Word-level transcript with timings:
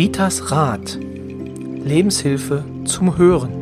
Ritas 0.00 0.50
Rat. 0.50 0.98
Lebenshilfe 0.98 2.64
zum 2.86 3.18
Hören. 3.18 3.52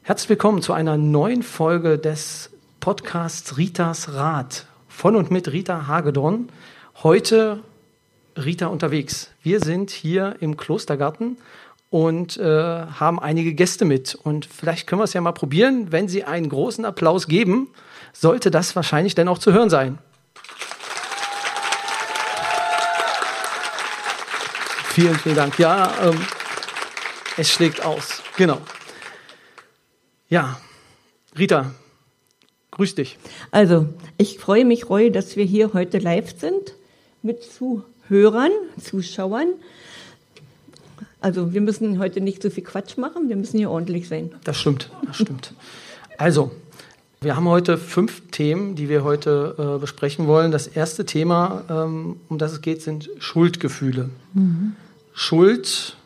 Herzlich 0.00 0.30
willkommen 0.30 0.62
zu 0.62 0.72
einer 0.72 0.96
neuen 0.96 1.42
Folge 1.42 1.98
des 1.98 2.48
Podcasts 2.80 3.58
Ritas 3.58 4.14
Rat 4.14 4.64
von 4.88 5.14
und 5.14 5.30
mit 5.30 5.52
Rita 5.52 5.86
Hagedorn. 5.86 6.48
Heute 7.02 7.62
Rita 8.34 8.68
unterwegs. 8.68 9.30
Wir 9.42 9.60
sind 9.60 9.90
hier 9.90 10.36
im 10.40 10.56
Klostergarten 10.56 11.36
und 11.92 12.38
äh, 12.38 12.42
haben 12.44 13.20
einige 13.20 13.52
Gäste 13.52 13.84
mit. 13.84 14.14
Und 14.14 14.46
vielleicht 14.46 14.86
können 14.86 15.00
wir 15.00 15.04
es 15.04 15.12
ja 15.12 15.20
mal 15.20 15.32
probieren. 15.32 15.92
Wenn 15.92 16.08
Sie 16.08 16.24
einen 16.24 16.48
großen 16.48 16.86
Applaus 16.86 17.28
geben, 17.28 17.68
sollte 18.14 18.50
das 18.50 18.74
wahrscheinlich 18.74 19.14
dann 19.14 19.28
auch 19.28 19.36
zu 19.36 19.52
hören 19.52 19.68
sein. 19.68 19.98
Vielen, 24.94 25.14
vielen 25.16 25.36
Dank. 25.36 25.58
Ja, 25.58 25.92
ähm, 26.02 26.18
es 27.36 27.50
schlägt 27.50 27.84
aus. 27.84 28.22
Genau. 28.38 28.58
Ja, 30.30 30.58
Rita, 31.38 31.74
grüß 32.70 32.94
dich. 32.94 33.18
Also, 33.50 33.86
ich 34.16 34.38
freue 34.38 34.64
mich, 34.64 34.88
Roy, 34.88 35.10
dass 35.10 35.36
wir 35.36 35.44
hier 35.44 35.74
heute 35.74 35.98
live 35.98 36.40
sind 36.40 36.72
mit 37.20 37.42
Zuhörern, 37.42 38.52
Zuschauern. 38.80 39.48
Also 41.22 41.52
wir 41.52 41.60
müssen 41.60 41.98
heute 41.98 42.20
nicht 42.20 42.42
so 42.42 42.50
viel 42.50 42.64
Quatsch 42.64 42.96
machen, 42.96 43.28
wir 43.28 43.36
müssen 43.36 43.58
hier 43.58 43.70
ordentlich 43.70 44.08
sein. 44.08 44.32
Das 44.44 44.58
stimmt, 44.58 44.90
das 45.06 45.16
stimmt. 45.16 45.54
Also, 46.18 46.50
wir 47.20 47.36
haben 47.36 47.48
heute 47.48 47.78
fünf 47.78 48.30
Themen, 48.32 48.74
die 48.74 48.88
wir 48.88 49.04
heute 49.04 49.54
äh, 49.76 49.80
besprechen 49.80 50.26
wollen. 50.26 50.50
Das 50.50 50.66
erste 50.66 51.06
Thema, 51.06 51.62
ähm, 51.70 52.16
um 52.28 52.38
das 52.38 52.52
es 52.52 52.60
geht, 52.60 52.82
sind 52.82 53.08
Schuldgefühle. 53.18 54.10
Mhm. 54.34 54.74
Schuld, 55.14 55.96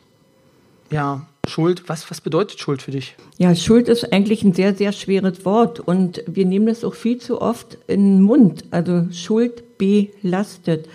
ja, 0.91 1.25
Schuld, 1.47 1.89
was, 1.89 2.09
was 2.11 2.21
bedeutet 2.21 2.59
Schuld 2.59 2.83
für 2.83 2.91
dich? 2.91 3.15
Ja, 3.37 3.55
Schuld 3.55 3.87
ist 3.87 4.13
eigentlich 4.13 4.43
ein 4.43 4.53
sehr, 4.53 4.75
sehr 4.75 4.91
schweres 4.91 5.43
Wort 5.45 5.79
und 5.79 6.21
wir 6.27 6.45
nehmen 6.45 6.67
das 6.67 6.83
auch 6.83 6.93
viel 6.93 7.17
zu 7.17 7.41
oft 7.41 7.79
in 7.87 8.17
den 8.17 8.21
Mund. 8.21 8.65
Also 8.69 9.07
Schuld 9.11 9.77
belastet. 9.77 10.87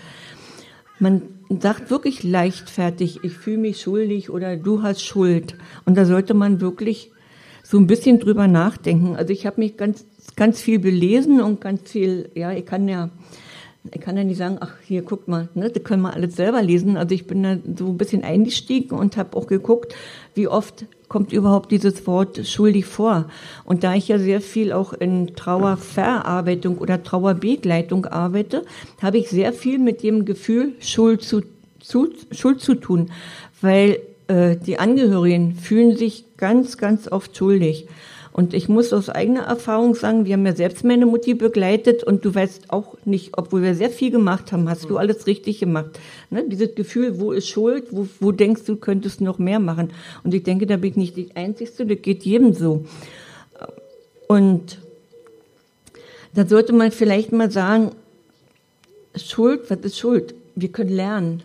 Man 0.99 1.23
sagt 1.49 1.89
wirklich 1.89 2.23
leichtfertig, 2.23 3.19
ich 3.23 3.33
fühle 3.33 3.57
mich 3.57 3.81
schuldig 3.81 4.29
oder 4.29 4.57
du 4.57 4.81
hast 4.81 5.01
Schuld. 5.01 5.55
Und 5.85 5.97
da 5.97 6.05
sollte 6.05 6.33
man 6.33 6.61
wirklich 6.61 7.11
so 7.63 7.77
ein 7.77 7.87
bisschen 7.87 8.19
drüber 8.19 8.47
nachdenken. 8.47 9.15
Also 9.15 9.31
ich 9.33 9.45
habe 9.45 9.61
mich 9.61 9.77
ganz, 9.77 10.05
ganz 10.35 10.61
viel 10.61 10.79
belesen 10.79 11.41
und 11.41 11.61
ganz 11.61 11.89
viel, 11.89 12.29
ja, 12.35 12.51
ich 12.51 12.65
kann 12.65 12.87
ja, 12.87 13.09
ich 13.91 14.01
kann 14.01 14.17
ja 14.17 14.23
nicht 14.23 14.37
sagen, 14.37 14.57
ach 14.59 14.75
hier, 14.85 15.01
guckt 15.01 15.27
mal, 15.27 15.49
ne, 15.55 15.69
das 15.69 15.83
können 15.83 16.03
wir 16.03 16.13
alles 16.13 16.35
selber 16.35 16.61
lesen. 16.61 16.97
Also 16.97 17.15
ich 17.15 17.27
bin 17.27 17.43
da 17.43 17.57
so 17.77 17.87
ein 17.87 17.97
bisschen 17.97 18.23
eingestiegen 18.23 18.97
und 18.97 19.17
habe 19.17 19.35
auch 19.37 19.47
geguckt, 19.47 19.95
wie 20.35 20.47
oft 20.47 20.85
kommt 21.13 21.31
überhaupt 21.31 21.71
dieses 21.71 22.07
Wort 22.07 22.43
schuldig 22.47 22.87
vor. 22.87 23.25
Und 23.65 23.83
da 23.83 23.93
ich 23.93 24.07
ja 24.07 24.17
sehr 24.17 24.41
viel 24.41 24.73
auch 24.73 24.93
in 24.93 25.35
Trauerverarbeitung 25.35 26.79
oder 26.79 27.03
Trauerbegleitung 27.03 28.07
arbeite, 28.07 28.65
habe 28.99 29.19
ich 29.19 29.29
sehr 29.29 29.53
viel 29.53 29.77
mit 29.77 30.01
dem 30.01 30.25
Gefühl 30.25 30.71
Schuld 30.79 31.21
zu, 31.21 31.41
zu, 31.79 32.09
Schuld 32.31 32.61
zu 32.61 32.73
tun, 32.73 33.11
weil 33.61 33.99
äh, 34.27 34.55
die 34.55 34.79
Angehörigen 34.79 35.53
fühlen 35.53 35.95
sich 35.95 36.25
ganz, 36.35 36.79
ganz 36.79 37.07
oft 37.07 37.37
schuldig. 37.37 37.85
Und 38.33 38.55
ich 38.55 38.67
muss 38.67 38.91
aus 38.93 39.09
eigener 39.09 39.43
Erfahrung 39.43 39.93
sagen, 39.93 40.25
wir 40.25 40.33
haben 40.33 40.45
ja 40.45 40.55
selbst 40.55 40.83
meine 40.83 41.05
Mutti 41.05 41.35
begleitet 41.35 42.03
und 42.03 42.25
du 42.25 42.33
weißt 42.33 42.71
auch 42.71 42.97
nicht, 43.05 43.37
obwohl 43.37 43.61
wir 43.61 43.75
sehr 43.75 43.91
viel 43.91 44.09
gemacht 44.09 44.51
haben, 44.51 44.67
hast 44.67 44.89
du 44.89 44.97
alles 44.97 45.27
richtig 45.27 45.59
gemacht. 45.59 45.99
Ne? 46.31 46.43
Dieses 46.47 46.73
Gefühl, 46.73 47.19
wo 47.19 47.31
ist 47.31 47.47
Schuld, 47.47 47.85
wo, 47.91 48.07
wo 48.19 48.31
denkst 48.31 48.63
du, 48.65 48.75
könntest 48.75 49.21
noch 49.21 49.37
mehr 49.37 49.59
machen. 49.59 49.91
Und 50.23 50.33
ich 50.33 50.41
denke, 50.41 50.65
da 50.65 50.77
bin 50.77 50.91
ich 50.91 50.97
nicht 50.97 51.15
die 51.15 51.35
Einzige, 51.35 51.85
das 51.85 52.01
geht 52.01 52.23
jedem 52.23 52.53
so. 52.53 52.85
Und 54.27 54.79
da 56.33 56.47
sollte 56.47 56.73
man 56.73 56.91
vielleicht 56.91 57.31
mal 57.31 57.51
sagen, 57.51 57.91
Schuld, 59.15 59.69
was 59.69 59.77
ist 59.81 59.99
Schuld? 59.99 60.33
Wir 60.55 60.69
können 60.69 60.89
lernen. 60.89 61.43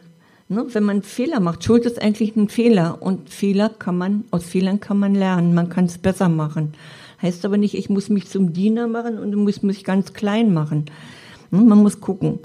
Ne? 0.48 0.66
Wenn 0.72 0.84
man 0.84 1.02
Fehler 1.02 1.40
macht, 1.40 1.64
Schuld 1.64 1.84
ist 1.84 2.00
eigentlich 2.00 2.34
ein 2.34 2.48
Fehler 2.48 2.98
und 3.00 3.28
Fehler 3.28 3.68
kann 3.68 3.98
man, 3.98 4.24
aus 4.30 4.44
Fehlern 4.44 4.80
kann 4.80 4.98
man 4.98 5.14
lernen, 5.14 5.54
man 5.54 5.68
kann 5.68 5.84
es 5.84 5.98
besser 5.98 6.28
machen. 6.28 6.72
Heißt 7.20 7.44
aber 7.44 7.58
nicht, 7.58 7.74
ich 7.74 7.90
muss 7.90 8.08
mich 8.08 8.28
zum 8.28 8.52
Diener 8.52 8.86
machen 8.86 9.18
und 9.18 9.34
muss 9.34 9.62
mich 9.62 9.84
ganz 9.84 10.14
klein 10.14 10.54
machen. 10.54 10.86
Ne? 11.50 11.60
Man 11.60 11.78
muss 11.78 12.00
gucken. 12.00 12.38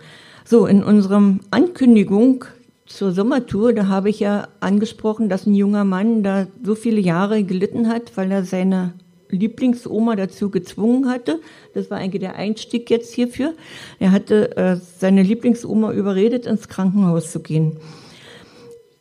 So, 0.44 0.66
in 0.66 0.84
unserem 0.84 1.40
Ankündigung 1.52 2.44
zur 2.86 3.14
Sommertour, 3.14 3.72
da 3.72 3.88
habe 3.88 4.10
ich 4.10 4.20
ja 4.20 4.50
angesprochen, 4.60 5.30
dass 5.30 5.46
ein 5.46 5.56
junger 5.56 5.86
Mann 5.86 6.24
da 6.24 6.48
so 6.64 6.76
viele 6.76 7.00
Jahre 7.00 7.44
gelitten 7.44 7.88
hat, 7.88 8.12
weil 8.18 8.30
er 8.32 8.44
seine 8.44 8.94
Lieblingsoma 9.34 10.16
dazu 10.16 10.50
gezwungen 10.50 11.10
hatte. 11.10 11.40
Das 11.74 11.90
war 11.92 11.98
eigentlich 11.98 12.22
der 12.22 12.36
Einstieg 12.36 12.90
jetzt 12.90 13.14
hierfür. 13.14 13.54
Er 14.00 14.12
hatte 14.12 14.56
äh, 14.58 14.78
seine 15.00 15.24
Lieblingsoma 15.24 15.92
überredet, 15.92 16.46
ins 16.46 16.68
Krankenhaus 16.68 17.32
zu 17.32 17.42
gehen, 17.42 17.78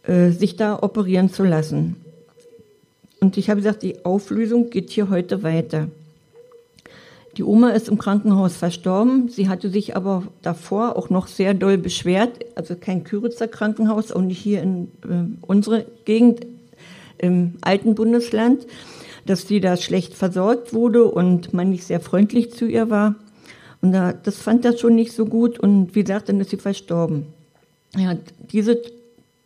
äh, 0.05 0.31
sich 0.31 0.57
da 0.57 0.83
operieren 0.83 1.31
zu 1.31 1.45
lassen. 1.45 1.97
Und 3.21 3.37
ich 3.37 3.51
habe 3.51 3.61
gesagt, 3.61 3.83
die 3.83 4.05
Auflösung 4.05 4.71
geht 4.71 4.91
hier 4.91 5.09
heute 5.09 5.43
weiter. 5.43 5.89
Die 7.37 7.45
Oma 7.45 7.71
ist 7.71 7.89
im 7.89 7.97
Krankenhaus 7.97 8.57
verstorben. 8.57 9.29
Sie 9.29 9.49
hatte 9.49 9.71
sich 9.71 9.97
aber 9.97 10.25
davor 10.43 10.97
auch 10.97 11.09
noch 11.09 11.29
sehr 11.29 11.55
doll 11.55 11.79
beschwert. 11.79 12.41
Also 12.57 12.75
kein 12.75 13.05
Küritzer 13.05 13.49
Krankenhaus, 13.49 14.13
auch 14.13 14.21
nicht 14.21 14.39
hier 14.39 14.63
in 14.63 14.89
äh, 15.05 15.47
unserer 15.47 15.85
Gegend, 16.05 16.47
im 17.19 17.55
alten 17.61 17.95
Bundesland 17.95 18.67
dass 19.27 19.47
sie 19.47 19.61
da 19.61 19.77
schlecht 19.77 20.15
versorgt 20.15 20.73
wurde 20.73 21.05
und 21.05 21.53
man 21.55 21.71
nicht 21.71 21.85
sehr 21.85 22.01
freundlich 22.01 22.53
zu 22.53 22.67
ihr 22.67 22.91
war. 22.91 23.15
Und 23.81 23.93
da, 23.93 24.13
das 24.13 24.39
fand 24.39 24.65
er 24.65 24.77
schon 24.77 24.95
nicht 24.95 25.13
so 25.13 25.27
gut 25.27 25.59
und 25.59 25.95
wie 25.95 26.03
gesagt, 26.03 26.29
dann 26.29 26.41
ist 26.41 26.51
sie 26.51 26.57
verstorben. 26.57 27.27
Ja, 27.97 28.17
diese, 28.53 28.81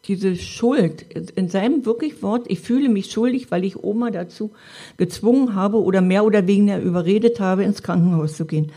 diese 0.05 0.37
Schuld, 0.37 1.05
in 1.35 1.49
seinem 1.49 1.85
wirklich 1.85 2.23
Wort, 2.23 2.47
ich 2.49 2.61
fühle 2.61 2.89
mich 2.89 3.11
schuldig, 3.11 3.51
weil 3.51 3.65
ich 3.65 3.83
Oma 3.83 4.11
dazu 4.11 4.51
gezwungen 4.99 5.55
habe 5.55 5.83
oder 5.83 6.01
mehr 6.01 6.25
oder 6.25 6.47
weniger 6.47 6.79
überredet 6.79 7.41
habe, 7.41 7.65
ins 7.65 7.83
Krankenhaus 7.83 8.37
zu 8.37 8.45
gehen. 8.45 8.71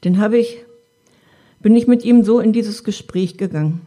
Dann 0.00 0.18
habe 0.18 0.38
ich, 0.38 0.64
bin 1.60 1.76
ich 1.76 1.86
mit 1.86 2.04
ihm 2.04 2.24
so 2.24 2.40
in 2.40 2.52
dieses 2.52 2.82
Gespräch 2.82 3.36
gegangen. 3.36 3.80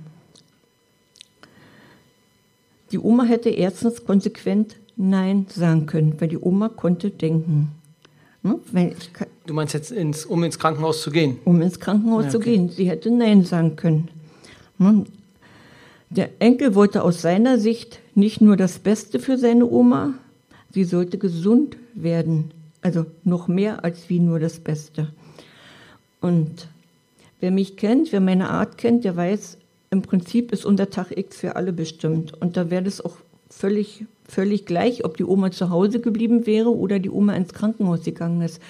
Die 2.91 2.99
Oma 2.99 3.23
hätte 3.23 3.49
erstens 3.49 4.05
konsequent 4.05 4.75
Nein 4.95 5.47
sagen 5.49 5.85
können, 5.85 6.15
weil 6.19 6.27
die 6.27 6.37
Oma 6.37 6.69
konnte 6.69 7.09
denken. 7.09 7.71
Hm? 8.43 8.59
du 9.45 9.53
meinst 9.53 9.73
jetzt, 9.73 9.91
ins, 9.91 10.25
um 10.25 10.43
ins 10.43 10.57
Krankenhaus 10.57 11.03
zu 11.03 11.11
gehen? 11.11 11.37
Um 11.45 11.61
ins 11.61 11.79
Krankenhaus 11.79 12.23
ja, 12.23 12.29
okay. 12.29 12.31
zu 12.31 12.39
gehen. 12.39 12.69
Sie 12.69 12.89
hätte 12.89 13.11
Nein 13.11 13.43
sagen 13.43 13.75
können. 13.75 14.09
Hm? 14.79 15.05
Der 16.09 16.29
Enkel 16.39 16.75
wollte 16.75 17.03
aus 17.03 17.21
seiner 17.21 17.57
Sicht 17.59 17.99
nicht 18.15 18.41
nur 18.41 18.57
das 18.57 18.79
Beste 18.79 19.19
für 19.19 19.37
seine 19.37 19.65
Oma, 19.65 20.13
sie 20.71 20.83
sollte 20.83 21.17
gesund 21.17 21.77
werden. 21.93 22.51
Also 22.81 23.05
noch 23.23 23.47
mehr 23.47 23.83
als 23.85 24.09
wie 24.09 24.19
nur 24.19 24.39
das 24.39 24.59
Beste. 24.59 25.07
Und 26.19 26.67
wer 27.39 27.51
mich 27.51 27.77
kennt, 27.77 28.11
wer 28.11 28.19
meine 28.19 28.49
Art 28.49 28.77
kennt, 28.77 29.03
der 29.03 29.15
weiß, 29.15 29.57
im 29.91 30.01
Prinzip 30.01 30.51
ist 30.51 30.65
unser 30.65 30.89
Tag 30.89 31.15
X 31.15 31.37
für 31.37 31.55
alle 31.55 31.73
bestimmt. 31.73 32.33
Und 32.41 32.57
da 32.57 32.69
wäre 32.69 32.85
es 32.85 33.01
auch 33.01 33.17
völlig 33.49 34.05
völlig 34.31 34.65
gleich, 34.65 35.03
ob 35.03 35.17
die 35.17 35.25
Oma 35.25 35.51
zu 35.51 35.69
Hause 35.69 35.99
geblieben 35.99 36.45
wäre 36.45 36.73
oder 36.75 36.99
die 36.99 37.09
Oma 37.09 37.33
ins 37.33 37.53
Krankenhaus 37.53 38.03
gegangen 38.03 38.41
ist. 38.41 38.61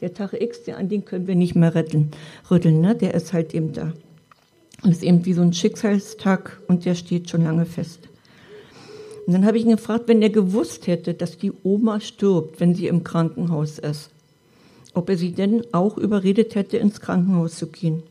Der 0.00 0.14
Tag 0.14 0.32
X, 0.32 0.68
an 0.70 0.88
den 0.88 1.04
können 1.04 1.26
wir 1.26 1.34
nicht 1.34 1.54
mehr 1.54 1.74
rütteln, 1.74 2.10
rütteln 2.50 2.80
ne? 2.80 2.94
der 2.94 3.14
ist 3.14 3.34
halt 3.34 3.54
eben 3.54 3.72
da. 3.72 3.92
Und 4.82 4.92
ist 4.92 5.02
eben 5.02 5.26
wie 5.26 5.34
so 5.34 5.42
ein 5.42 5.52
Schicksalstag 5.52 6.58
und 6.66 6.86
der 6.86 6.94
steht 6.94 7.28
schon 7.28 7.44
lange 7.44 7.66
fest. 7.66 8.08
Und 9.26 9.34
dann 9.34 9.44
habe 9.44 9.58
ich 9.58 9.64
ihn 9.64 9.76
gefragt, 9.76 10.04
wenn 10.06 10.22
er 10.22 10.30
gewusst 10.30 10.86
hätte, 10.86 11.12
dass 11.12 11.36
die 11.36 11.52
Oma 11.62 12.00
stirbt, 12.00 12.58
wenn 12.58 12.74
sie 12.74 12.86
im 12.86 13.04
Krankenhaus 13.04 13.78
ist, 13.78 14.08
ob 14.94 15.10
er 15.10 15.18
sie 15.18 15.32
denn 15.32 15.62
auch 15.72 15.98
überredet 15.98 16.54
hätte, 16.54 16.78
ins 16.78 17.02
Krankenhaus 17.02 17.56
zu 17.56 17.66
gehen. 17.66 18.02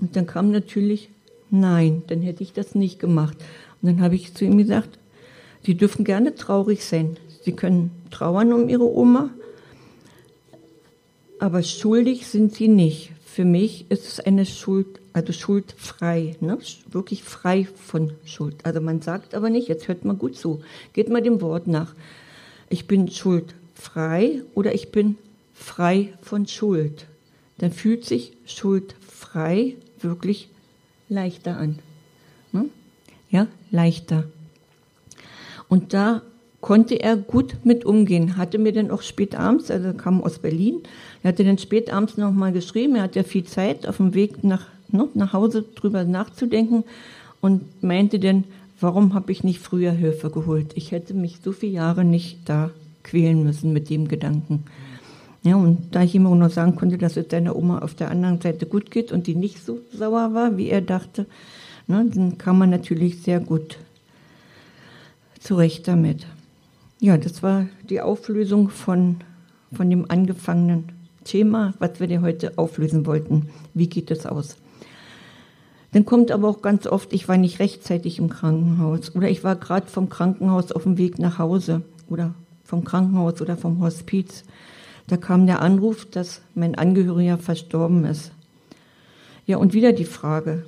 Und 0.00 0.16
dann 0.16 0.26
kam 0.26 0.50
natürlich, 0.50 1.10
nein, 1.50 2.02
dann 2.06 2.22
hätte 2.22 2.42
ich 2.42 2.54
das 2.54 2.74
nicht 2.74 2.98
gemacht. 2.98 3.36
Und 3.82 3.90
dann 3.90 4.00
habe 4.00 4.14
ich 4.14 4.34
zu 4.34 4.46
ihm 4.46 4.56
gesagt, 4.56 4.98
Sie 5.66 5.74
dürfen 5.74 6.04
gerne 6.04 6.36
traurig 6.36 6.84
sein. 6.84 7.16
Sie 7.42 7.50
können 7.50 7.90
trauern 8.12 8.52
um 8.52 8.68
ihre 8.68 8.88
Oma, 8.88 9.30
aber 11.40 11.64
schuldig 11.64 12.28
sind 12.28 12.54
sie 12.54 12.68
nicht. 12.68 13.10
Für 13.24 13.44
mich 13.44 13.84
ist 13.88 14.06
es 14.06 14.20
eine 14.20 14.46
Schuld, 14.46 15.00
also 15.12 15.32
schuldfrei, 15.32 16.36
ne? 16.40 16.56
wirklich 16.88 17.24
frei 17.24 17.66
von 17.74 18.12
Schuld. 18.24 18.64
Also 18.64 18.80
man 18.80 19.02
sagt 19.02 19.34
aber 19.34 19.50
nicht, 19.50 19.66
jetzt 19.66 19.88
hört 19.88 20.04
mal 20.04 20.14
gut 20.14 20.36
zu, 20.36 20.62
geht 20.92 21.08
mal 21.08 21.20
dem 21.20 21.40
Wort 21.40 21.66
nach. 21.66 21.96
Ich 22.70 22.86
bin 22.86 23.10
schuldfrei 23.10 24.42
oder 24.54 24.72
ich 24.72 24.92
bin 24.92 25.18
frei 25.52 26.14
von 26.22 26.46
Schuld. 26.46 27.06
Dann 27.58 27.72
fühlt 27.72 28.04
sich 28.04 28.36
schuldfrei 28.46 29.74
wirklich 30.00 30.48
leichter 31.08 31.56
an. 31.56 31.80
Ne? 32.52 32.66
Ja, 33.30 33.48
leichter. 33.72 34.26
Und 35.68 35.92
da 35.92 36.22
konnte 36.60 37.00
er 37.00 37.16
gut 37.16 37.56
mit 37.64 37.84
umgehen. 37.84 38.36
Hatte 38.36 38.58
mir 38.58 38.72
dann 38.72 38.90
auch 38.90 39.02
spät 39.02 39.38
abends, 39.38 39.70
also 39.70 39.92
kam 39.92 40.22
aus 40.22 40.38
Berlin, 40.38 40.82
er 41.22 41.28
hatte 41.28 41.44
dann 41.44 41.58
spät 41.58 41.92
abends 41.92 42.16
nochmal 42.16 42.52
geschrieben, 42.52 42.96
er 42.96 43.04
hat 43.04 43.16
ja 43.16 43.22
viel 43.22 43.44
Zeit 43.44 43.86
auf 43.86 43.98
dem 43.98 44.14
Weg 44.14 44.42
nach, 44.42 44.66
ne, 44.90 45.08
nach 45.14 45.32
Hause 45.32 45.64
drüber 45.74 46.04
nachzudenken 46.04 46.84
und 47.40 47.82
meinte 47.82 48.18
dann, 48.18 48.44
warum 48.80 49.14
habe 49.14 49.32
ich 49.32 49.44
nicht 49.44 49.60
früher 49.60 49.92
Hilfe 49.92 50.30
geholt? 50.30 50.72
Ich 50.74 50.92
hätte 50.92 51.14
mich 51.14 51.38
so 51.42 51.52
viele 51.52 51.72
Jahre 51.72 52.04
nicht 52.04 52.48
da 52.48 52.70
quälen 53.02 53.44
müssen 53.44 53.72
mit 53.72 53.88
dem 53.88 54.08
Gedanken. 54.08 54.64
Ja, 55.42 55.54
und 55.54 55.94
da 55.94 56.02
ich 56.02 56.14
ihm 56.16 56.26
auch 56.26 56.34
noch 56.34 56.50
sagen 56.50 56.74
konnte, 56.74 56.98
dass 56.98 57.16
es 57.16 57.26
seiner 57.30 57.54
Oma 57.54 57.78
auf 57.78 57.94
der 57.94 58.10
anderen 58.10 58.40
Seite 58.40 58.66
gut 58.66 58.90
geht 58.90 59.12
und 59.12 59.28
die 59.28 59.36
nicht 59.36 59.64
so 59.64 59.78
sauer 59.92 60.34
war, 60.34 60.56
wie 60.56 60.68
er 60.68 60.80
dachte, 60.80 61.26
ne, 61.86 62.04
dann 62.12 62.38
kam 62.38 62.58
man 62.58 62.70
natürlich 62.70 63.22
sehr 63.22 63.38
gut 63.38 63.78
zurecht 65.46 65.86
damit. 65.86 66.26
Ja, 66.98 67.16
das 67.16 67.42
war 67.42 67.66
die 67.88 68.00
Auflösung 68.00 68.68
von, 68.68 69.18
von 69.72 69.88
dem 69.88 70.10
angefangenen 70.10 70.92
Thema, 71.24 71.74
was 71.78 72.00
wir 72.00 72.08
dir 72.08 72.20
heute 72.22 72.58
auflösen 72.58 73.06
wollten. 73.06 73.50
Wie 73.72 73.88
geht 73.88 74.10
es 74.10 74.26
aus? 74.26 74.56
Dann 75.92 76.04
kommt 76.04 76.30
aber 76.30 76.48
auch 76.48 76.62
ganz 76.62 76.86
oft, 76.86 77.12
ich 77.12 77.28
war 77.28 77.36
nicht 77.36 77.60
rechtzeitig 77.60 78.18
im 78.18 78.28
Krankenhaus 78.28 79.14
oder 79.14 79.30
ich 79.30 79.44
war 79.44 79.56
gerade 79.56 79.86
vom 79.86 80.08
Krankenhaus 80.08 80.72
auf 80.72 80.82
dem 80.82 80.98
Weg 80.98 81.18
nach 81.18 81.38
Hause 81.38 81.82
oder 82.08 82.34
vom 82.64 82.84
Krankenhaus 82.84 83.40
oder 83.40 83.56
vom 83.56 83.80
Hospiz. 83.80 84.44
Da 85.06 85.16
kam 85.16 85.46
der 85.46 85.62
Anruf, 85.62 86.04
dass 86.06 86.40
mein 86.54 86.74
Angehöriger 86.74 87.38
verstorben 87.38 88.04
ist. 88.04 88.32
Ja, 89.46 89.58
und 89.58 89.74
wieder 89.74 89.92
die 89.92 90.04
Frage, 90.04 90.64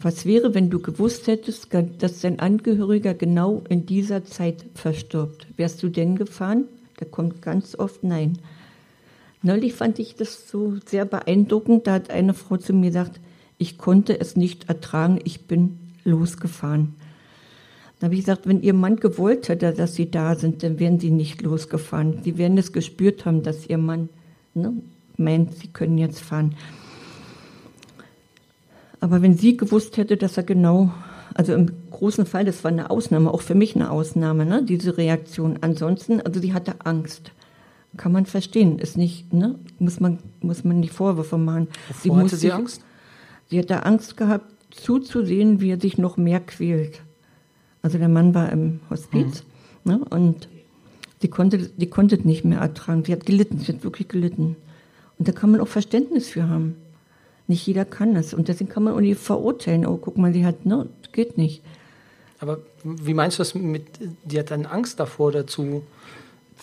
was 0.00 0.24
wäre, 0.24 0.54
wenn 0.54 0.70
du 0.70 0.80
gewusst 0.80 1.26
hättest, 1.26 1.68
dass 1.98 2.20
dein 2.20 2.40
Angehöriger 2.40 3.14
genau 3.14 3.62
in 3.68 3.84
dieser 3.84 4.24
Zeit 4.24 4.64
verstirbt? 4.74 5.46
Wärst 5.56 5.82
du 5.82 5.88
denn 5.88 6.16
gefahren? 6.16 6.64
Da 6.96 7.04
kommt 7.04 7.42
ganz 7.42 7.74
oft 7.74 8.02
Nein. 8.02 8.38
Neulich 9.42 9.72
fand 9.72 9.98
ich 9.98 10.16
das 10.16 10.48
so 10.48 10.74
sehr 10.84 11.06
beeindruckend. 11.06 11.86
Da 11.86 11.94
hat 11.94 12.10
eine 12.10 12.34
Frau 12.34 12.58
zu 12.58 12.74
mir 12.74 12.88
gesagt, 12.88 13.20
ich 13.56 13.78
konnte 13.78 14.20
es 14.20 14.36
nicht 14.36 14.68
ertragen, 14.68 15.18
ich 15.24 15.46
bin 15.46 15.78
losgefahren. 16.04 16.94
Da 17.98 18.06
habe 18.06 18.14
ich 18.14 18.20
gesagt, 18.20 18.46
wenn 18.46 18.62
Ihr 18.62 18.74
Mann 18.74 18.96
gewollt 18.96 19.48
hätte, 19.48 19.72
dass 19.72 19.94
Sie 19.94 20.10
da 20.10 20.34
sind, 20.34 20.62
dann 20.62 20.78
wären 20.78 20.98
Sie 20.98 21.10
nicht 21.10 21.42
losgefahren. 21.42 22.22
Sie 22.22 22.38
werden 22.38 22.56
es 22.56 22.72
gespürt 22.72 23.26
haben, 23.26 23.42
dass 23.42 23.66
Ihr 23.66 23.78
Mann 23.78 24.08
ne, 24.54 24.72
meint, 25.16 25.54
Sie 25.54 25.68
können 25.68 25.98
jetzt 25.98 26.20
fahren. 26.20 26.54
Aber 29.00 29.22
wenn 29.22 29.36
sie 29.36 29.56
gewusst 29.56 29.96
hätte, 29.96 30.16
dass 30.16 30.36
er 30.36 30.42
genau, 30.42 30.92
also 31.34 31.54
im 31.54 31.70
großen 31.90 32.26
Fall, 32.26 32.44
das 32.44 32.62
war 32.64 32.70
eine 32.70 32.90
Ausnahme, 32.90 33.32
auch 33.32 33.40
für 33.40 33.54
mich 33.54 33.74
eine 33.74 33.90
Ausnahme, 33.90 34.44
ne, 34.44 34.62
diese 34.62 34.96
Reaktion. 34.96 35.58
Ansonsten, 35.62 36.20
also 36.20 36.40
sie 36.40 36.52
hatte 36.52 36.74
Angst. 36.84 37.32
Kann 37.96 38.12
man 38.12 38.26
verstehen, 38.26 38.78
ist 38.78 38.96
nicht, 38.96 39.32
ne, 39.32 39.58
muss 39.78 39.98
man, 40.00 40.18
muss 40.40 40.64
man 40.64 40.80
nicht 40.80 40.92
Vorwürfe 40.92 41.38
machen. 41.38 41.68
Wovor 41.88 42.02
sie 42.02 42.12
hatte 42.12 42.28
sie 42.28 42.36
sich, 42.36 42.54
Angst? 42.54 42.84
Sie 43.48 43.58
hatte 43.58 43.84
Angst 43.84 44.16
gehabt, 44.16 44.46
zuzusehen, 44.70 45.60
wie 45.60 45.70
er 45.70 45.80
sich 45.80 45.98
noch 45.98 46.16
mehr 46.16 46.40
quält. 46.40 47.02
Also 47.82 47.98
der 47.98 48.08
Mann 48.08 48.34
war 48.34 48.52
im 48.52 48.80
Hospiz 48.90 49.44
mhm. 49.84 49.92
ne, 49.92 50.00
und 50.10 50.48
die 51.22 51.28
konnte, 51.28 51.58
die 51.58 51.88
konnte 51.88 52.16
es 52.16 52.24
nicht 52.24 52.44
mehr 52.44 52.60
ertragen. 52.60 53.04
Sie 53.04 53.12
hat 53.12 53.26
gelitten, 53.26 53.58
sie 53.58 53.72
hat 53.72 53.82
wirklich 53.82 54.08
gelitten. 54.08 54.56
Und 55.18 55.28
da 55.28 55.32
kann 55.32 55.50
man 55.50 55.60
auch 55.60 55.68
Verständnis 55.68 56.28
für 56.28 56.48
haben. 56.48 56.76
Nicht 57.50 57.66
jeder 57.66 57.84
kann 57.84 58.14
das. 58.14 58.32
Und 58.32 58.46
deswegen 58.46 58.70
kann 58.70 58.84
man 58.84 58.94
auch 58.94 59.00
nicht 59.00 59.18
verurteilen. 59.18 59.84
Oh, 59.84 59.96
guck 59.96 60.16
mal, 60.16 60.32
die 60.32 60.44
hat, 60.44 60.66
ne, 60.66 60.86
geht 61.10 61.36
nicht. 61.36 61.62
Aber 62.38 62.60
wie 62.84 63.12
meinst 63.12 63.38
du 63.38 63.40
das 63.40 63.56
mit, 63.56 63.86
die 64.22 64.38
hat 64.38 64.52
dann 64.52 64.66
Angst 64.66 65.00
davor 65.00 65.32
dazu, 65.32 65.82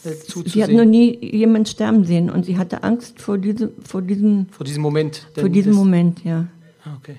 äh, 0.06 0.12
zuzusehen? 0.12 0.50
Sie 0.50 0.64
hat 0.64 0.72
noch 0.72 0.86
nie 0.86 1.18
jemanden 1.36 1.66
sterben 1.66 2.06
sehen 2.06 2.30
und 2.30 2.46
sie 2.46 2.58
hatte 2.58 2.84
Angst 2.84 3.20
vor 3.20 3.38
diesem, 3.38 3.72
vor 3.84 4.02
diesem, 4.02 4.46
vor 4.50 4.64
diesem 4.64 4.82
Moment. 4.82 5.28
Vor 5.36 5.50
diesem 5.50 5.74
Moment, 5.74 6.24
ja. 6.24 6.48
Ah, 6.86 6.96
okay. 6.98 7.18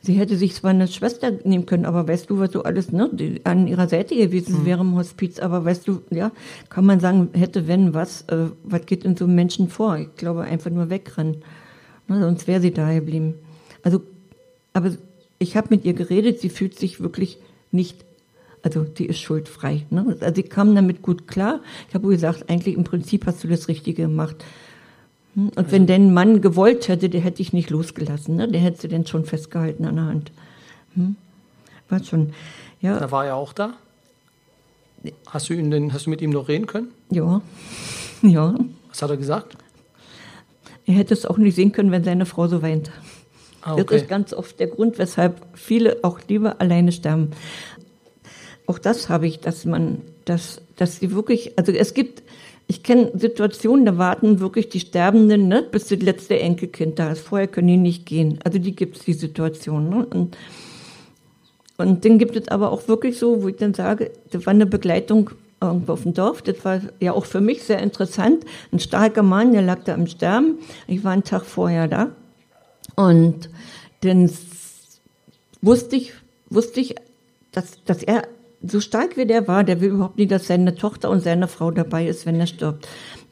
Sie 0.00 0.14
hätte 0.14 0.38
sich 0.38 0.54
zwar 0.54 0.70
eine 0.70 0.88
Schwester 0.88 1.30
nehmen 1.44 1.66
können, 1.66 1.84
aber 1.84 2.08
weißt 2.08 2.30
du, 2.30 2.38
was 2.38 2.52
so 2.52 2.62
alles 2.62 2.90
ne, 2.90 3.10
an 3.44 3.66
ihrer 3.66 3.86
Seite 3.86 4.16
gewesen 4.16 4.62
mhm. 4.62 4.64
wäre 4.64 4.80
im 4.80 4.94
Hospiz, 4.94 5.40
aber 5.40 5.66
weißt 5.66 5.86
du, 5.86 6.00
ja, 6.08 6.32
kann 6.70 6.86
man 6.86 7.00
sagen, 7.00 7.28
hätte, 7.34 7.68
wenn, 7.68 7.92
was, 7.92 8.22
äh, 8.28 8.46
was 8.64 8.86
geht 8.86 9.04
in 9.04 9.14
so 9.14 9.26
einem 9.26 9.34
Menschen 9.34 9.68
vor? 9.68 9.98
Ich 9.98 10.16
glaube, 10.16 10.40
einfach 10.40 10.70
nur 10.70 10.88
wegrennen. 10.88 11.42
Ne, 12.08 12.20
sonst 12.20 12.46
wäre 12.46 12.60
sie 12.60 12.72
da 12.72 12.92
geblieben. 12.92 13.34
Also, 13.82 14.02
aber 14.72 14.92
ich 15.38 15.56
habe 15.56 15.68
mit 15.70 15.84
ihr 15.84 15.92
geredet, 15.92 16.40
sie 16.40 16.48
fühlt 16.48 16.78
sich 16.78 17.00
wirklich 17.00 17.38
nicht, 17.70 18.04
also 18.62 18.86
sie 18.96 19.06
ist 19.06 19.20
schuldfrei. 19.20 19.86
Ne? 19.90 20.16
Also 20.20 20.34
sie 20.34 20.42
kam 20.42 20.74
damit 20.74 21.02
gut 21.02 21.26
klar. 21.26 21.60
Ich 21.88 21.94
habe 21.94 22.08
gesagt, 22.08 22.48
eigentlich 22.48 22.76
im 22.76 22.84
Prinzip 22.84 23.26
hast 23.26 23.42
du 23.42 23.48
das 23.48 23.68
Richtige 23.68 24.02
gemacht. 24.02 24.36
Hm? 25.34 25.48
Und 25.48 25.58
also, 25.58 25.72
wenn 25.72 25.86
dein 25.86 26.14
Mann 26.14 26.40
gewollt 26.40 26.88
hätte, 26.88 27.08
der 27.08 27.20
hätte 27.20 27.42
ich 27.42 27.52
nicht 27.52 27.70
losgelassen. 27.70 28.36
Ne? 28.36 28.48
Der 28.48 28.60
hätte 28.60 28.82
sie 28.82 28.88
dann 28.88 29.06
schon 29.06 29.24
festgehalten 29.24 29.84
an 29.84 29.96
der 29.96 30.04
Hand. 30.04 30.32
Hm? 30.94 31.16
War 31.88 32.04
schon. 32.04 32.32
Ja. 32.80 32.98
Da 32.98 33.10
war 33.10 33.26
er 33.26 33.36
auch 33.36 33.52
da? 33.52 33.74
Hast 35.26 35.48
du, 35.48 35.54
ihn 35.54 35.70
denn, 35.70 35.92
hast 35.92 36.06
du 36.06 36.10
mit 36.10 36.20
ihm 36.20 36.30
noch 36.30 36.48
reden 36.48 36.66
können? 36.66 36.88
Ja. 37.10 37.40
Ja. 38.24 38.54
Was 38.88 39.02
hat 39.02 39.10
er 39.10 39.16
gesagt? 39.16 39.56
Er 40.92 40.98
hätte 40.98 41.14
es 41.14 41.24
auch 41.24 41.38
nicht 41.38 41.56
sehen 41.56 41.72
können, 41.72 41.90
wenn 41.90 42.04
seine 42.04 42.26
Frau 42.26 42.48
so 42.48 42.60
weint. 42.60 42.90
Ah, 43.62 43.74
okay. 43.74 43.84
Das 43.88 44.02
ist 44.02 44.08
ganz 44.10 44.34
oft 44.34 44.60
der 44.60 44.66
Grund, 44.66 44.98
weshalb 44.98 45.40
viele 45.54 45.96
auch 46.02 46.20
lieber 46.28 46.60
alleine 46.60 46.92
sterben. 46.92 47.30
Auch 48.66 48.78
das 48.78 49.08
habe 49.08 49.26
ich, 49.26 49.40
dass 49.40 49.64
man, 49.64 50.02
dass, 50.26 50.60
dass 50.76 50.98
sie 50.98 51.12
wirklich, 51.12 51.58
also 51.58 51.72
es 51.72 51.94
gibt, 51.94 52.22
ich 52.66 52.82
kenne 52.82 53.10
Situationen, 53.14 53.86
da 53.86 53.96
warten 53.96 54.40
wirklich 54.40 54.68
die 54.68 54.80
Sterbenden, 54.80 55.48
ne, 55.48 55.62
bis 55.62 55.86
das 55.86 56.00
letzte 56.00 56.38
Enkelkind 56.38 56.98
da 56.98 57.12
ist. 57.12 57.22
Vorher 57.22 57.48
können 57.48 57.68
die 57.68 57.76
nicht 57.78 58.04
gehen. 58.04 58.38
Also 58.44 58.58
die 58.58 58.76
gibt 58.76 58.98
es, 58.98 59.04
die 59.04 59.14
Situation. 59.14 59.88
Ne? 59.88 60.04
Und, 60.04 60.36
und 61.78 62.04
dann 62.04 62.18
gibt 62.18 62.36
es 62.36 62.48
aber 62.48 62.70
auch 62.70 62.86
wirklich 62.86 63.18
so, 63.18 63.42
wo 63.42 63.48
ich 63.48 63.56
dann 63.56 63.72
sage, 63.72 64.10
da 64.30 64.44
war 64.44 64.50
eine 64.50 64.66
Begleitung 64.66 65.30
irgendwo 65.62 65.92
auf 65.92 66.02
dem 66.02 66.14
Dorf. 66.14 66.42
Das 66.42 66.64
war 66.64 66.80
ja 67.00 67.12
auch 67.12 67.24
für 67.24 67.40
mich 67.40 67.62
sehr 67.62 67.78
interessant. 67.78 68.44
Ein 68.72 68.80
starker 68.80 69.22
Mann, 69.22 69.52
der 69.52 69.62
lag 69.62 69.84
da 69.84 69.94
im 69.94 70.06
Sterben. 70.06 70.58
Ich 70.86 71.04
war 71.04 71.12
einen 71.12 71.24
Tag 71.24 71.44
vorher 71.44 71.88
da. 71.88 72.10
Und 72.96 73.48
dann 74.00 74.30
wusste 75.60 75.96
ich, 75.96 76.12
wusste 76.50 76.80
ich, 76.80 76.96
dass, 77.52 77.82
dass 77.84 78.02
er 78.02 78.22
so 78.64 78.80
stark 78.80 79.16
wie 79.16 79.26
der 79.26 79.48
war, 79.48 79.64
der 79.64 79.80
will 79.80 79.90
überhaupt 79.90 80.18
nicht, 80.18 80.30
dass 80.30 80.46
seine 80.46 80.74
Tochter 80.74 81.10
und 81.10 81.20
seine 81.20 81.48
Frau 81.48 81.70
dabei 81.70 82.06
ist, 82.06 82.26
wenn 82.26 82.38
er 82.38 82.46
stirbt. 82.46 82.86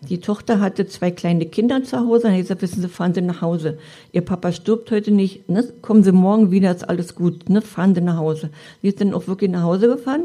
Die 0.08 0.18
Tochter 0.18 0.60
hatte 0.60 0.86
zwei 0.86 1.10
kleine 1.10 1.46
Kinder 1.46 1.84
zu 1.84 2.00
Hause. 2.00 2.24
Dann 2.24 2.32
hat 2.32 2.40
gesagt, 2.40 2.62
wissen 2.62 2.80
Sie, 2.80 2.88
fahren 2.88 3.14
Sie 3.14 3.20
nach 3.20 3.42
Hause. 3.42 3.78
Ihr 4.12 4.22
Papa 4.22 4.50
stirbt 4.50 4.90
heute 4.90 5.10
nicht. 5.10 5.48
Ne? 5.48 5.64
Kommen 5.82 6.02
Sie 6.02 6.12
morgen 6.12 6.50
wieder, 6.50 6.70
ist 6.70 6.88
alles 6.88 7.14
gut. 7.14 7.48
Ne? 7.48 7.60
Fahren 7.60 7.94
Sie 7.94 8.00
nach 8.00 8.16
Hause. 8.16 8.50
Sie 8.82 8.88
ist 8.88 9.00
dann 9.00 9.12
auch 9.12 9.28
wirklich 9.28 9.50
nach 9.50 9.62
Hause 9.62 9.88
gefahren. 9.88 10.24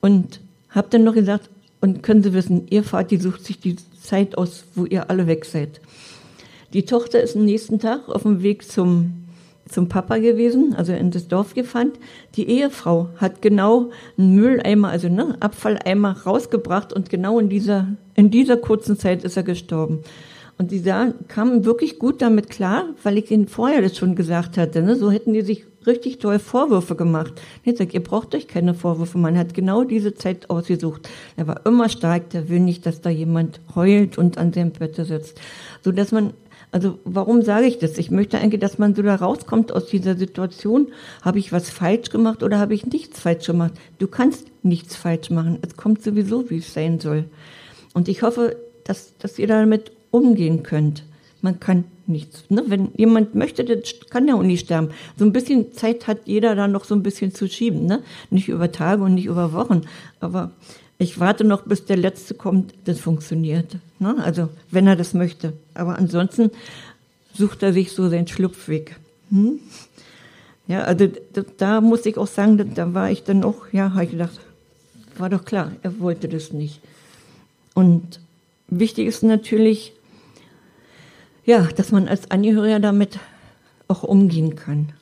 Und 0.00 0.40
hab 0.70 0.90
dann 0.90 1.04
noch 1.04 1.14
gesagt, 1.14 1.50
und 1.80 2.02
können 2.02 2.22
Sie 2.22 2.34
wissen, 2.34 2.66
Ihr 2.68 2.82
Vati 2.82 3.16
sucht 3.16 3.44
sich 3.44 3.58
die 3.58 3.76
Zeit 4.00 4.36
aus, 4.36 4.64
wo 4.74 4.84
ihr 4.84 5.10
alle 5.10 5.26
weg 5.26 5.44
seid. 5.44 5.80
Die 6.72 6.84
Tochter 6.84 7.20
ist 7.20 7.36
am 7.36 7.44
nächsten 7.44 7.78
Tag 7.78 8.08
auf 8.08 8.22
dem 8.22 8.42
Weg 8.42 8.70
zum, 8.70 9.24
zum 9.68 9.88
Papa 9.88 10.18
gewesen, 10.18 10.74
also 10.76 10.92
in 10.92 11.10
das 11.10 11.26
Dorf 11.26 11.54
gefahren. 11.54 11.92
Die 12.36 12.48
Ehefrau 12.48 13.08
hat 13.16 13.42
genau 13.42 13.90
einen 14.16 14.34
Mülleimer, 14.34 14.88
also 14.88 15.08
ne, 15.08 15.36
Abfalleimer 15.40 16.22
rausgebracht 16.24 16.92
und 16.92 17.10
genau 17.10 17.38
in 17.38 17.48
dieser, 17.48 17.88
in 18.14 18.30
dieser 18.30 18.56
kurzen 18.56 18.98
Zeit 18.98 19.24
ist 19.24 19.36
er 19.36 19.42
gestorben. 19.42 20.00
Und 20.58 20.70
die 20.70 20.78
sah, 20.78 21.14
kamen 21.28 21.64
wirklich 21.64 21.98
gut 21.98 22.20
damit 22.20 22.50
klar, 22.50 22.84
weil 23.02 23.16
ich 23.16 23.30
ihnen 23.30 23.48
vorher 23.48 23.80
das 23.80 23.96
schon 23.96 24.14
gesagt 24.14 24.58
hatte. 24.58 24.82
Ne? 24.82 24.94
So 24.94 25.10
hätten 25.10 25.32
die 25.32 25.40
sich 25.40 25.64
richtig 25.86 26.18
toll 26.18 26.38
Vorwürfe 26.38 26.94
gemacht. 26.94 27.40
Ich 27.64 27.76
sage, 27.78 27.92
ihr 27.92 28.02
braucht 28.02 28.34
euch 28.34 28.48
keine 28.48 28.74
Vorwürfe. 28.74 29.18
Man 29.18 29.38
hat 29.38 29.54
genau 29.54 29.84
diese 29.84 30.14
Zeit 30.14 30.50
ausgesucht. 30.50 31.08
Er 31.36 31.46
war 31.46 31.64
immer 31.66 31.88
stark, 31.88 32.30
der 32.30 32.48
will 32.48 32.60
nicht, 32.60 32.86
dass 32.86 33.00
da 33.00 33.10
jemand 33.10 33.60
heult 33.74 34.18
und 34.18 34.38
an 34.38 34.52
seinem 34.52 34.72
Bett 34.72 34.96
sitzt. 34.96 35.40
So 35.82 35.92
dass 35.92 36.12
man, 36.12 36.32
also 36.72 36.98
warum 37.04 37.42
sage 37.42 37.66
ich 37.66 37.78
das? 37.78 37.98
Ich 37.98 38.10
möchte 38.10 38.38
eigentlich, 38.38 38.60
dass 38.60 38.78
man 38.78 38.94
so 38.94 39.02
da 39.02 39.14
rauskommt 39.14 39.72
aus 39.72 39.86
dieser 39.86 40.16
Situation. 40.16 40.88
Habe 41.22 41.38
ich 41.38 41.52
was 41.52 41.70
falsch 41.70 42.10
gemacht 42.10 42.42
oder 42.42 42.58
habe 42.58 42.74
ich 42.74 42.86
nichts 42.86 43.20
falsch 43.20 43.46
gemacht? 43.46 43.72
Du 43.98 44.06
kannst 44.06 44.46
nichts 44.62 44.96
falsch 44.96 45.30
machen. 45.30 45.58
Es 45.62 45.76
kommt 45.76 46.02
sowieso, 46.02 46.50
wie 46.50 46.58
es 46.58 46.74
sein 46.74 47.00
soll. 47.00 47.24
Und 47.94 48.08
ich 48.08 48.22
hoffe, 48.22 48.56
dass, 48.84 49.16
dass 49.18 49.38
ihr 49.38 49.46
damit 49.46 49.92
umgehen 50.10 50.62
könnt. 50.62 51.04
Man 51.42 51.60
kann 51.60 51.84
nichts. 52.06 52.44
Ne? 52.50 52.64
Wenn 52.66 52.90
jemand 52.96 53.34
möchte, 53.34 53.64
dann 53.64 53.82
kann 54.10 54.28
er 54.28 54.36
auch 54.36 54.42
nicht 54.42 54.66
sterben. 54.66 54.90
So 55.16 55.24
ein 55.24 55.32
bisschen 55.32 55.72
Zeit 55.72 56.06
hat 56.06 56.18
jeder 56.26 56.54
da 56.54 56.68
noch 56.68 56.84
so 56.84 56.94
ein 56.94 57.02
bisschen 57.02 57.34
zu 57.34 57.48
schieben. 57.48 57.86
Ne? 57.86 58.02
Nicht 58.30 58.48
über 58.48 58.72
Tage 58.72 59.02
und 59.02 59.14
nicht 59.14 59.26
über 59.26 59.52
Wochen. 59.52 59.82
Aber 60.20 60.52
Ich 61.02 61.18
warte 61.18 61.44
noch, 61.44 61.62
bis 61.62 61.86
der 61.86 61.96
Letzte 61.96 62.34
kommt, 62.34 62.74
das 62.84 63.00
funktioniert. 63.00 63.76
Ne? 64.00 64.16
Also, 64.22 64.50
wenn 64.70 64.86
er 64.86 64.96
das 64.96 65.14
möchte. 65.14 65.54
Aber 65.72 65.96
ansonsten 65.96 66.50
sucht 67.32 67.62
er 67.62 67.72
sich 67.72 67.92
so 67.92 68.10
seinen 68.10 68.26
Schlupfweg. 68.28 68.96
Hm? 69.30 69.60
Ja, 70.68 70.82
also 70.82 71.08
da, 71.32 71.42
da 71.56 71.80
muss 71.80 72.04
ich 72.04 72.18
auch 72.18 72.26
sagen, 72.26 72.58
da, 72.58 72.64
da 72.64 72.92
war 72.92 73.10
ich 73.10 73.24
dann 73.24 73.44
auch, 73.44 73.72
ja, 73.72 73.94
habe 73.94 74.04
ich 74.04 74.10
gedacht, 74.10 74.38
war 75.16 75.30
doch 75.30 75.46
klar, 75.46 75.72
er 75.82 75.98
wollte 76.00 76.28
das 76.28 76.52
nicht. 76.52 76.80
Und 77.72 78.20
wichtig 78.68 79.06
ist 79.06 79.22
natürlich, 79.22 79.94
ja, 81.50 81.66
dass 81.74 81.90
man 81.90 82.06
als 82.06 82.30
Angehöriger 82.30 82.78
damit 82.78 83.18
auch 83.88 84.04
umgehen 84.04 84.54
kann. 84.54 84.92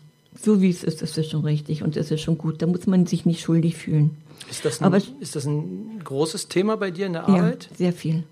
So 0.40 0.62
wie 0.62 0.70
es 0.70 0.82
ist, 0.82 1.02
ist 1.02 1.18
es 1.18 1.28
schon 1.28 1.44
richtig 1.44 1.82
und 1.82 1.94
es 1.94 2.10
ist 2.10 2.22
schon 2.22 2.38
gut. 2.38 2.62
Da 2.62 2.66
muss 2.66 2.86
man 2.86 3.04
sich 3.04 3.26
nicht 3.26 3.42
schuldig 3.42 3.76
fühlen. 3.76 4.16
Ist 4.48 4.64
das 4.64 4.80
ein, 4.80 4.86
Aber, 4.86 4.96
ist 4.96 5.36
das 5.36 5.44
ein 5.44 6.00
großes 6.02 6.48
Thema 6.48 6.78
bei 6.78 6.90
dir 6.90 7.06
in 7.06 7.12
der 7.12 7.28
Arbeit? 7.28 7.68
Ja, 7.70 7.76
sehr 7.76 7.92
viel. 7.92 8.24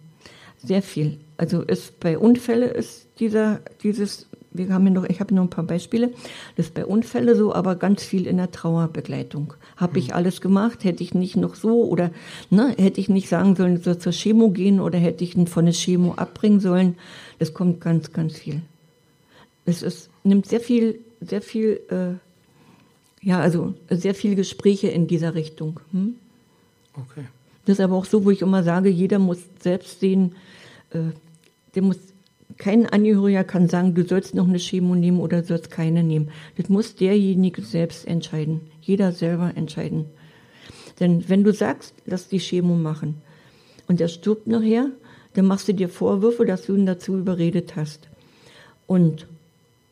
Sehr 0.65 0.81
viel. 0.81 1.19
Also 1.37 1.61
ist 1.61 2.01
bei 2.01 2.17
Unfällen 2.17 2.71
ist 2.71 3.07
dieser, 3.21 3.61
dieses, 3.83 4.27
wir 4.51 4.73
haben 4.73 4.87
ja 4.87 4.93
noch, 4.95 5.05
ich 5.05 5.21
habe 5.21 5.35
noch 5.35 5.43
ein 5.43 5.51
paar 5.51 5.65
Beispiele, 5.65 6.11
das 6.57 6.67
ist 6.67 6.75
bei 6.75 6.87
Unfällen 6.87 7.37
so, 7.37 7.55
aber 7.55 7.77
ganz 7.77 8.03
viel 8.03 8.27
in 8.27 8.39
der 8.39 8.51
Trauerbegleitung. 8.51 9.53
Habe 9.77 9.93
mhm. 9.93 9.99
ich 9.99 10.15
alles 10.15 10.41
gemacht, 10.41 10.85
hätte 10.85 11.03
ich 11.03 11.13
nicht 11.13 11.37
noch 11.37 11.55
so 11.55 11.85
oder 11.85 12.11
ne, 12.49 12.75
hätte 12.79 12.99
ich 12.99 13.11
nicht 13.11 13.29
sagen 13.29 13.57
sollen, 13.57 13.83
so 13.83 13.95
zur 13.95 14.13
Chemo 14.13 14.49
gehen 14.51 14.81
oder 14.81 14.99
hätte 14.99 15.23
ich 15.23 15.37
ihn 15.37 15.49
von 15.49 15.67
der 15.67 15.75
Chemo 15.75 16.15
abbringen 16.15 16.61
sollen. 16.61 16.97
Das 17.39 17.55
kommt 17.55 17.81
ganz, 17.81 18.13
ganz 18.13 18.39
viel. 18.39 18.63
Es 19.65 19.83
ist, 19.83 20.11
nimmt 20.25 20.47
sehr 20.47 20.61
viel, 20.61 21.01
sehr 21.21 21.43
viel 21.43 21.81
äh, 21.91 22.15
ja, 23.27 23.41
also 23.41 23.75
sehr 23.91 24.15
viele 24.15 24.37
Gespräche 24.37 24.87
in 24.87 25.09
dieser 25.09 25.35
Richtung. 25.35 25.81
Hm? 25.91 26.15
Okay. 26.95 27.25
Das 27.65 27.81
ist 27.81 27.85
aber 27.85 27.97
auch 27.97 28.05
so, 28.05 28.25
wo 28.25 28.31
ich 28.31 28.41
immer 28.41 28.63
sage, 28.63 28.89
jeder 28.89 29.19
muss 29.19 29.39
selbst 29.59 29.99
sehen, 29.99 30.37
äh, 30.91 31.11
der 31.75 31.83
muss, 31.83 31.99
kein 32.57 32.87
Angehöriger 32.87 33.43
kann 33.43 33.69
sagen, 33.69 33.97
du 33.97 34.07
sollst 34.07 34.37
noch 34.37 34.47
eine 34.47 34.61
Chemo 34.61 34.95
nehmen 34.95 35.19
oder 35.19 35.43
sollst 35.43 35.73
keine 35.73 36.05
nehmen. 36.05 36.31
Das 36.57 36.69
muss 36.69 36.95
derjenige 36.95 37.63
selbst 37.63 38.07
entscheiden. 38.07 38.61
Jeder 38.81 39.11
selber 39.11 39.53
entscheiden. 39.57 40.07
Denn 41.01 41.29
wenn 41.29 41.43
du 41.43 41.53
sagst, 41.53 41.95
lass 42.07 42.29
die 42.29 42.39
Chemo 42.39 42.77
machen 42.77 43.17
und 43.89 44.01
er 44.01 44.07
stirbt 44.07 44.47
nachher, 44.47 44.91
dann 45.37 45.47
machst 45.47 45.69
du 45.69 45.75
dir 45.75 45.89
Vorwürfe, 45.89 46.45
dass 46.45 46.67
du 46.67 46.75
ihn 46.75 46.87
dazu 46.87 47.17
überredet 47.17 47.77
hast. 47.77 48.09
Und 48.87 49.27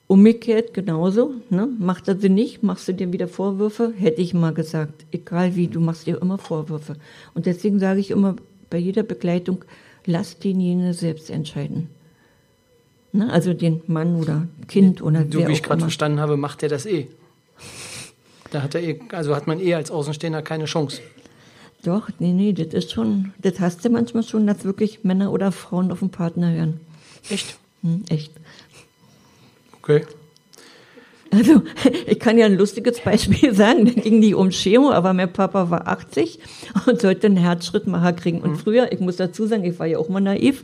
Umgekehrt 0.07 0.75
genauso, 0.75 1.33
ne? 1.49 1.67
macht 1.79 2.09
er 2.09 2.17
sie 2.19 2.29
nicht, 2.29 2.63
machst 2.63 2.87
du 2.89 2.93
dir 2.93 3.11
wieder 3.13 3.27
Vorwürfe, 3.27 3.95
hätte 3.97 4.21
ich 4.21 4.35
mal 4.35 4.53
gesagt. 4.53 5.07
Egal 5.13 5.57
wie, 5.57 5.67
du 5.67 5.81
machst 5.81 6.07
dir 6.07 6.21
immer 6.21 6.37
Vorwürfe. 6.37 6.97
Und 7.33 7.47
deswegen 7.47 7.79
sage 7.79 8.01
ich 8.01 8.11
immer 8.11 8.37
bei 8.69 8.77
jeder 8.77 9.03
Begleitung, 9.03 9.65
lass 10.05 10.39
denjenigen 10.39 10.93
selbst 10.93 11.31
entscheiden. 11.31 11.89
Ne? 13.13 13.33
Also 13.33 13.55
den 13.55 13.81
Mann 13.87 14.17
oder 14.17 14.47
Kind 14.69 15.01
oder 15.01 15.25
Du, 15.25 15.47
wie 15.49 15.53
ich 15.53 15.63
gerade 15.63 15.81
verstanden 15.81 16.21
habe, 16.21 16.37
macht 16.37 16.63
er 16.63 16.69
das 16.69 16.85
eh. 16.85 17.09
Da 18.51 18.63
hat 18.63 18.75
er 18.75 18.83
eh, 18.83 19.01
also 19.11 19.35
hat 19.35 19.47
man 19.47 19.59
eh 19.59 19.73
als 19.75 19.91
Außenstehender 19.91 20.43
keine 20.43 20.67
Chance. 20.67 21.01
Doch, 21.85 22.09
nee, 22.19 22.33
nee, 22.33 22.55
das 22.55 22.69
ist 22.69 22.93
schon, 22.93 23.35
das 23.39 23.61
hast 23.61 23.85
du 23.85 23.91
manchmal 23.91 24.23
schon, 24.23 24.47
dass 24.47 24.65
wirklich 24.65 25.05
Männer 25.05 25.31
oder 25.31 25.53
Frauen 25.53 25.93
auf 25.93 25.99
den 25.99 26.09
Partner 26.09 26.51
hören. 26.51 26.81
Echt? 27.29 27.59
Hm, 27.83 28.05
echt. 28.09 28.33
Okay. 29.83 30.07
Also, 31.35 31.63
ich 32.07 32.19
kann 32.19 32.39
ja 32.39 32.47
ein 32.47 32.57
lustiges 32.57 33.01
Beispiel 33.01 33.55
sagen. 33.55 33.87
Da 33.87 33.93
ging 33.93 34.21
die 34.21 34.35
um 34.35 34.51
Chemo, 34.51 34.91
aber 34.91 35.13
mein 35.13 35.33
Papa 35.33 35.71
war 35.71 35.89
80 35.89 36.39
und 36.87 37.01
sollte 37.01 37.27
einen 37.27 37.37
Herzschrittmacher 37.37 38.13
kriegen. 38.13 38.41
Und 38.41 38.53
mhm. 38.53 38.57
früher, 38.59 38.93
ich 38.93 39.01
muss 39.01 39.17
dazu 39.17 39.47
sagen, 39.47 39.65
ich 39.65 39.79
war 39.79 39.87
ja 39.87 39.99
auch 39.99 40.09
mal 40.09 40.21
naiv, 40.21 40.63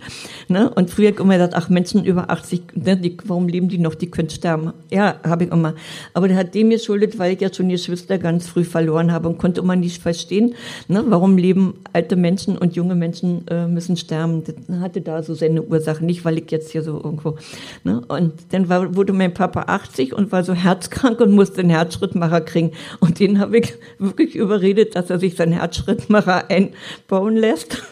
ne? 0.48 0.70
Und 0.70 0.90
früher 0.90 1.08
habe 1.08 1.14
ich 1.16 1.20
immer 1.20 1.34
gesagt, 1.34 1.54
ach, 1.54 1.68
Menschen 1.68 2.04
über 2.04 2.30
80, 2.30 2.62
ne, 2.74 2.96
die, 2.96 3.16
warum 3.24 3.48
leben 3.48 3.68
die 3.68 3.78
noch? 3.78 3.94
Die 3.94 4.10
können 4.10 4.30
sterben. 4.30 4.72
Ja, 4.90 5.16
habe 5.24 5.44
ich 5.44 5.50
immer. 5.50 5.74
Aber 6.14 6.28
der 6.28 6.36
hat 6.36 6.54
dem 6.54 6.70
geschuldet, 6.70 7.18
weil 7.18 7.34
ich 7.34 7.40
ja 7.40 7.52
schon 7.52 7.68
die 7.68 7.74
Geschwister 7.74 8.18
ganz 8.18 8.46
früh 8.46 8.64
verloren 8.64 9.12
habe 9.12 9.28
und 9.28 9.38
konnte 9.38 9.60
immer 9.60 9.76
nicht 9.76 10.02
verstehen, 10.02 10.54
ne? 10.88 11.04
Warum 11.06 11.36
leben 11.36 11.74
alte 11.92 12.16
Menschen 12.16 12.56
und 12.56 12.76
junge 12.76 12.94
Menschen 12.94 13.46
äh, 13.48 13.66
müssen 13.66 13.96
sterben. 13.96 14.44
Das 14.44 14.80
hatte 14.80 15.00
da 15.00 15.22
so 15.22 15.34
seine 15.34 15.62
Ursache, 15.62 16.04
nicht 16.04 16.24
weil 16.24 16.38
ich 16.38 16.50
jetzt 16.50 16.70
hier 16.70 16.82
so 16.82 17.00
irgendwo, 17.02 17.36
ne? 17.84 18.02
Und 18.08 18.32
dann 18.50 18.68
war, 18.68 18.94
wurde 18.94 19.12
mein 19.12 19.34
Papa 19.34 19.62
80 19.62 20.14
und 20.14 20.32
war 20.32 20.44
so 20.44 20.54
herzkrank 20.62 21.20
und 21.20 21.32
musste 21.32 21.60
einen 21.60 21.70
Herzschrittmacher 21.70 22.40
kriegen. 22.40 22.72
Und 23.00 23.18
den 23.18 23.38
habe 23.38 23.58
ich 23.58 23.74
wirklich 23.98 24.34
überredet, 24.34 24.96
dass 24.96 25.10
er 25.10 25.18
sich 25.18 25.36
seinen 25.36 25.52
Herzschrittmacher 25.52 26.50
einbauen 26.50 27.36
lässt. 27.36 27.82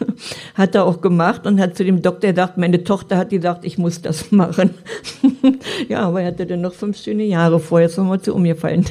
hat 0.55 0.75
er 0.75 0.85
auch 0.85 1.01
gemacht 1.01 1.47
und 1.47 1.61
hat 1.61 1.77
zu 1.77 1.85
dem 1.85 2.03
Doktor 2.03 2.31
gesagt, 2.31 2.59
meine 2.59 2.85
Tochter 2.85 3.17
hat 3.17 3.31
gesagt, 3.31 3.65
ich 3.65 3.79
muss 3.79 4.03
das 4.03 4.31
machen. 4.33 4.75
ja, 5.89 6.01
aber 6.01 6.23
er 6.23 6.29
hatte 6.29 6.47
dann 6.47 6.61
noch 6.61 6.75
fünf 6.75 6.97
schöne 6.99 7.25
Jahre 7.25 7.61
vorher, 7.61 7.89
ist 7.89 7.99
nochmal 7.99 8.21
zu 8.21 8.35
umgefallen. 8.35 8.87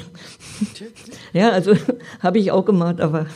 ja, 1.33 1.49
also 1.49 1.73
habe 2.19 2.39
ich 2.39 2.51
auch 2.51 2.65
gemacht, 2.65 3.01
aber 3.01 3.27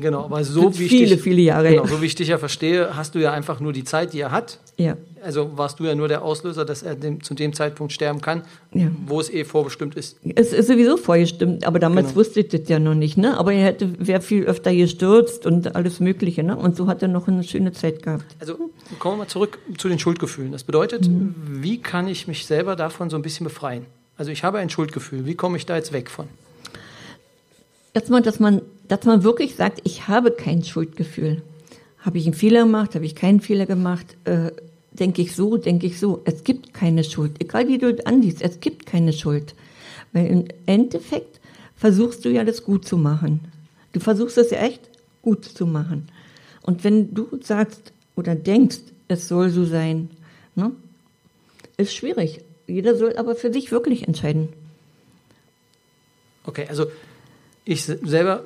Genau, 0.00 0.24
aber 0.24 0.44
so 0.44 0.78
wie 0.78 0.88
viele, 0.88 1.18
viele 1.18 1.42
Jahre. 1.42 1.70
Genau, 1.70 1.86
so 1.86 2.00
wie 2.00 2.06
ich 2.06 2.14
dich 2.14 2.28
ja 2.28 2.38
verstehe, 2.38 2.96
hast 2.96 3.14
du 3.14 3.18
ja 3.18 3.32
einfach 3.32 3.60
nur 3.60 3.72
die 3.72 3.84
Zeit, 3.84 4.12
die 4.12 4.20
er 4.20 4.30
hat. 4.30 4.58
Ja. 4.78 4.96
Also 5.24 5.58
warst 5.58 5.80
du 5.80 5.84
ja 5.84 5.96
nur 5.96 6.06
der 6.06 6.22
Auslöser, 6.22 6.64
dass 6.64 6.84
er 6.84 6.94
dem, 6.94 7.20
zu 7.20 7.34
dem 7.34 7.52
Zeitpunkt 7.52 7.92
sterben 7.92 8.20
kann, 8.20 8.42
ja. 8.72 8.88
wo 9.06 9.20
es 9.20 9.28
eh 9.28 9.44
vorbestimmt 9.44 9.96
ist. 9.96 10.16
Es 10.36 10.52
ist 10.52 10.68
sowieso 10.68 10.96
vorbestimmt, 10.96 11.66
aber 11.66 11.80
damals 11.80 12.08
genau. 12.08 12.20
wusste 12.20 12.40
ich 12.40 12.48
das 12.48 12.68
ja 12.68 12.78
noch 12.78 12.94
nicht, 12.94 13.18
ne? 13.18 13.36
Aber 13.36 13.52
er 13.52 13.64
hätte, 13.64 13.94
wäre 13.98 14.20
viel 14.20 14.44
öfter 14.44 14.72
gestürzt 14.72 15.44
und 15.46 15.74
alles 15.74 15.98
Mögliche, 15.98 16.44
ne? 16.44 16.56
Und 16.56 16.76
so 16.76 16.86
hat 16.86 17.02
er 17.02 17.08
noch 17.08 17.26
eine 17.26 17.42
schöne 17.42 17.72
Zeit 17.72 18.04
gehabt. 18.04 18.24
Also 18.38 18.70
kommen 19.00 19.16
wir 19.16 19.24
mal 19.24 19.28
zurück 19.28 19.58
zu 19.76 19.88
den 19.88 19.98
Schuldgefühlen. 19.98 20.52
Das 20.52 20.62
bedeutet, 20.62 21.08
mhm. 21.08 21.34
wie 21.60 21.78
kann 21.78 22.06
ich 22.06 22.28
mich 22.28 22.46
selber 22.46 22.76
davon 22.76 23.10
so 23.10 23.16
ein 23.16 23.22
bisschen 23.22 23.44
befreien? 23.44 23.86
Also 24.16 24.30
ich 24.30 24.44
habe 24.44 24.58
ein 24.58 24.70
Schuldgefühl. 24.70 25.26
Wie 25.26 25.34
komme 25.34 25.56
ich 25.56 25.66
da 25.66 25.74
jetzt 25.74 25.92
weg 25.92 26.08
von? 26.08 26.26
Erstmal, 27.94 28.22
dass 28.22 28.38
man 28.38 28.62
dass 28.88 29.04
man 29.04 29.22
wirklich 29.22 29.54
sagt, 29.54 29.80
ich 29.84 30.08
habe 30.08 30.30
kein 30.30 30.64
Schuldgefühl. 30.64 31.42
Habe 32.00 32.18
ich 32.18 32.24
einen 32.24 32.34
Fehler 32.34 32.62
gemacht, 32.62 32.94
habe 32.94 33.04
ich 33.04 33.14
keinen 33.14 33.40
Fehler 33.40 33.66
gemacht, 33.66 34.16
äh, 34.24 34.50
denke 34.98 35.22
ich 35.22 35.34
so, 35.34 35.56
denke 35.56 35.86
ich 35.86 35.98
so. 35.98 36.22
Es 36.24 36.44
gibt 36.44 36.74
keine 36.74 37.04
Schuld, 37.04 37.32
egal 37.40 37.68
wie 37.68 37.78
du 37.78 37.96
ansiehst, 38.06 38.42
es 38.42 38.60
gibt 38.60 38.86
keine 38.86 39.12
Schuld. 39.12 39.54
Weil 40.12 40.26
im 40.26 40.44
Endeffekt 40.66 41.40
versuchst 41.76 42.24
du 42.24 42.30
ja 42.30 42.44
das 42.44 42.64
gut 42.64 42.86
zu 42.86 42.96
machen. 42.96 43.40
Du 43.92 44.00
versuchst 44.00 44.38
es 44.38 44.50
ja 44.50 44.58
echt 44.58 44.88
gut 45.22 45.44
zu 45.44 45.66
machen. 45.66 46.08
Und 46.62 46.84
wenn 46.84 47.14
du 47.14 47.28
sagst 47.42 47.92
oder 48.16 48.34
denkst, 48.34 48.80
es 49.08 49.28
soll 49.28 49.50
so 49.50 49.64
sein, 49.64 50.10
ne, 50.54 50.72
ist 51.76 51.94
schwierig. 51.94 52.40
Jeder 52.66 52.96
soll 52.96 53.16
aber 53.16 53.34
für 53.34 53.52
sich 53.52 53.70
wirklich 53.70 54.06
entscheiden. 54.06 54.50
Okay, 56.44 56.66
also 56.68 56.86
ich 57.64 57.84
selber 57.84 58.44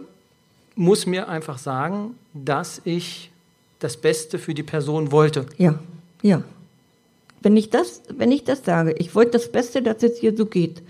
muss 0.75 1.07
mir 1.07 1.29
einfach 1.29 1.59
sagen, 1.59 2.15
dass 2.35 2.81
ich 2.85 3.31
das 3.79 3.97
Beste 3.97 4.39
für 4.39 4.55
die 4.55 4.63
Person 4.63 5.13
wollte. 5.13 5.47
Ja, 5.59 5.79
ja. 6.23 6.43
Wenn 7.41 7.57
ich 7.57 7.71
das, 7.71 8.03
wenn 8.17 8.31
ich 8.31 8.45
das 8.45 8.65
sage, 8.65 8.95
ich 8.99 9.15
wollte 9.15 9.33
das 9.33 9.51
Beste, 9.51 9.83
dass 9.83 10.03
es 10.03 10.19
hier 10.19 10.37
so 10.37 10.47
geht, 10.47 10.83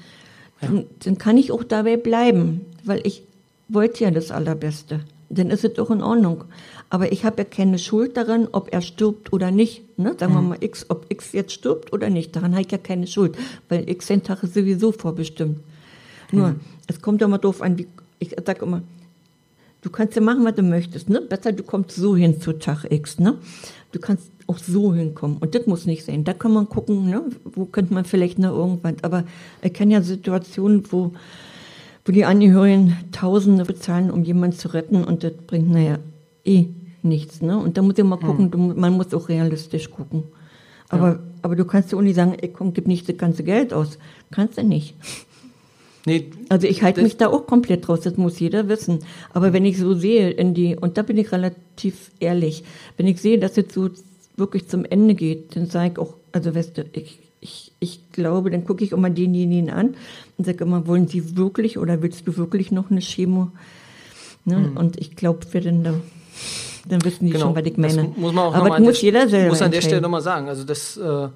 ja. 0.60 0.68
dann, 0.68 0.86
dann, 1.00 1.18
kann 1.18 1.38
ich 1.38 1.50
auch 1.50 1.64
dabei 1.64 1.96
bleiben, 1.96 2.66
weil 2.84 3.00
ich 3.04 3.22
wollte 3.68 4.04
ja 4.04 4.10
das 4.10 4.30
Allerbeste. 4.30 5.00
Dann 5.30 5.50
ist 5.50 5.64
es 5.64 5.72
doch 5.72 5.90
in 5.90 6.02
Ordnung. 6.02 6.44
Aber 6.90 7.10
ich 7.10 7.24
habe 7.24 7.38
ja 7.38 7.44
keine 7.44 7.78
Schuld 7.78 8.18
daran, 8.18 8.48
ob 8.52 8.70
er 8.70 8.82
stirbt 8.82 9.32
oder 9.32 9.50
nicht. 9.50 9.98
Ne? 9.98 10.14
Sagen 10.18 10.32
mhm. 10.32 10.36
wir 10.36 10.42
mal 10.42 10.58
X, 10.60 10.84
ob 10.90 11.06
X 11.08 11.32
jetzt 11.32 11.52
stirbt 11.52 11.90
oder 11.94 12.10
nicht. 12.10 12.36
Daran 12.36 12.52
habe 12.52 12.60
ich 12.60 12.70
ja 12.70 12.76
keine 12.76 13.06
Schuld, 13.06 13.38
weil 13.70 13.88
X 13.88 14.08
den 14.08 14.22
Tag 14.22 14.42
ist 14.42 14.52
sowieso 14.52 14.92
vorbestimmt. 14.92 15.60
Nur, 16.32 16.48
mhm. 16.48 16.60
es 16.86 17.00
kommt 17.00 17.22
ja 17.22 17.28
mal 17.28 17.38
doof 17.38 17.62
an, 17.62 17.78
wie, 17.78 17.86
ich 18.18 18.36
sage 18.44 18.66
immer, 18.66 18.82
Du 19.82 19.90
kannst 19.90 20.14
ja 20.14 20.22
machen, 20.22 20.44
was 20.44 20.54
du 20.54 20.62
möchtest. 20.62 21.10
Ne? 21.10 21.20
Besser, 21.20 21.52
du 21.52 21.64
kommst 21.64 21.96
so 21.96 22.16
hin 22.16 22.40
zu 22.40 22.52
Tag 22.52 22.86
X. 22.88 23.18
Ne? 23.18 23.36
Du 23.90 23.98
kannst 23.98 24.30
auch 24.46 24.58
so 24.58 24.94
hinkommen. 24.94 25.38
Und 25.38 25.54
das 25.54 25.66
muss 25.66 25.86
nicht 25.86 26.04
sein. 26.04 26.24
Da 26.24 26.32
kann 26.32 26.52
man 26.52 26.68
gucken, 26.68 27.08
ne? 27.08 27.22
wo 27.44 27.64
könnte 27.64 27.94
man 27.94 28.04
vielleicht 28.04 28.38
noch 28.38 28.56
irgendwann. 28.56 28.96
Aber 29.02 29.24
ich 29.62 29.72
kenne 29.72 29.94
ja 29.94 30.02
Situationen, 30.02 30.84
wo, 30.90 31.12
wo 32.04 32.12
die 32.12 32.24
Angehörigen 32.24 32.96
Tausende 33.12 33.64
bezahlen, 33.64 34.10
um 34.10 34.24
jemanden 34.24 34.56
zu 34.56 34.68
retten. 34.68 35.04
Und 35.04 35.24
das 35.24 35.32
bringt, 35.46 35.70
naja, 35.70 35.98
eh 36.44 36.66
nichts. 37.02 37.42
Ne? 37.42 37.58
Und 37.58 37.76
da 37.76 37.82
muss 37.82 37.98
ich 37.98 38.04
mal 38.04 38.16
gucken, 38.16 38.52
hm. 38.52 38.78
man 38.78 38.92
muss 38.92 39.12
auch 39.14 39.28
realistisch 39.28 39.90
gucken. 39.90 40.24
Aber, 40.88 41.08
ja. 41.08 41.18
aber 41.42 41.56
du 41.56 41.64
kannst 41.64 41.92
ja 41.92 41.98
auch 41.98 42.02
nicht 42.02 42.16
sagen, 42.16 42.34
ey, 42.40 42.48
komm, 42.48 42.74
gib 42.74 42.86
nicht 42.86 43.08
das 43.08 43.16
ganze 43.16 43.42
Geld 43.44 43.72
aus. 43.72 43.98
Kannst 44.30 44.58
du 44.58 44.62
nicht. 44.62 44.94
Nee, 46.04 46.30
also 46.48 46.66
ich 46.66 46.82
halte 46.82 47.02
mich 47.02 47.16
da 47.16 47.28
auch 47.28 47.46
komplett 47.46 47.88
raus, 47.88 48.00
das 48.00 48.16
muss 48.16 48.40
jeder 48.40 48.68
wissen. 48.68 49.00
Aber 49.32 49.52
wenn 49.52 49.64
ich 49.64 49.78
so 49.78 49.94
sehe, 49.94 50.30
in 50.30 50.52
die, 50.52 50.76
und 50.76 50.98
da 50.98 51.02
bin 51.02 51.16
ich 51.16 51.30
relativ 51.30 52.10
ehrlich, 52.18 52.64
wenn 52.96 53.06
ich 53.06 53.20
sehe, 53.20 53.38
dass 53.38 53.56
es 53.56 53.72
so 53.72 53.88
wirklich 54.36 54.68
zum 54.68 54.84
Ende 54.84 55.14
geht, 55.14 55.56
dann 55.56 55.66
sage 55.66 55.92
ich 55.92 55.98
auch, 55.98 56.14
also 56.32 56.54
weißt 56.54 56.78
du, 56.78 56.84
ich, 56.92 57.18
ich, 57.40 57.72
ich 57.80 58.12
glaube, 58.12 58.50
dann 58.50 58.64
gucke 58.64 58.84
ich 58.84 58.92
immer 58.92 59.10
denjenigen 59.10 59.70
an 59.70 59.94
und 60.38 60.44
sage 60.44 60.64
immer, 60.64 60.86
wollen 60.86 61.08
Sie 61.08 61.36
wirklich 61.36 61.78
oder 61.78 62.02
willst 62.02 62.26
du 62.26 62.36
wirklich 62.36 62.70
noch 62.70 62.90
eine 62.90 63.00
Chemo? 63.00 63.50
Ne? 64.44 64.58
Mhm. 64.58 64.76
Und 64.76 65.00
ich 65.00 65.16
glaube, 65.16 65.40
wir 65.52 65.60
denn 65.60 65.84
da 65.84 65.94
Dann 66.88 67.04
wissen 67.04 67.26
die 67.26 67.32
Genau. 67.32 67.46
schon, 67.46 67.54
was 67.54 67.64
ich 67.64 67.76
meine. 67.76 68.08
Das 68.08 68.16
muss 68.16 68.32
man 68.32 68.44
auch 68.44 68.54
Aber 68.54 68.70
das 68.70 68.80
muss 68.80 69.00
der, 69.00 69.02
jeder 69.02 69.28
selber 69.28 69.50
muss 69.50 69.62
an 69.62 69.70
der 69.70 69.80
Stelle 69.82 70.00
nochmal 70.00 70.20
sagen. 70.20 70.48
Also 70.48 70.64
das 70.64 70.96
äh, 70.96 71.28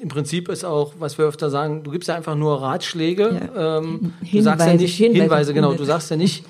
im 0.00 0.08
Prinzip 0.08 0.48
ist 0.48 0.64
auch, 0.64 0.94
was 0.98 1.18
wir 1.18 1.26
öfter 1.26 1.50
sagen, 1.50 1.82
du 1.84 1.90
gibst 1.90 2.08
ja 2.08 2.14
einfach 2.16 2.34
nur 2.34 2.60
Ratschläge. 2.62 3.50
Ja. 3.54 3.78
Ähm, 3.78 4.12
du 4.32 4.40
sagst 4.42 4.60
ja 4.60 4.66
Hinweise, 4.72 4.82
nicht 4.82 4.96
Hinweise, 4.96 5.22
Hinweise, 5.22 5.54
genau. 5.54 5.68
Hinweise. 5.68 5.82
Du 5.82 5.86
sagst 5.86 6.10
ja 6.10 6.16
nicht, 6.16 6.44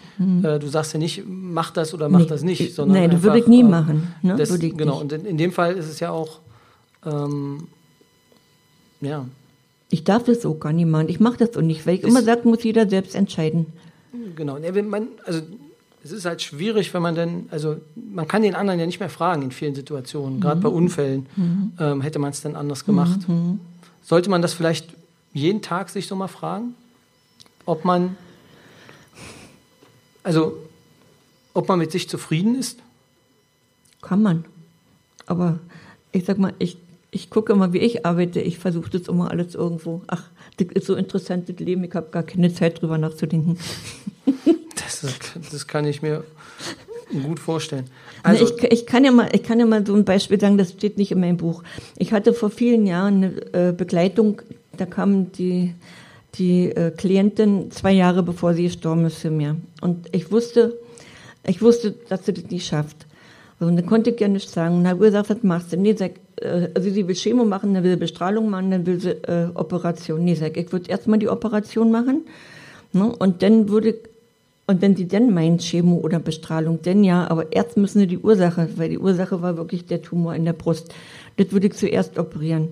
äh, 0.44 0.58
du 0.58 0.68
sagst 0.68 0.92
ja 0.92 0.98
nicht, 0.98 1.24
mach 1.26 1.70
das 1.72 1.92
oder 1.92 2.08
mach 2.08 2.20
Nee. 2.20 2.26
das 2.26 2.42
nicht, 2.42 2.74
sondern 2.74 2.98
Nein, 2.98 3.10
das 3.10 3.22
würde 3.22 3.38
ich 3.40 3.46
nie 3.48 3.60
äh, 3.60 3.64
machen, 3.64 4.14
ne? 4.22 4.36
Das, 4.36 4.50
ich 4.50 4.76
genau. 4.76 4.92
nicht. 4.94 5.02
Und 5.02 5.12
in, 5.12 5.24
in 5.26 5.36
dem 5.38 5.52
Fall 5.52 5.74
ist 5.74 5.88
es 5.88 5.98
ja 6.00 6.10
auch, 6.10 6.38
ähm, 7.04 7.66
ja, 9.00 9.26
Ich 9.90 10.04
darf 10.04 10.24
das 10.24 10.46
auch 10.46 10.60
gar 10.60 10.72
nicht 10.72 10.86
machen. 10.86 11.08
Ich 11.08 11.18
mache 11.20 11.38
das 11.38 11.56
auch 11.56 11.62
nicht, 11.62 11.86
weil 11.86 11.94
ich 11.94 12.02
Ist- 12.02 12.08
immer 12.08 12.22
sage, 12.22 12.48
muss 12.48 12.62
jeder 12.62 12.88
selbst 12.88 13.14
entscheiden. 13.16 13.66
Genau. 14.36 14.58
Man, 14.84 15.08
also 15.24 15.40
es 16.02 16.12
ist 16.12 16.24
halt 16.24 16.40
schwierig, 16.40 16.94
wenn 16.94 17.02
man 17.02 17.14
dann, 17.14 17.46
also 17.50 17.76
man 17.94 18.26
kann 18.26 18.42
den 18.42 18.54
anderen 18.54 18.80
ja 18.80 18.86
nicht 18.86 19.00
mehr 19.00 19.10
fragen 19.10 19.42
in 19.42 19.50
vielen 19.50 19.74
Situationen. 19.74 20.40
Gerade 20.40 20.60
bei 20.60 20.68
Unfällen 20.68 21.26
ähm, 21.78 22.00
hätte 22.00 22.18
man 22.18 22.30
es 22.30 22.40
dann 22.40 22.56
anders 22.56 22.84
gemacht. 22.84 23.20
Sollte 24.02 24.30
man 24.30 24.40
das 24.40 24.54
vielleicht 24.54 24.94
jeden 25.32 25.62
Tag 25.62 25.90
sich 25.90 26.06
so 26.06 26.16
mal 26.16 26.28
fragen, 26.28 26.74
ob 27.66 27.84
man, 27.84 28.16
also 30.22 30.56
ob 31.52 31.68
man 31.68 31.78
mit 31.78 31.92
sich 31.92 32.08
zufrieden 32.08 32.54
ist? 32.58 32.78
Kann 34.00 34.22
man. 34.22 34.44
Aber 35.26 35.58
ich 36.12 36.24
sag 36.24 36.38
mal, 36.38 36.54
ich, 36.58 36.78
ich 37.10 37.28
gucke 37.28 37.52
immer, 37.52 37.74
wie 37.74 37.78
ich 37.78 38.06
arbeite. 38.06 38.40
Ich 38.40 38.58
versuche 38.58 38.90
das 38.90 39.08
immer 39.08 39.30
alles 39.30 39.54
irgendwo. 39.54 40.02
Ach, 40.06 40.24
das 40.56 40.68
ist 40.68 40.86
so 40.86 40.94
interessant, 40.94 41.48
das 41.48 41.58
Leben. 41.58 41.84
Ich 41.84 41.94
habe 41.94 42.08
gar 42.10 42.22
keine 42.22 42.52
Zeit, 42.52 42.80
drüber 42.80 42.96
nachzudenken. 42.96 43.58
Das, 45.52 45.66
kann 45.66 45.84
ich 45.84 46.02
mir 46.02 46.24
gut 47.22 47.40
vorstellen. 47.40 47.86
Also, 48.22 48.44
ich, 48.44 48.64
ich, 48.64 48.86
kann 48.86 49.04
ja 49.04 49.10
mal, 49.10 49.28
ich 49.32 49.42
kann 49.42 49.58
ja 49.58 49.66
mal 49.66 49.86
so 49.86 49.94
ein 49.94 50.04
Beispiel 50.04 50.38
sagen, 50.40 50.58
das 50.58 50.70
steht 50.70 50.98
nicht 50.98 51.12
in 51.12 51.20
meinem 51.20 51.36
Buch. 51.36 51.62
Ich 51.96 52.12
hatte 52.12 52.34
vor 52.34 52.50
vielen 52.50 52.86
Jahren 52.86 53.24
eine 53.52 53.68
äh, 53.68 53.72
Begleitung, 53.72 54.42
da 54.76 54.86
kam 54.86 55.32
die, 55.32 55.74
die 56.34 56.70
äh, 56.70 56.90
Klientin 56.90 57.70
zwei 57.70 57.92
Jahre 57.92 58.22
bevor 58.22 58.54
sie 58.54 58.64
gestorben 58.64 59.04
ist 59.06 59.18
für 59.18 59.30
mir. 59.30 59.56
Und 59.80 60.08
ich 60.12 60.30
wusste, 60.30 60.78
ich 61.46 61.62
wusste, 61.62 61.94
dass 62.08 62.26
sie 62.26 62.32
das 62.32 62.50
nicht 62.50 62.66
schafft. 62.66 63.06
Und 63.60 63.76
dann 63.76 63.86
konnte 63.86 64.10
ich 64.10 64.20
ja 64.20 64.28
nicht 64.28 64.48
sagen, 64.48 64.80
na, 64.82 64.94
gesagt, 64.94 65.28
was 65.28 65.42
machst 65.42 65.72
du? 65.72 65.76
Nee, 65.76 65.94
sag, 65.94 66.12
äh, 66.36 66.68
also 66.74 66.90
sie 66.90 67.06
will 67.06 67.14
Chemo 67.14 67.44
machen, 67.44 67.74
dann 67.74 67.84
will 67.84 67.92
sie 67.92 67.98
Bestrahlung 67.98 68.48
machen, 68.48 68.70
dann 68.70 68.86
will 68.86 69.00
sie 69.00 69.10
äh, 69.10 69.48
Operation. 69.54 70.24
Nee, 70.24 70.34
sag, 70.34 70.56
ich 70.56 70.72
würde 70.72 70.90
erstmal 70.90 71.18
die 71.18 71.28
Operation 71.28 71.90
machen. 71.90 72.26
Ne? 72.92 73.14
Und 73.18 73.42
dann 73.42 73.68
würde 73.68 73.90
ich 73.90 73.96
und 74.70 74.82
wenn 74.82 74.94
sie 74.94 75.08
denn 75.08 75.34
meinen 75.34 75.58
Chemo 75.58 75.96
oder 75.96 76.20
Bestrahlung, 76.20 76.80
denn 76.80 77.02
ja, 77.02 77.28
aber 77.28 77.52
erst 77.52 77.76
müssen 77.76 77.98
sie 77.98 78.06
die 78.06 78.18
Ursache, 78.18 78.68
weil 78.76 78.88
die 78.88 79.00
Ursache 79.00 79.42
war 79.42 79.56
wirklich 79.56 79.84
der 79.84 80.00
Tumor 80.00 80.36
in 80.36 80.44
der 80.44 80.52
Brust. 80.52 80.94
Das 81.38 81.50
würde 81.50 81.66
ich 81.66 81.72
zuerst 81.72 82.20
operieren. 82.20 82.68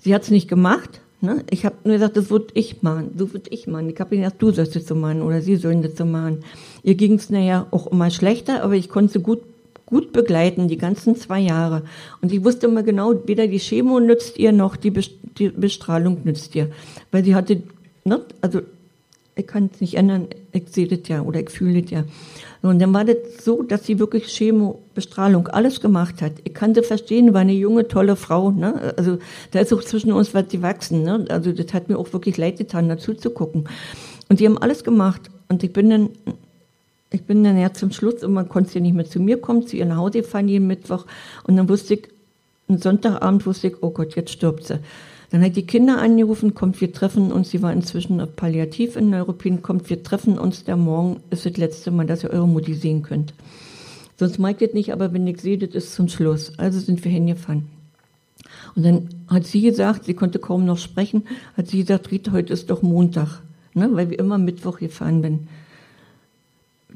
Sie 0.00 0.14
hat 0.14 0.24
es 0.24 0.30
nicht 0.30 0.48
gemacht. 0.48 1.00
Ne? 1.22 1.42
Ich 1.48 1.64
habe 1.64 1.76
nur 1.84 1.94
gesagt, 1.94 2.18
das 2.18 2.28
würde 2.28 2.48
ich 2.52 2.82
machen, 2.82 3.12
so 3.16 3.32
würde 3.32 3.48
ich 3.48 3.66
machen. 3.66 3.88
Ich 3.88 3.98
habe 3.98 4.14
gesagt, 4.14 4.42
du 4.42 4.50
sollst 4.50 4.76
das 4.76 4.86
so 4.86 4.94
machen 4.94 5.22
oder 5.22 5.40
sie 5.40 5.56
sollen 5.56 5.80
das 5.80 5.96
so 5.96 6.04
machen. 6.04 6.44
Ihr 6.82 6.94
ging 6.94 7.14
es 7.14 7.30
naja 7.30 7.68
auch 7.70 7.86
immer 7.86 8.10
schlechter, 8.10 8.62
aber 8.62 8.74
ich 8.74 8.90
konnte 8.90 9.14
sie 9.14 9.20
gut, 9.20 9.40
gut 9.86 10.12
begleiten, 10.12 10.68
die 10.68 10.76
ganzen 10.76 11.16
zwei 11.16 11.40
Jahre. 11.40 11.84
Und 12.20 12.34
ich 12.34 12.44
wusste 12.44 12.66
immer 12.66 12.82
genau, 12.82 13.14
weder 13.24 13.46
die 13.46 13.60
Chemo 13.60 13.98
nützt 13.98 14.38
ihr, 14.38 14.52
noch 14.52 14.76
die 14.76 14.90
Bestrahlung 14.90 16.18
nützt 16.24 16.54
ihr. 16.54 16.68
Weil 17.10 17.24
sie 17.24 17.34
hatte, 17.34 17.62
ne? 18.04 18.20
also 18.42 18.60
ich 19.36 19.46
kann 19.46 19.70
es 19.72 19.80
nicht 19.80 19.94
ändern, 19.94 20.28
ich 20.52 20.68
sehe 20.70 20.86
das 20.86 21.08
ja 21.08 21.22
oder 21.22 21.40
ich 21.40 21.50
fühle 21.50 21.82
das 21.82 21.90
ja. 21.90 22.04
Und 22.62 22.78
dann 22.78 22.94
war 22.94 23.04
das 23.04 23.16
so, 23.42 23.62
dass 23.62 23.84
sie 23.84 23.98
wirklich 23.98 24.26
Chemo, 24.26 24.80
Bestrahlung, 24.94 25.48
alles 25.48 25.80
gemacht 25.80 26.22
hat. 26.22 26.32
Ich 26.44 26.54
kann 26.54 26.74
sie 26.74 26.82
verstehen, 26.82 27.34
war 27.34 27.42
eine 27.42 27.52
junge, 27.52 27.88
tolle 27.88 28.16
Frau. 28.16 28.52
Ne? 28.52 28.94
Also 28.96 29.18
da 29.50 29.60
ist 29.60 29.72
auch 29.72 29.82
zwischen 29.82 30.12
uns 30.12 30.32
was 30.32 30.48
gewachsen. 30.48 31.02
Ne? 31.02 31.26
Also 31.28 31.52
das 31.52 31.74
hat 31.74 31.88
mir 31.88 31.98
auch 31.98 32.12
wirklich 32.12 32.38
leid 32.38 32.58
getan, 32.58 32.88
dazu 32.88 33.12
zu 33.12 33.30
gucken. 33.30 33.68
Und 34.28 34.40
die 34.40 34.46
haben 34.46 34.56
alles 34.56 34.82
gemacht. 34.82 35.20
Und 35.48 35.62
ich 35.62 35.72
bin 35.72 35.90
dann, 35.90 36.08
ich 37.10 37.24
bin 37.24 37.44
dann 37.44 37.58
ja 37.58 37.72
zum 37.74 37.90
Schluss, 37.90 38.22
immer 38.22 38.44
konnte 38.44 38.70
sie 38.70 38.80
nicht 38.80 38.94
mehr 38.94 39.04
zu 39.04 39.20
mir 39.20 39.38
kommen, 39.38 39.66
zu 39.66 39.76
ihr 39.76 39.84
nach 39.84 39.98
Hause 39.98 40.22
fahren 40.22 40.48
jeden 40.48 40.66
Mittwoch. 40.66 41.04
Und 41.42 41.56
dann 41.56 41.68
wusste 41.68 41.94
ich, 41.94 42.08
einen 42.68 42.78
Sonntagabend 42.78 43.44
wusste 43.44 43.66
ich, 43.66 43.82
oh 43.82 43.90
Gott, 43.90 44.16
jetzt 44.16 44.30
stirbt 44.30 44.66
sie. 44.66 44.78
Dann 45.30 45.42
hat 45.42 45.56
die 45.56 45.66
Kinder 45.66 46.00
angerufen, 46.00 46.54
kommt, 46.54 46.80
wir 46.80 46.92
treffen 46.92 47.32
uns. 47.32 47.50
Sie 47.50 47.62
war 47.62 47.72
inzwischen 47.72 48.22
Palliativ 48.36 48.96
in 48.96 49.10
Neuruppin, 49.10 49.62
kommt, 49.62 49.90
wir 49.90 50.02
treffen 50.02 50.38
uns. 50.38 50.64
Der 50.64 50.76
Morgen 50.76 51.20
ist 51.30 51.46
das 51.46 51.56
letzte 51.56 51.90
Mal, 51.90 52.06
dass 52.06 52.24
ihr 52.24 52.30
eure 52.30 52.48
Mutti 52.48 52.74
sehen 52.74 53.02
könnt. 53.02 53.34
Sonst 54.16 54.38
mag 54.38 54.60
ich 54.60 54.68
das 54.68 54.74
nicht, 54.74 54.92
aber 54.92 55.12
wenn 55.12 55.26
ich 55.26 55.40
sehe, 55.40 55.58
das 55.58 55.74
ist 55.74 55.94
zum 55.94 56.08
Schluss. 56.08 56.52
Also 56.58 56.78
sind 56.78 57.04
wir 57.04 57.10
hingefahren. 57.10 57.64
Und 58.76 58.84
dann 58.84 59.08
hat 59.28 59.46
sie 59.46 59.62
gesagt, 59.62 60.04
sie 60.04 60.14
konnte 60.14 60.38
kaum 60.38 60.64
noch 60.64 60.78
sprechen, 60.78 61.24
hat 61.56 61.68
sie 61.68 61.80
gesagt, 61.80 62.10
Rita, 62.10 62.32
heute 62.32 62.52
ist 62.52 62.70
doch 62.70 62.82
Montag, 62.82 63.42
ne, 63.74 63.88
weil 63.92 64.10
wir 64.10 64.18
immer 64.18 64.38
Mittwoch 64.38 64.78
gefahren 64.78 65.22
bin. 65.22 65.48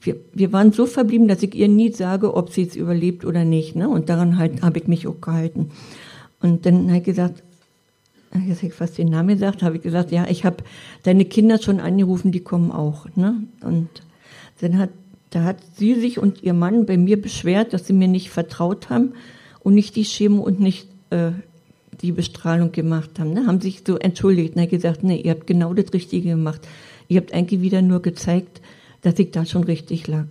Wir, 0.01 0.17
wir 0.33 0.53
waren 0.53 0.73
so 0.73 0.87
verblieben, 0.87 1.27
dass 1.27 1.43
ich 1.43 1.55
ihr 1.55 1.69
nie 1.69 1.93
sage, 1.93 2.35
ob 2.35 2.51
sie 2.51 2.63
es 2.63 2.77
überlebt 2.77 3.25
oder 3.25 3.45
nicht. 3.45 3.75
Ne? 3.75 3.89
Und 3.89 4.09
daran 4.09 4.39
halt, 4.39 4.63
habe 4.63 4.79
ich 4.79 4.87
mich 4.87 5.09
auch 5.09 5.21
gehalten. 5.21 5.71
Und 6.41 6.67
dann 6.67 6.89
hat 6.91 6.99
ich 6.99 7.05
gesagt, 7.05 7.43
jetzt 8.47 8.59
habe 8.59 8.69
ich 8.69 8.75
fast 8.75 8.99
den 8.99 9.09
Namen 9.09 9.29
gesagt, 9.29 9.63
habe 9.63 9.77
ich 9.77 9.83
gesagt, 9.83 10.13
ja, 10.13 10.27
ich 10.29 10.45
habe 10.45 10.59
deine 11.03 11.25
Kinder 11.25 11.61
schon 11.61 11.81
angerufen, 11.81 12.33
die 12.33 12.41
kommen 12.41 12.71
auch. 12.71 13.07
Ne? 13.17 13.43
Und 13.63 13.89
dann 14.61 14.79
hat, 14.79 14.91
da 15.31 15.45
hat 15.45 15.59
sie 15.77 15.95
sich 15.95 16.19
und 16.19 16.43
ihr 16.43 16.55
Mann 16.55 16.87
bei 16.87 16.97
mir 16.97 17.21
beschwert, 17.21 17.73
dass 17.73 17.87
sie 17.87 17.93
mir 17.93 18.09
nicht 18.09 18.31
vertraut 18.31 18.91
haben 18.91 19.13
und 19.61 19.75
nicht 19.75 19.97
die 19.97 20.05
Chemo 20.05 20.43
und 20.43 20.61
nicht 20.61 20.89
äh, 21.11 21.31
die 22.01 22.13
Bestrahlung 22.13 22.73
gemacht 22.73 23.19
haben. 23.19 23.33
Ne? 23.33 23.47
Haben 23.47 23.61
sich 23.61 23.83
so 23.87 23.97
entschuldigt 23.97 24.57
und 24.57 24.63
hat 24.63 24.71
gesagt, 24.71 25.03
nee, 25.03 25.21
ihr 25.21 25.33
habt 25.33 25.47
genau 25.47 25.75
das 25.75 25.93
Richtige 25.93 26.31
gemacht. 26.31 26.61
Ihr 27.09 27.21
habt 27.21 27.33
eigentlich 27.33 27.61
wieder 27.63 27.83
nur 27.83 28.03
gezeigt, 28.03 28.61
dass 29.03 29.19
ich 29.19 29.31
da 29.31 29.47
schon 29.47 29.65
richtig 29.65 30.07
lag. 30.07 30.27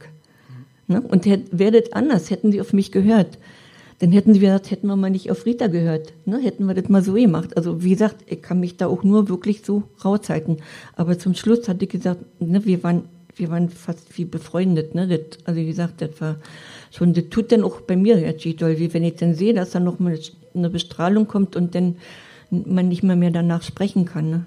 Ne? 0.88 1.02
Und 1.02 1.26
hätt- 1.26 1.48
wäre 1.52 1.82
das 1.82 1.94
anders, 1.94 2.30
hätten 2.30 2.52
sie 2.52 2.62
auf 2.62 2.74
mich 2.74 2.92
gehört. 2.92 3.38
Dann 4.00 4.12
hätten 4.12 4.34
sie 4.34 4.40
gesagt, 4.40 4.70
hätten 4.70 4.88
wir 4.88 4.96
mal 4.96 5.10
nicht 5.10 5.32
auf 5.32 5.46
Rita 5.46 5.68
gehört. 5.68 6.14
Ne? 6.26 6.38
Hätten 6.38 6.66
wir 6.66 6.76
das 6.76 6.88
mal 6.88 7.04
so 7.04 7.14
gemacht. 7.14 7.58
Also 7.58 7.84
wie 7.84 7.90
gesagt, 7.90 8.18
ich 8.28 8.44
kann 8.44 8.60
mich 8.60 8.78
da 8.78 8.88
auch 8.88 9.04
nur 9.04 9.28
wirklich 9.28 9.64
so 9.66 9.84
raushalten. 10.06 10.58
Aber 10.96 11.18
zum 11.18 11.34
Schluss 11.34 11.68
hatte 11.68 11.86
ich 11.86 11.90
gesagt, 11.90 12.22
ne, 12.40 12.64
wir 12.66 12.84
waren, 12.84 13.06
wir 13.36 13.50
waren 13.50 13.70
fast 13.70 14.16
wie 14.18 14.26
befreundet. 14.26 14.94
Ne? 14.94 15.08
Das, 15.08 15.40
also 15.46 15.60
wie 15.60 15.66
gesagt, 15.66 16.02
das 16.02 16.22
war 16.22 16.36
schon, 16.92 17.14
das 17.14 17.26
tut 17.32 17.52
dann 17.52 17.64
auch 17.64 17.82
bei 17.82 17.96
mir 17.96 18.20
jetzt 18.20 18.46
doll, 18.62 18.78
wie 18.78 18.94
wenn 18.94 19.04
ich 19.04 19.16
dann 19.16 19.34
sehe, 19.34 19.56
dass 19.56 19.72
da 19.72 19.80
noch 19.80 19.98
mal 19.98 20.18
eine 20.54 20.70
Bestrahlung 20.70 21.28
kommt 21.28 21.56
und 21.56 21.74
dann 21.74 21.96
man 22.50 22.88
nicht 22.88 23.04
mehr 23.04 23.16
mehr 23.16 23.32
danach 23.32 23.64
sprechen 23.64 24.06
kann. 24.06 24.30
Ne? 24.30 24.46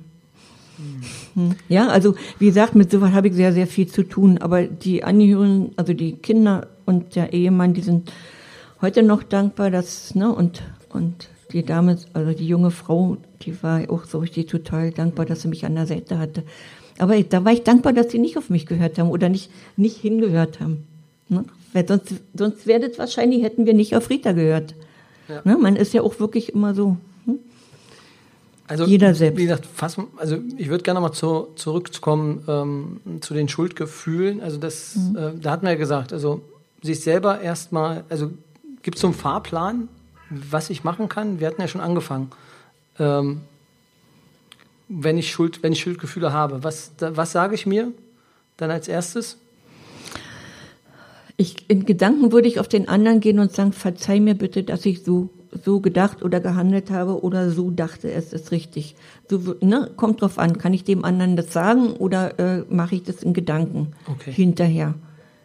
Hm. 1.34 1.56
Ja, 1.68 1.88
also 1.88 2.14
wie 2.38 2.46
gesagt, 2.46 2.76
mit 2.76 2.90
sowas 2.90 3.12
habe 3.12 3.28
ich 3.28 3.34
sehr, 3.34 3.52
sehr 3.52 3.66
viel 3.66 3.88
zu 3.88 4.04
tun. 4.04 4.38
Aber 4.38 4.62
die 4.62 5.02
Angehörigen, 5.02 5.72
also 5.76 5.92
die 5.92 6.12
Kinder 6.12 6.68
und 6.86 7.16
der 7.16 7.32
Ehemann, 7.32 7.74
die 7.74 7.82
sind 7.82 8.12
heute 8.82 9.02
noch 9.02 9.22
dankbar, 9.22 9.70
dass, 9.70 10.14
ne, 10.14 10.32
und, 10.32 10.62
und 10.90 11.28
die 11.52 11.64
Dame, 11.64 11.98
also 12.12 12.32
die 12.32 12.46
junge 12.46 12.70
Frau, 12.70 13.16
die 13.42 13.62
war 13.62 13.82
auch 13.90 14.04
so 14.04 14.18
richtig 14.18 14.46
total 14.46 14.90
dankbar, 14.92 15.26
dass 15.26 15.42
sie 15.42 15.48
mich 15.48 15.64
an 15.64 15.74
der 15.74 15.86
Seite 15.86 16.18
hatte. 16.18 16.42
Aber 16.98 17.20
da 17.22 17.44
war 17.44 17.52
ich 17.52 17.62
dankbar, 17.62 17.92
dass 17.92 18.10
sie 18.10 18.18
nicht 18.18 18.36
auf 18.36 18.50
mich 18.50 18.66
gehört 18.66 18.98
haben 18.98 19.10
oder 19.10 19.28
nicht, 19.28 19.50
nicht 19.76 19.96
hingehört 19.96 20.60
haben. 20.60 20.86
Ne? 21.28 21.44
Weil 21.72 21.86
sonst, 21.88 22.14
sonst 22.34 22.66
wäre 22.66 22.88
das 22.88 22.98
wahrscheinlich, 22.98 23.42
hätten 23.42 23.64
wir 23.66 23.74
nicht 23.74 23.96
auf 23.96 24.10
Rita 24.10 24.32
gehört. 24.32 24.74
Ja. 25.28 25.40
Ne? 25.44 25.56
Man 25.56 25.76
ist 25.76 25.94
ja 25.94 26.02
auch 26.02 26.20
wirklich 26.20 26.52
immer 26.54 26.74
so. 26.74 26.96
Hm? 27.24 27.38
Also, 28.66 28.84
Jeder 28.84 29.14
selbst. 29.14 29.38
Wie 29.38 29.44
gesagt, 29.44 29.66
fast, 29.66 29.98
also 30.16 30.38
ich 30.56 30.68
würde 30.68 30.84
gerne 30.84 31.00
mal 31.00 31.12
zu, 31.12 31.48
zurückkommen 31.56 32.44
ähm, 32.46 33.00
zu 33.20 33.34
den 33.34 33.48
Schuldgefühlen. 33.48 34.40
Also 34.40 34.58
das, 34.58 34.96
Mhm. 34.96 35.16
äh, 35.16 35.30
da 35.40 35.52
hatten 35.52 35.64
wir 35.66 35.72
ja 35.72 35.78
gesagt, 35.78 36.12
also 36.12 36.42
sich 36.82 37.00
selber 37.00 37.40
erstmal, 37.40 38.04
also 38.08 38.30
gibt 38.82 38.96
es 38.96 39.00
so 39.00 39.08
einen 39.08 39.14
Fahrplan, 39.14 39.88
was 40.30 40.70
ich 40.70 40.84
machen 40.84 41.08
kann? 41.08 41.40
Wir 41.40 41.48
hatten 41.48 41.60
ja 41.60 41.68
schon 41.68 41.80
angefangen. 41.80 42.30
Ähm, 42.98 43.40
wenn 44.88 45.18
ich 45.18 45.30
Schuld, 45.30 45.62
wenn 45.62 45.72
ich 45.72 45.80
Schuldgefühle 45.80 46.32
habe, 46.32 46.64
was, 46.64 46.92
was 46.98 47.32
sage 47.32 47.54
ich 47.54 47.66
mir 47.66 47.92
dann 48.56 48.70
als 48.70 48.88
erstes? 48.88 49.38
Ich, 51.36 51.70
in 51.70 51.86
Gedanken 51.86 52.32
würde 52.32 52.48
ich 52.48 52.60
auf 52.60 52.68
den 52.68 52.88
anderen 52.88 53.20
gehen 53.20 53.38
und 53.38 53.52
sagen, 53.52 53.72
verzeih 53.72 54.20
mir 54.20 54.34
bitte, 54.34 54.62
dass 54.62 54.84
ich 54.84 55.02
so, 55.04 55.30
so 55.64 55.80
gedacht 55.80 56.22
oder 56.22 56.38
gehandelt 56.40 56.90
habe 56.90 57.22
oder 57.22 57.50
so 57.50 57.70
dachte, 57.70 58.10
es 58.10 58.32
ist 58.32 58.50
richtig. 58.50 58.94
So, 59.28 59.56
ne, 59.62 59.90
kommt 59.96 60.20
drauf 60.20 60.38
an, 60.38 60.58
kann 60.58 60.74
ich 60.74 60.84
dem 60.84 61.04
anderen 61.04 61.36
das 61.36 61.52
sagen 61.52 61.92
oder 61.92 62.38
äh, 62.38 62.64
mache 62.68 62.96
ich 62.96 63.04
das 63.04 63.22
in 63.22 63.32
Gedanken 63.32 63.92
Okay. 64.06 64.32
hinterher? 64.32 64.94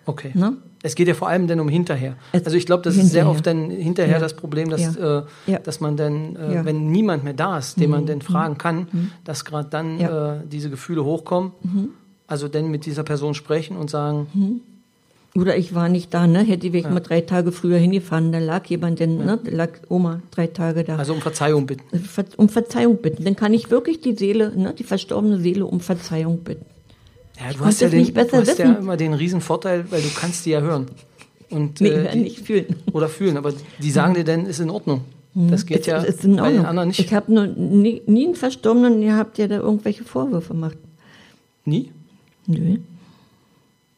Okay. 0.05 0.31
Ne? 0.33 0.57
Es 0.85 0.93
geht 0.93 1.07
ja 1.07 1.15
vor 1.15 1.27
allem 1.29 1.47
dann 1.47 1.59
um 1.59 1.67
hinterher. 1.67 2.15
Also 2.31 2.55
ich 2.57 2.65
glaube, 2.67 2.83
das 2.83 2.95
ist 2.95 3.09
sehr 3.11 3.23
hinterher. 3.25 3.29
oft 3.31 3.47
dann 3.47 3.71
hinterher 3.71 4.13
Ja. 4.13 4.19
das 4.19 4.35
Problem, 4.35 4.69
dass, 4.69 4.81
Ja. 4.95 5.19
äh, 5.47 5.51
Ja. 5.51 5.57
dass 5.59 5.79
man 5.79 5.97
dann, 5.97 6.35
äh. 6.35 6.59
Mhm. 6.61 6.65
wenn 6.65 6.91
niemand 6.91 7.23
mehr 7.23 7.33
da 7.33 7.57
ist, 7.57 7.79
den 7.79 7.89
man 7.89 8.05
dann 8.05 8.21
fragen 8.21 8.57
kann, 8.59 8.87
dass 9.23 9.45
gerade 9.45 9.67
dann. 9.69 9.95
Mhm. 9.95 10.01
äh, 10.01 10.33
diese 10.51 10.69
Gefühle 10.69 11.03
hochkommen. 11.03 11.51
Also 12.27 12.47
dann 12.47 12.69
mit 12.69 12.85
dieser 12.85 13.03
Person 13.03 13.33
sprechen 13.33 13.77
und 13.77 13.89
sagen, 13.89 14.27
Oder 15.35 15.57
ich 15.57 15.75
war 15.75 15.89
nicht 15.89 16.13
da, 16.13 16.27
ne? 16.27 16.39
Hätte 16.43 16.67
ich 16.67 16.89
mal 16.89 17.01
drei 17.01 17.19
Tage 17.21 17.51
früher 17.51 17.77
hingefahren, 17.77 18.31
da 18.31 18.39
lag 18.39 18.65
jemand, 18.67 18.99
denn, 19.01 19.17
ne? 19.17 19.37
Da 19.43 19.51
lag 19.51 19.69
Oma 19.89 20.21
drei 20.31 20.47
Tage 20.47 20.83
da. 20.85 20.95
Also 20.95 21.13
um 21.13 21.19
Verzeihung 21.19 21.65
bitten. 21.65 21.83
Um 22.37 22.47
Verzeihung 22.47 22.97
bitten. 22.97 23.25
Dann 23.25 23.35
kann 23.35 23.53
ich 23.53 23.69
wirklich 23.69 23.99
die 23.99 24.13
Seele, 24.13 24.53
ne? 24.55 24.73
Die 24.79 24.83
verstorbene 24.85 25.37
Seele 25.39 25.65
um 25.65 25.81
Verzeihung 25.81 26.39
bitten. 26.39 26.65
Ja, 27.39 27.53
du 27.53 27.59
hast 27.65 27.81
ja, 27.81 27.89
den, 27.89 27.99
nicht 27.99 28.13
besser 28.13 28.41
du 28.41 28.47
hast 28.49 28.57
ja 28.59 28.73
immer 28.73 28.97
den 28.97 29.13
riesen 29.13 29.41
Vorteil, 29.41 29.85
weil 29.91 30.01
du 30.01 30.09
kannst 30.09 30.45
die 30.45 30.51
ja 30.51 30.61
hören. 30.61 30.85
Und, 31.49 31.79
Nee, 31.81 31.89
äh, 31.89 32.11
die, 32.13 32.19
nicht 32.19 32.39
fühlen. 32.39 32.75
Oder 32.93 33.07
fühlen, 33.09 33.37
aber 33.37 33.53
die 33.81 33.91
sagen 33.91 34.13
dir 34.13 34.23
dann, 34.23 34.45
ist 34.45 34.59
in 34.59 34.69
Ordnung. 34.69 35.01
Das 35.33 35.65
geht 35.65 35.81
Es- 35.81 35.85
ja 35.87 36.01
es 36.03 36.17
bei 36.17 36.27
den 36.27 36.65
anderen 36.65 36.87
nicht. 36.87 36.99
Ich 36.99 37.13
habe 37.13 37.31
nie, 37.31 38.01
nie 38.05 38.25
einen 38.25 38.35
Verstorbenen 38.35 39.01
gehabt, 39.01 39.37
der 39.37 39.49
da 39.49 39.57
irgendwelche 39.57 40.03
Vorwürfe 40.05 40.53
macht. 40.53 40.77
Nie? 41.65 41.91
Nö. 42.47 42.77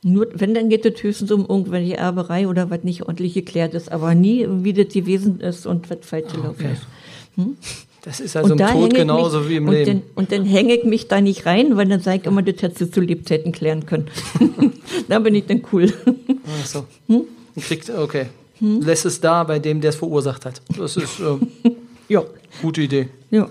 Nur, 0.04 0.28
wenn, 0.34 0.54
dann 0.54 0.70
geht 0.70 0.86
es 0.86 1.02
höchstens 1.04 1.32
um 1.32 1.42
irgendwelche 1.48 1.98
Erberei 1.98 2.48
oder 2.48 2.70
was 2.70 2.84
nicht 2.84 3.04
ordentlich 3.04 3.34
geklärt 3.34 3.74
ist, 3.76 3.92
aber 3.92 4.16
nie, 4.16 4.48
wie 4.64 4.74
das 4.74 4.94
gewesen 4.94 5.40
ist 5.40 5.66
und 5.68 5.90
was 5.90 5.98
falsch 6.02 6.32
gelaufen 6.32 6.66
Okay. 6.66 6.74
ist. 6.74 7.87
Das 8.08 8.22
ist 8.22 8.38
also 8.38 8.54
im 8.54 8.58
da 8.58 8.72
Tod 8.72 8.94
genauso 8.94 9.42
mich, 9.42 9.50
wie 9.50 9.56
im 9.58 9.68
und 9.68 9.74
Leben. 9.74 9.86
Dann, 9.86 10.02
und 10.16 10.32
dann 10.32 10.46
hänge 10.46 10.76
ich 10.76 10.86
mich 10.86 11.10
da 11.10 11.20
nicht 11.20 11.46
rein, 11.46 11.76
weil 11.76 11.90
dann 11.90 12.00
sage 12.00 12.20
ich 12.22 12.26
immer, 12.26 12.42
das 12.42 12.62
hättest 12.62 12.80
du 12.80 12.90
zu 12.90 13.02
Lebzeiten 13.02 13.52
klären 13.52 13.86
können. 13.86 14.08
da 15.10 15.20
bin 15.20 15.36
ich 15.36 15.46
dann 15.46 15.62
cool. 15.74 15.92
Ach 16.06 16.66
so. 16.66 16.86
Hm? 17.08 17.24
Kriegt, 17.60 17.90
okay. 17.90 18.28
Lässt 18.62 19.06
es 19.06 19.20
da 19.20 19.44
bei 19.44 19.60
dem, 19.60 19.82
der 19.82 19.90
es 19.90 19.98
verursacht 19.98 20.46
hat. 20.46 20.62
Das 20.78 20.96
ist 20.96 21.20
ähm, 21.20 21.52
ja. 22.08 22.24
gute 22.62 22.82
Idee. 22.82 23.10
ja. 23.30 23.50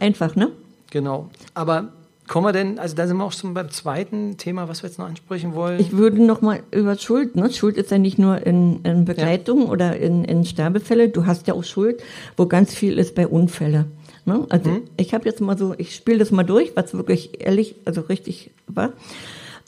Einfach, 0.00 0.36
ne? 0.36 0.52
Genau. 0.90 1.28
Aber 1.52 1.92
kommen 2.28 2.46
wir 2.46 2.52
denn, 2.52 2.78
also 2.78 2.94
da 2.94 3.06
sind 3.06 3.16
wir 3.16 3.24
auch 3.24 3.32
schon 3.32 3.54
beim 3.54 3.70
zweiten 3.70 4.36
Thema, 4.36 4.68
was 4.68 4.82
wir 4.82 4.88
jetzt 4.88 4.98
noch 4.98 5.06
ansprechen 5.06 5.54
wollen. 5.54 5.80
Ich 5.80 5.92
würde 5.92 6.24
noch 6.24 6.40
mal 6.40 6.62
über 6.70 6.96
Schuld, 6.96 7.36
ne? 7.36 7.50
Schuld 7.52 7.76
ist 7.76 7.90
ja 7.90 7.98
nicht 7.98 8.18
nur 8.18 8.46
in, 8.46 8.80
in 8.84 9.04
Begleitung 9.04 9.66
oder 9.66 9.96
in, 9.96 10.24
in 10.24 10.44
Sterbefälle, 10.44 11.08
du 11.08 11.26
hast 11.26 11.46
ja 11.46 11.54
auch 11.54 11.64
Schuld, 11.64 12.02
wo 12.36 12.46
ganz 12.46 12.74
viel 12.74 12.98
ist 12.98 13.14
bei 13.14 13.26
Unfälle. 13.26 13.86
Ne? 14.24 14.46
Also 14.50 14.80
ich 14.96 15.14
habe 15.14 15.28
jetzt 15.28 15.40
mal 15.40 15.58
so, 15.58 15.74
ich 15.78 15.94
spiele 15.94 16.18
das 16.18 16.30
mal 16.30 16.44
durch, 16.44 16.72
was 16.76 16.94
wirklich 16.94 17.40
ehrlich, 17.40 17.74
also 17.84 18.02
richtig 18.02 18.50
war. 18.66 18.92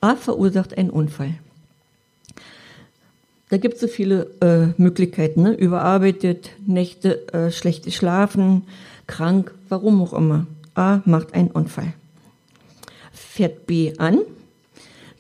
A 0.01 0.15
verursacht 0.17 0.79
einen 0.79 0.91
Unfall. 0.91 1.35
Da 3.51 3.57
gibt 3.57 3.75
es 3.75 3.81
so 3.81 3.89
viele 3.89 4.31
äh, 4.41 4.81
Möglichkeiten, 4.81 5.43
ne? 5.43 5.53
überarbeitet, 5.55 6.51
Nächte, 6.67 7.33
äh, 7.33 7.51
schlechtes 7.51 7.95
Schlafen, 7.95 8.63
krank, 9.07 9.53
warum 9.69 10.03
auch 10.03 10.13
immer. 10.13 10.47
A 10.75 11.01
macht 11.05 11.35
einen 11.35 11.51
Unfall. 11.51 11.95
Fährt 13.35 13.67
B 13.67 13.93
an, 13.99 14.21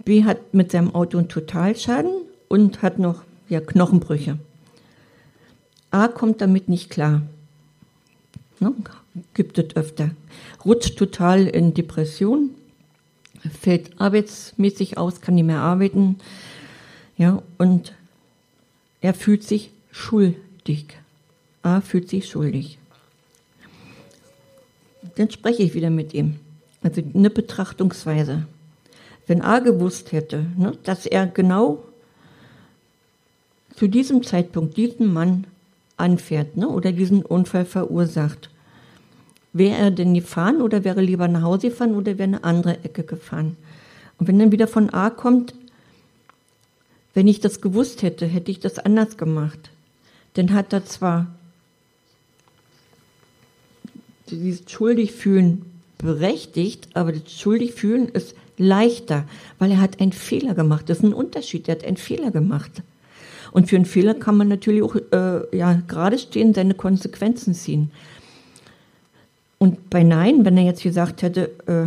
B 0.04 0.22
hat 0.22 0.54
mit 0.54 0.70
seinem 0.70 0.94
Auto 0.94 1.18
einen 1.18 1.28
Totalschaden 1.28 2.12
und 2.46 2.80
hat 2.80 3.00
noch 3.00 3.24
ja, 3.48 3.58
Knochenbrüche. 3.58 4.38
A 5.90 6.06
kommt 6.06 6.40
damit 6.40 6.68
nicht 6.68 6.90
klar. 6.90 7.22
Ne? 8.60 8.72
Gibt 9.34 9.58
es 9.58 9.74
öfter. 9.74 10.10
Rutscht 10.64 10.96
total 10.96 11.48
in 11.48 11.74
Depression, 11.74 12.50
fällt 13.60 14.00
arbeitsmäßig 14.00 14.96
aus, 14.96 15.20
kann 15.20 15.34
nicht 15.34 15.46
mehr 15.46 15.58
arbeiten. 15.58 16.20
Ja, 17.16 17.42
und 17.58 17.94
er 19.00 19.14
fühlt 19.14 19.42
sich 19.42 19.72
schuldig. 19.90 20.86
A 21.64 21.80
fühlt 21.80 22.08
sich 22.10 22.28
schuldig. 22.28 22.78
Dann 25.16 25.32
spreche 25.32 25.64
ich 25.64 25.74
wieder 25.74 25.90
mit 25.90 26.14
ihm. 26.14 26.38
Also 26.84 27.02
eine 27.14 27.30
Betrachtungsweise. 27.30 28.46
Wenn 29.26 29.40
A 29.40 29.58
gewusst 29.60 30.12
hätte, 30.12 30.44
ne, 30.56 30.76
dass 30.84 31.06
er 31.06 31.26
genau 31.26 31.82
zu 33.74 33.88
diesem 33.88 34.22
Zeitpunkt 34.22 34.76
diesen 34.76 35.12
Mann 35.12 35.46
anfährt 35.96 36.58
ne, 36.58 36.68
oder 36.68 36.92
diesen 36.92 37.24
Unfall 37.24 37.64
verursacht, 37.64 38.50
wäre 39.54 39.78
er 39.78 39.90
denn 39.90 40.12
gefahren 40.12 40.60
oder 40.60 40.84
wäre 40.84 41.00
lieber 41.00 41.26
nach 41.26 41.40
Hause 41.40 41.70
gefahren 41.70 41.94
oder 41.94 42.18
wäre 42.18 42.28
eine 42.28 42.44
andere 42.44 42.84
Ecke 42.84 43.02
gefahren? 43.02 43.56
Und 44.18 44.28
wenn 44.28 44.38
dann 44.38 44.52
wieder 44.52 44.68
von 44.68 44.90
A 44.90 45.08
kommt, 45.08 45.54
wenn 47.14 47.26
ich 47.26 47.40
das 47.40 47.62
gewusst 47.62 48.02
hätte, 48.02 48.26
hätte 48.26 48.50
ich 48.50 48.60
das 48.60 48.78
anders 48.78 49.16
gemacht. 49.16 49.70
Dann 50.34 50.52
hat 50.52 50.72
er 50.74 50.84
zwar 50.84 51.28
dieses 54.28 54.70
Schuldigfühlen 54.70 55.73
berechtigt, 55.98 56.88
aber 56.94 57.12
das 57.12 57.32
Schuldigfühlen 57.32 58.08
ist 58.08 58.34
leichter, 58.56 59.24
weil 59.58 59.70
er 59.70 59.80
hat 59.80 60.00
einen 60.00 60.12
Fehler 60.12 60.54
gemacht. 60.54 60.88
Das 60.88 60.98
ist 60.98 61.04
ein 61.04 61.14
Unterschied, 61.14 61.68
er 61.68 61.76
hat 61.76 61.84
einen 61.84 61.96
Fehler 61.96 62.30
gemacht. 62.30 62.82
Und 63.52 63.68
für 63.68 63.76
einen 63.76 63.84
Fehler 63.84 64.14
kann 64.14 64.36
man 64.36 64.48
natürlich 64.48 64.82
auch 64.82 64.96
äh, 64.96 65.56
ja, 65.56 65.80
gerade 65.86 66.18
stehen, 66.18 66.54
seine 66.54 66.74
Konsequenzen 66.74 67.54
ziehen. 67.54 67.90
Und 69.58 69.90
bei 69.90 70.02
Nein, 70.02 70.44
wenn 70.44 70.56
er 70.56 70.64
jetzt 70.64 70.82
gesagt 70.82 71.22
hätte, 71.22 71.50
äh, 71.66 71.86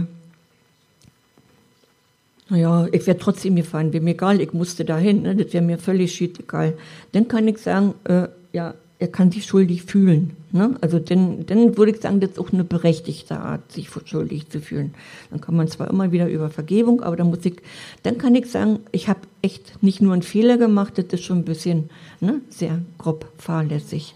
naja, 2.50 2.88
ich 2.92 3.06
wäre 3.06 3.18
trotzdem 3.18 3.58
gefahren, 3.58 3.92
wäre 3.92 4.04
mir 4.04 4.12
egal, 4.12 4.40
ich 4.40 4.54
musste 4.54 4.86
dahin, 4.86 5.24
ne, 5.24 5.36
das 5.36 5.52
wäre 5.52 5.64
mir 5.64 5.78
völlig 5.78 6.20
egal. 6.22 6.78
Dann 7.12 7.28
kann 7.28 7.48
ich 7.48 7.58
sagen, 7.58 7.94
äh, 8.06 8.30
ja, 8.54 8.74
er 9.00 9.08
kann 9.08 9.32
sich 9.32 9.46
schuldig 9.46 9.84
fühlen. 9.84 10.36
Ne? 10.52 10.76
Also 10.82 10.98
dann, 10.98 11.46
dann 11.46 11.78
würde 11.78 11.92
ich 11.92 12.02
sagen, 12.02 12.20
das 12.20 12.32
ist 12.32 12.40
auch 12.40 12.52
eine 12.52 12.64
berechtigte 12.64 13.40
Art, 13.40 13.72
sich 13.72 13.90
schuldig 14.06 14.50
zu 14.50 14.60
fühlen. 14.60 14.96
Dann 15.30 15.40
kann 15.40 15.56
man 15.56 15.68
zwar 15.68 15.90
immer 15.90 16.12
wieder 16.12 16.28
über 16.28 16.50
Vergebung, 16.50 17.04
aber 17.04 17.16
dann 17.16 17.30
muss 17.30 17.46
ich, 17.46 17.62
dann 18.02 18.18
kann 18.18 18.34
ich 18.34 18.50
sagen, 18.50 18.80
ich 18.92 19.08
habe 19.08 19.20
echt 19.44 19.84
nicht 19.84 20.02
nur 20.02 20.14
einen 20.14 20.24
Fehler 20.24 20.58
gemacht, 20.58 20.98
das 20.98 21.06
ist 21.12 21.24
schon 21.24 21.40
ein 21.40 21.46
bisschen 21.46 21.90
ne, 22.22 22.42
sehr 22.50 22.80
grob 22.98 23.28
fahrlässig. 23.38 24.16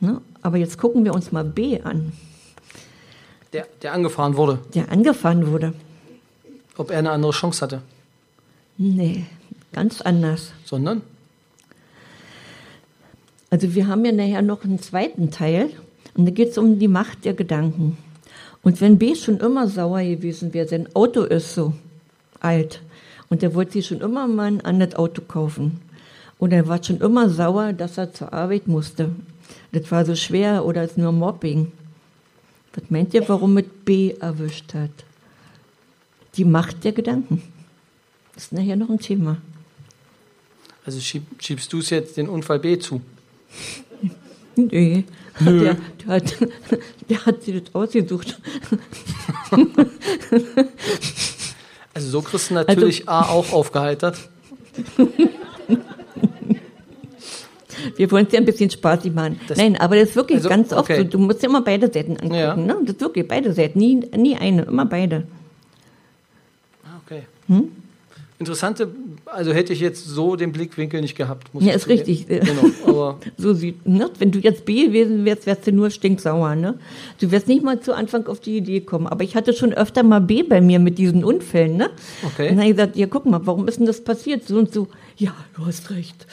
Ne? 0.00 0.20
Aber 0.42 0.58
jetzt 0.58 0.76
gucken 0.76 1.04
wir 1.04 1.14
uns 1.14 1.32
mal 1.32 1.44
B 1.44 1.80
an, 1.80 2.12
der, 3.54 3.66
der 3.82 3.94
angefahren 3.94 4.36
wurde. 4.36 4.58
der 4.74 4.90
angefahren 4.90 5.46
wurde. 5.46 5.72
Ob 6.76 6.90
er 6.90 6.98
eine 6.98 7.12
andere 7.12 7.30
Chance 7.30 7.62
hatte. 7.62 7.82
Nee, 8.76 9.24
ganz 9.72 10.00
anders. 10.00 10.52
Sondern? 10.64 11.02
Also 13.54 13.72
wir 13.76 13.86
haben 13.86 14.04
ja 14.04 14.10
nachher 14.10 14.42
noch 14.42 14.64
einen 14.64 14.82
zweiten 14.82 15.30
Teil 15.30 15.70
und 16.14 16.26
da 16.26 16.32
geht 16.32 16.48
es 16.48 16.58
um 16.58 16.80
die 16.80 16.88
Macht 16.88 17.24
der 17.24 17.34
Gedanken. 17.34 17.96
Und 18.64 18.80
wenn 18.80 18.98
B 18.98 19.14
schon 19.14 19.38
immer 19.38 19.68
sauer 19.68 20.02
gewesen 20.02 20.52
wäre, 20.52 20.66
sein 20.66 20.88
Auto 20.96 21.22
ist 21.22 21.54
so 21.54 21.72
alt 22.40 22.82
und 23.28 23.44
er 23.44 23.54
wollte 23.54 23.74
sich 23.74 23.86
schon 23.86 24.00
immer 24.00 24.26
mal 24.26 24.46
ein 24.46 24.60
anderes 24.62 24.96
Auto 24.96 25.22
kaufen 25.22 25.80
und 26.40 26.52
er 26.52 26.66
war 26.66 26.82
schon 26.82 27.00
immer 27.00 27.30
sauer, 27.30 27.72
dass 27.72 27.96
er 27.96 28.12
zur 28.12 28.32
Arbeit 28.32 28.66
musste. 28.66 29.10
Das 29.70 29.88
war 29.92 30.04
so 30.04 30.16
schwer 30.16 30.64
oder 30.66 30.82
ist 30.82 30.98
nur 30.98 31.12
Mobbing. 31.12 31.70
Was 32.74 32.90
meint 32.90 33.14
ihr, 33.14 33.22
warum 33.28 33.54
mit 33.54 33.84
B 33.84 34.14
erwischt 34.18 34.74
hat? 34.74 34.90
Die 36.34 36.44
Macht 36.44 36.82
der 36.82 36.90
Gedanken. 36.90 37.40
Das 38.34 38.46
ist 38.46 38.52
nachher 38.52 38.74
noch 38.74 38.90
ein 38.90 38.98
Thema. 38.98 39.36
Also 40.84 40.98
schieb, 40.98 41.22
schiebst 41.38 41.72
du 41.72 41.78
es 41.78 41.90
jetzt 41.90 42.16
den 42.16 42.28
Unfall 42.28 42.58
B 42.58 42.80
zu? 42.80 43.00
Nee, 44.56 45.04
Der, 45.40 45.52
der, 45.74 45.76
hat, 46.06 46.34
der 47.10 47.26
hat 47.26 47.42
sich 47.42 47.60
das 47.64 47.74
ausgesucht. 47.74 48.38
Also 51.92 52.08
so 52.08 52.22
kriegst 52.22 52.50
du 52.50 52.54
natürlich 52.54 53.08
A 53.08 53.22
auch 53.22 53.52
aufgeheitert. 53.52 54.16
Wir 57.96 58.10
wollen 58.10 58.26
es 58.26 58.32
ja 58.32 58.38
ein 58.40 58.44
bisschen 58.44 58.70
spaßig 58.70 59.12
machen. 59.12 59.40
Das- 59.48 59.58
Nein, 59.58 59.76
aber 59.80 59.96
das 59.96 60.10
ist 60.10 60.16
wirklich 60.16 60.36
Also, 60.38 60.48
ganz 60.48 60.72
oft 60.72 60.84
okay. 60.90 60.98
so. 60.98 61.04
Du 61.04 61.18
musst 61.18 61.42
ja 61.42 61.48
immer 61.48 61.62
beide 61.62 61.92
Seiten 61.92 62.12
angucken. 62.12 62.34
Ja. 62.34 62.56
Ne? 62.56 62.76
Das 62.82 62.94
ist 62.94 63.00
wirklich 63.00 63.26
beide 63.28 63.52
Seiten. 63.52 63.78
Nie, 63.78 63.96
nie 64.16 64.36
eine, 64.36 64.62
immer 64.62 64.86
beide. 64.86 65.26
Ah, 66.84 67.00
Okay. 67.06 67.22
Hm? 67.48 67.70
Interessante, 68.40 68.88
also 69.26 69.52
hätte 69.52 69.72
ich 69.72 69.78
jetzt 69.80 70.04
so 70.06 70.34
den 70.34 70.50
Blickwinkel 70.50 71.00
nicht 71.00 71.16
gehabt. 71.16 71.54
Muss 71.54 71.62
Ja, 71.64 71.72
ist 71.74 71.82
zugeben. 71.82 72.00
richtig. 72.02 72.26
Genau, 72.26 72.64
aber 72.84 73.18
So 73.36 73.54
sieht, 73.54 73.86
ne? 73.86 74.10
Wenn 74.18 74.32
du 74.32 74.40
jetzt 74.40 74.64
B 74.64 74.86
gewesen 74.86 75.24
wärst, 75.24 75.46
wärst 75.46 75.66
du 75.68 75.72
nur 75.72 75.88
stinksauer, 75.90 76.56
ne? 76.56 76.78
Du 77.20 77.30
wärst 77.30 77.46
nicht 77.46 77.62
mal 77.62 77.78
zu 77.80 77.94
Anfang 77.94 78.26
auf 78.26 78.40
die 78.40 78.56
Idee 78.56 78.80
kommen. 78.80 79.06
Aber 79.06 79.22
ich 79.22 79.36
hatte 79.36 79.52
schon 79.52 79.72
öfter 79.72 80.02
mal 80.02 80.20
B 80.20 80.42
bei 80.42 80.60
mir 80.60 80.80
mit 80.80 80.98
diesen 80.98 81.22
Unfällen, 81.22 81.76
ne? 81.76 81.90
Okay. 82.24 82.48
Und 82.50 82.56
dann 82.56 82.58
habe 82.58 82.70
ich 82.70 82.76
gesagt, 82.76 82.96
ja, 82.96 83.06
guck 83.06 83.24
mal, 83.24 83.40
warum 83.46 83.68
ist 83.68 83.78
denn 83.78 83.86
das 83.86 84.02
passiert? 84.02 84.48
So 84.48 84.58
und 84.58 84.72
so. 84.74 84.88
Ja, 85.16 85.32
du 85.56 85.64
hast 85.64 85.90
recht. 85.90 86.26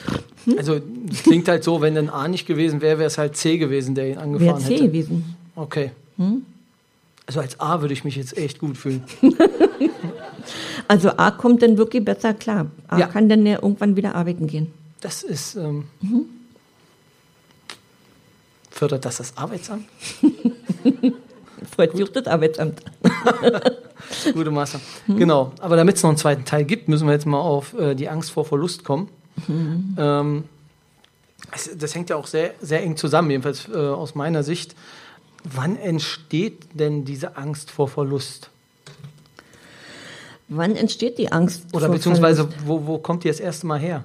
also 0.58 0.80
es 1.08 1.22
klingt 1.22 1.46
halt 1.46 1.62
so, 1.62 1.80
wenn 1.82 1.94
dann 1.94 2.08
A 2.08 2.26
nicht 2.26 2.46
gewesen 2.48 2.80
wäre, 2.80 2.98
wäre 2.98 3.06
es 3.06 3.16
halt 3.16 3.36
C 3.36 3.58
gewesen, 3.58 3.94
der 3.94 4.06
ihn 4.08 4.14
Wäre 4.16 4.22
angefahren 4.22 4.60
C 4.60 4.74
hätte. 4.74 4.86
gewesen. 4.88 5.36
Okay. 5.54 5.92
Hm? 6.16 6.42
Also 7.26 7.40
als 7.40 7.60
A 7.60 7.80
würde 7.80 7.94
ich 7.94 8.04
mich 8.04 8.16
jetzt 8.16 8.36
echt 8.36 8.58
gut 8.58 8.76
fühlen. 8.76 9.04
Also 10.88 11.10
A 11.16 11.30
kommt 11.30 11.62
dann 11.62 11.78
wirklich 11.78 12.04
besser 12.04 12.34
klar. 12.34 12.66
A 12.88 12.98
Ja. 12.98 13.06
kann 13.06 13.28
dann 13.28 13.46
ja 13.46 13.62
irgendwann 13.62 13.96
wieder 13.96 14.14
arbeiten 14.14 14.46
gehen. 14.46 14.72
Das 15.00 15.22
ist. 15.22 15.54
Ähm, 15.54 15.84
Mhm. 16.00 16.26
Fördert 18.70 19.04
das 19.04 19.18
das 19.18 19.36
Arbeitsamt? 19.36 19.86
freut 21.76 21.96
sich 21.96 22.10
das 22.10 22.26
Arbeitsamt. 22.26 22.82
Gute 24.34 24.50
Masse. 24.50 24.80
Hm. 25.06 25.16
Genau. 25.16 25.52
Aber 25.60 25.76
damit 25.76 25.96
es 25.96 26.02
noch 26.02 26.10
einen 26.10 26.18
zweiten 26.18 26.44
Teil 26.44 26.64
gibt, 26.64 26.88
müssen 26.88 27.06
wir 27.06 27.12
jetzt 27.12 27.26
mal 27.26 27.40
auf 27.40 27.78
äh, 27.78 27.94
die 27.94 28.08
Angst 28.08 28.30
vor 28.30 28.44
Verlust 28.44 28.82
kommen. 28.84 29.08
Hm. 29.46 29.94
Ähm, 29.98 30.44
das, 31.52 31.70
das, 31.76 31.94
hängt 31.94 32.10
ja 32.10 32.16
auch 32.16 32.26
sehr, 32.26 32.54
sehr 32.60 32.82
eng 32.82 32.96
zusammen, 32.96 33.30
jedenfalls 33.30 33.68
äh, 33.68 33.76
aus 33.76 34.14
meiner 34.14 34.42
Sicht. 34.42 34.74
Wann 35.44 35.76
entsteht 35.76 36.66
denn 36.74 37.04
diese 37.04 37.36
Angst 37.36 37.70
vor 37.70 37.88
Verlust? 37.88 38.50
Wann 40.48 40.76
entsteht 40.76 41.18
die 41.18 41.32
Angst? 41.32 41.64
Oder 41.72 41.88
beziehungsweise, 41.88 42.48
wo, 42.64 42.86
wo 42.86 42.98
kommt 42.98 43.24
die 43.24 43.28
das 43.28 43.40
erste 43.40 43.66
Mal 43.66 43.80
her? 43.80 44.04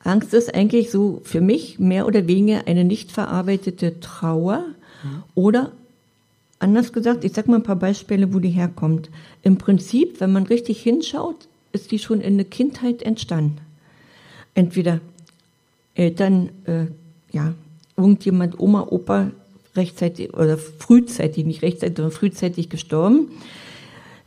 Angst 0.00 0.34
ist 0.34 0.54
eigentlich 0.54 0.90
so 0.90 1.20
für 1.24 1.40
mich 1.40 1.78
mehr 1.78 2.06
oder 2.06 2.26
weniger 2.26 2.66
eine 2.66 2.84
nicht 2.84 3.10
verarbeitete 3.10 4.00
Trauer 4.00 4.64
mhm. 5.02 5.22
oder 5.34 5.72
anders 6.58 6.92
gesagt, 6.92 7.24
ich 7.24 7.32
sage 7.32 7.50
mal 7.50 7.58
ein 7.58 7.62
paar 7.62 7.76
Beispiele, 7.76 8.32
wo 8.32 8.38
die 8.38 8.50
herkommt. 8.50 9.10
Im 9.42 9.58
Prinzip, 9.58 10.20
wenn 10.20 10.32
man 10.32 10.44
richtig 10.44 10.82
hinschaut, 10.82 11.48
ist 11.72 11.90
die 11.90 11.98
schon 11.98 12.20
in 12.20 12.36
der 12.36 12.46
Kindheit 12.46 13.02
entstanden. 13.02 13.58
Entweder 14.54 15.00
Eltern, 15.94 16.50
äh, 16.64 16.86
ja, 17.32 17.54
irgendjemand, 17.96 18.58
Oma, 18.58 18.86
Opa, 18.88 19.30
rechtzeitig 19.76 20.34
oder 20.34 20.58
frühzeitig, 20.58 21.44
nicht 21.44 21.62
rechtzeitig, 21.62 21.96
sondern 21.96 22.12
frühzeitig 22.12 22.68
gestorben 22.68 23.30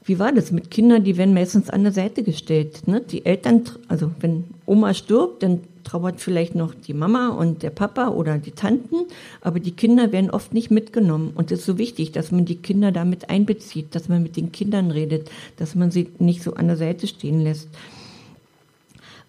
wie 0.10 0.18
war 0.18 0.32
das 0.32 0.52
mit 0.52 0.72
Kindern, 0.72 1.04
die 1.04 1.18
werden 1.18 1.36
meistens 1.36 1.70
an 1.70 1.84
der 1.84 1.92
Seite 1.92 2.24
gestellt. 2.24 2.88
Ne? 2.88 3.00
Die 3.00 3.28
Eltern, 3.28 3.62
also 3.90 4.10
wenn 4.20 4.46
Oma 4.66 4.96
stirbt, 4.96 5.44
dann 5.44 5.60
trauert 5.84 6.20
vielleicht 6.20 6.56
noch 6.56 6.74
die 6.74 6.96
Mama 6.96 7.28
und 7.30 7.62
der 7.62 7.70
Papa 7.70 8.08
oder 8.08 8.40
die 8.40 8.52
Tanten, 8.52 9.06
aber 9.42 9.60
die 9.60 9.74
Kinder 9.74 10.12
werden 10.12 10.32
oft 10.32 10.52
nicht 10.52 10.72
mitgenommen. 10.72 11.34
Und 11.36 11.52
es 11.52 11.60
ist 11.60 11.66
so 11.68 11.78
wichtig, 11.78 12.12
dass 12.12 12.32
man 12.32 12.46
die 12.46 12.56
Kinder 12.56 12.92
damit 12.92 13.30
einbezieht, 13.30 13.94
dass 13.94 14.10
man 14.10 14.24
mit 14.24 14.36
den 14.36 14.52
Kindern 14.52 14.90
redet, 14.90 15.30
dass 15.58 15.76
man 15.76 15.92
sie 15.92 16.10
nicht 16.18 16.42
so 16.42 16.56
an 16.56 16.66
der 16.66 16.78
Seite 16.78 17.06
stehen 17.06 17.42
lässt. 17.42 17.68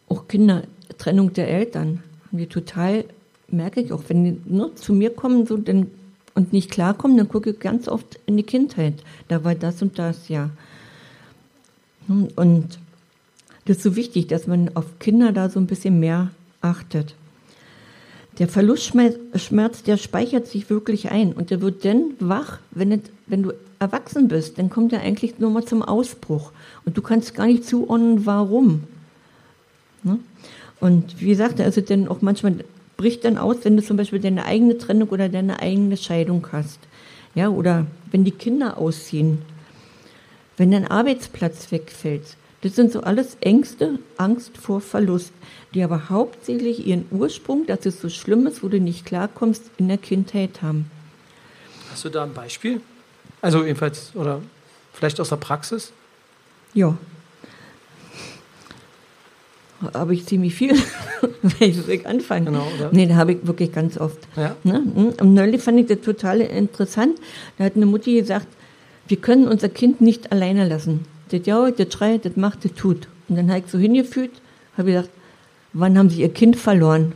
Auch 0.09 0.29
Kinder, 0.29 0.63
Trennung 0.97 1.35
der 1.35 1.49
Eltern, 1.49 2.03
haben 2.29 2.39
wir 2.39 2.49
total, 2.49 3.05
merke 3.49 3.83
ich 3.83 3.93
auch, 3.93 4.05
wenn 4.09 4.25
die 4.25 4.41
nur 4.47 4.75
zu 4.77 4.95
mir 4.95 5.11
kommen 5.11 5.47
so, 5.47 5.59
dann, 5.59 5.89
und 6.35 6.53
nicht 6.53 6.71
klarkommen, 6.71 7.17
dann 7.17 7.29
gucke 7.29 7.51
ich 7.51 7.61
ganz 7.61 7.89
oft 7.89 8.19
in 8.27 8.37
die 8.37 8.43
Kindheit. 8.43 8.95
Da 9.29 9.45
war 9.45 9.55
das 9.55 9.83
und 9.83 9.99
das, 9.99 10.29
ja. 10.29 10.51
Und 12.09 12.79
das 13.67 13.79
ist 13.79 13.83
so 13.83 13.97
wichtig, 13.97 14.29
dass 14.29 14.47
man 14.47 14.75
auf 14.75 14.99
Kinder 14.99 15.33
da 15.33 15.49
so 15.49 15.61
ein 15.61 15.67
bisschen 15.67 16.01
mehr 16.01 16.31
achtet. 16.61 17.15
Der 18.39 18.49
Verlustschmerz, 18.49 19.83
der 19.83 19.97
speichert 19.97 20.47
sich 20.47 20.71
wirklich 20.71 21.11
ein 21.11 21.33
und 21.33 21.51
der 21.51 21.61
wird 21.61 21.85
dann 21.85 22.15
wach, 22.21 22.59
wenn, 22.71 23.03
wenn 23.27 23.43
du 23.43 23.53
erwachsen 23.79 24.29
bist, 24.29 24.59
dann 24.59 24.71
kommt 24.71 24.93
er 24.93 25.01
eigentlich 25.01 25.39
nur 25.39 25.51
mal 25.51 25.65
zum 25.65 25.83
Ausbruch 25.83 26.53
und 26.85 26.97
du 26.97 27.03
kannst 27.03 27.35
gar 27.35 27.47
nicht 27.47 27.67
zuordnen, 27.67 28.25
warum. 28.27 28.85
Ne? 30.03 30.19
Und 30.81 31.21
wie 31.21 31.29
gesagt, 31.29 31.61
also 31.61 31.81
dann 31.81 32.09
auch 32.09 32.23
manchmal 32.23 32.65
bricht 33.01 33.25
dann 33.25 33.39
aus, 33.39 33.57
wenn 33.63 33.77
du 33.77 33.83
zum 33.83 33.97
Beispiel 33.97 34.21
deine 34.21 34.45
eigene 34.45 34.77
Trennung 34.77 35.09
oder 35.09 35.29
deine 35.29 35.61
eigene 35.61 35.97
Scheidung 35.97 36.47
hast. 36.53 36.81
Ja, 37.35 37.49
oder 37.49 37.87
wenn 38.11 38.25
die 38.25 38.31
Kinder 38.31 38.77
ausziehen 38.77 39.39
wenn 40.61 40.73
dein 40.73 40.87
Arbeitsplatz 40.87 41.73
wegfällt. 41.73 42.37
Das 42.61 42.77
sind 42.77 42.93
so 42.93 43.01
alles 43.01 43.39
Ängste, 43.41 43.99
Angst 44.19 44.59
vor 44.59 44.83
Verlust, 44.83 45.33
die 45.73 45.83
aber 45.83 46.11
hauptsächlich 46.11 46.87
ihren 46.87 47.07
Ursprung, 47.11 47.65
dass 47.65 47.87
es 47.87 47.99
so 47.99 48.11
schlimm 48.11 48.47
ist, 48.47 48.63
wo 48.63 48.69
du 48.69 48.79
nicht 48.79 49.07
klarkommst, 49.07 49.63
in 49.79 49.89
der 49.89 49.97
Kindheit 49.97 50.61
haben. 50.61 50.91
Hast 51.91 52.05
du 52.05 52.11
da 52.11 52.25
ein 52.25 52.35
Beispiel? 52.35 52.83
Also 53.41 53.65
jedenfalls, 53.65 54.15
oder 54.15 54.43
vielleicht 54.93 55.19
aus 55.19 55.31
der 55.31 55.37
Praxis? 55.37 55.93
Ja. 56.75 56.95
Habe 59.95 60.15
ich 60.15 60.27
ziemlich 60.27 60.55
viel, 60.55 60.75
wenn 61.43 61.71
ich 61.71 61.77
direkt 61.77 62.07
anfange. 62.07 62.47
Genau, 62.47 62.67
oder? 62.77 62.91
Nee, 62.93 63.07
da 63.07 63.15
habe 63.17 63.33
ich 63.33 63.47
wirklich 63.47 63.73
ganz 63.73 63.99
oft. 63.99 64.19
Ja. 64.37 64.57
Ne? 64.63 64.83
Und 65.21 65.35
neulich 65.35 65.63
fand 65.63 65.81
ich 65.81 65.87
das 65.87 66.01
total 66.01 66.41
interessant. 66.41 67.19
Da 67.57 67.65
hat 67.65 67.77
eine 67.77 67.87
Mutti 67.87 68.15
gesagt, 68.15 68.47
wir 69.09 69.17
können 69.17 69.49
unser 69.49 69.69
Kind 69.69 70.01
nicht 70.01 70.33
alleine 70.33 70.69
lassen. 70.69 71.07
Das 71.31 71.47
jault, 71.47 71.79
das 71.79 71.93
schreit, 71.93 72.25
das 72.25 72.37
macht, 72.37 72.65
das 72.65 72.75
tut. 72.75 73.09
Und 73.29 73.37
dann 73.37 73.49
habe 73.49 73.61
ich 73.61 73.71
so 73.71 73.79
hingefühlt, 73.79 74.33
habe 74.77 74.91
gedacht, 74.91 75.11
wann 75.73 75.97
haben 75.97 76.11
Sie 76.11 76.21
Ihr 76.21 76.33
Kind 76.33 76.57
verloren? 76.57 77.13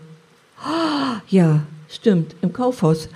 Oh, 0.64 1.16
ja, 1.28 1.62
stimmt, 1.88 2.34
im 2.40 2.52
Kaufhaus. 2.52 3.08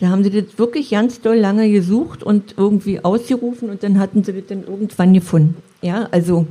Da 0.00 0.08
haben 0.08 0.22
sie 0.22 0.30
das 0.30 0.58
wirklich 0.58 0.90
ganz 0.90 1.20
doll 1.20 1.36
lange 1.36 1.70
gesucht 1.70 2.22
und 2.22 2.54
irgendwie 2.56 3.00
ausgerufen 3.00 3.68
und 3.68 3.82
dann 3.82 3.98
hatten 3.98 4.22
sie 4.22 4.32
das 4.32 4.46
dann 4.46 4.64
irgendwann 4.64 5.12
gefunden. 5.12 5.56
Ja, 5.82 6.08
also, 6.12 6.46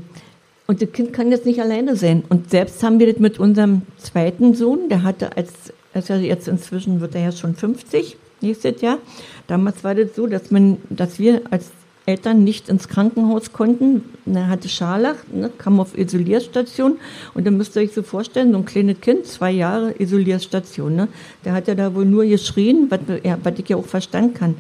und 0.68 0.82
das 0.82 0.92
Kind 0.92 1.14
kann 1.14 1.32
jetzt 1.32 1.46
nicht 1.46 1.62
alleine 1.62 1.96
sein. 1.96 2.24
Und 2.28 2.50
selbst 2.50 2.84
haben 2.84 3.00
wir 3.00 3.12
das 3.12 3.20
mit 3.20 3.40
unserem 3.40 3.84
zweiten 3.98 4.54
Sohn, 4.54 4.90
der 4.90 5.04
hatte 5.04 5.36
als, 5.38 5.52
also 5.94 6.14
jetzt 6.14 6.48
inzwischen 6.48 7.00
wird 7.00 7.16
er 7.16 7.22
ja 7.22 7.32
schon 7.32 7.56
50, 7.56 8.18
nächstes 8.42 8.82
Jahr. 8.82 9.00
Damals 9.48 9.84
war 9.84 9.96
das 9.96 10.16
so, 10.16 10.28
dass 10.28 10.52
man, 10.52 10.78
dass 10.90 11.20
wir 11.20 11.42
als 11.52 11.72
Eltern 12.06 12.44
nicht 12.44 12.70
ins 12.70 12.88
Krankenhaus 12.88 13.52
konnten. 13.52 14.04
Er 14.26 14.48
hatte 14.48 14.70
Scharlach, 14.70 15.16
ne, 15.32 15.50
kam 15.58 15.80
auf 15.80 15.98
Isolierstation 15.98 17.00
und 17.34 17.48
dann 17.48 17.58
müsst 17.58 17.76
ihr 17.76 17.82
euch 17.82 17.94
so 17.94 18.04
vorstellen, 18.04 18.52
so 18.52 18.58
ein 18.58 18.66
kleines 18.66 19.02
Kind, 19.02 19.26
zwei 19.26 19.52
Jahre 19.52 19.94
Isolierstation, 20.00 20.96
ne, 20.96 21.08
der 21.44 21.54
hat 21.54 21.68
ja 21.68 21.76
da 21.76 21.94
wohl 21.94 22.06
nur 22.06 22.26
geschrien, 22.26 22.88
was, 22.90 23.00
ja, 23.24 23.38
was 23.44 23.54
ich 23.58 23.68
ja 23.68 23.78
auch 23.78 23.86
verstanden 23.86 24.34
kann, 24.34 24.56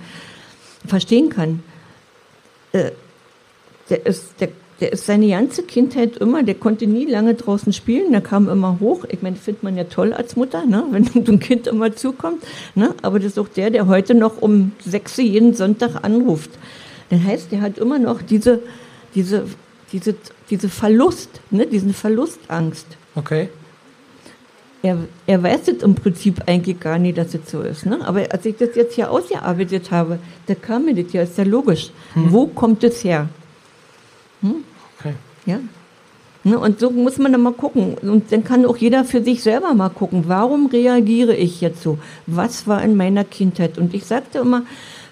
verstehen 0.85 1.29
kann. 1.29 1.63
Äh, 2.73 2.91
der 3.89 4.05
ist, 4.05 4.33
der 4.41 4.49
der 4.79 4.93
ist 4.93 5.05
seine 5.07 5.27
ganze 5.29 5.63
Kindheit 5.63 6.17
immer, 6.17 6.43
der 6.43 6.55
konnte 6.55 6.85
nie 6.85 7.05
lange 7.05 7.33
draußen 7.33 7.73
spielen, 7.73 8.11
der 8.11 8.21
kam 8.21 8.47
immer 8.47 8.79
hoch. 8.79 9.05
Ich 9.09 9.21
meine, 9.21 9.35
findet 9.35 9.63
man 9.63 9.75
ja 9.75 9.85
toll 9.85 10.13
als 10.13 10.35
Mutter, 10.35 10.65
ne? 10.65 10.83
wenn 10.91 11.09
ein 11.27 11.39
Kind 11.39 11.67
immer 11.67 11.95
zukommt. 11.95 12.43
Ne? 12.75 12.93
Aber 13.01 13.19
das 13.19 13.33
ist 13.33 13.39
auch 13.39 13.47
der, 13.47 13.71
der 13.71 13.87
heute 13.87 14.13
noch 14.13 14.41
um 14.41 14.73
sechs 14.79 15.17
jeden 15.17 15.53
Sonntag 15.55 16.03
anruft. 16.03 16.51
Das 17.09 17.21
heißt, 17.21 17.51
der 17.51 17.61
hat 17.61 17.77
immer 17.79 17.97
noch 17.97 18.21
diese, 18.21 18.61
diese, 19.15 19.45
diese, 19.91 20.15
diese 20.49 20.69
Verlust, 20.69 21.41
ne? 21.49 21.65
diesen 21.65 21.93
Verlustangst. 21.93 22.85
Okay. 23.15 23.49
Er, 24.83 24.99
er 25.25 25.41
weiß 25.41 25.69
es 25.69 25.81
im 25.81 25.95
Prinzip 25.95 26.43
eigentlich 26.45 26.79
gar 26.79 26.99
nicht, 26.99 27.17
dass 27.17 27.33
es 27.33 27.49
so 27.49 27.61
ist. 27.61 27.87
Ne? 27.87 27.99
Aber 28.05 28.31
als 28.31 28.45
ich 28.45 28.57
das 28.57 28.75
jetzt 28.75 28.93
hier 28.93 29.09
ausgearbeitet 29.09 29.89
habe, 29.89 30.19
da 30.45 30.53
kam 30.53 30.85
mir 30.85 30.93
das 30.93 31.11
ja, 31.13 31.23
ist 31.23 31.37
ja 31.37 31.45
logisch. 31.45 31.89
Hm. 32.13 32.31
Wo 32.31 32.45
kommt 32.45 32.83
es 32.83 33.03
her? 33.03 33.27
Hm? 34.41 34.63
Okay. 34.99 35.13
Ja. 35.45 35.59
Ne, 36.43 36.57
und 36.57 36.79
so 36.79 36.91
muss 36.91 37.17
man 37.17 37.31
dann 37.33 37.41
mal 37.41 37.53
gucken. 37.53 37.95
Und 38.01 38.31
dann 38.31 38.43
kann 38.43 38.65
auch 38.65 38.77
jeder 38.77 39.03
für 39.03 39.21
sich 39.21 39.43
selber 39.43 39.73
mal 39.73 39.89
gucken, 39.89 40.23
warum 40.27 40.67
reagiere 40.67 41.35
ich 41.35 41.61
jetzt 41.61 41.81
so? 41.81 41.97
Was 42.25 42.67
war 42.67 42.81
in 42.83 42.95
meiner 42.95 43.23
Kindheit? 43.23 43.77
Und 43.77 43.93
ich 43.93 44.05
sagte 44.05 44.39
immer, 44.39 44.63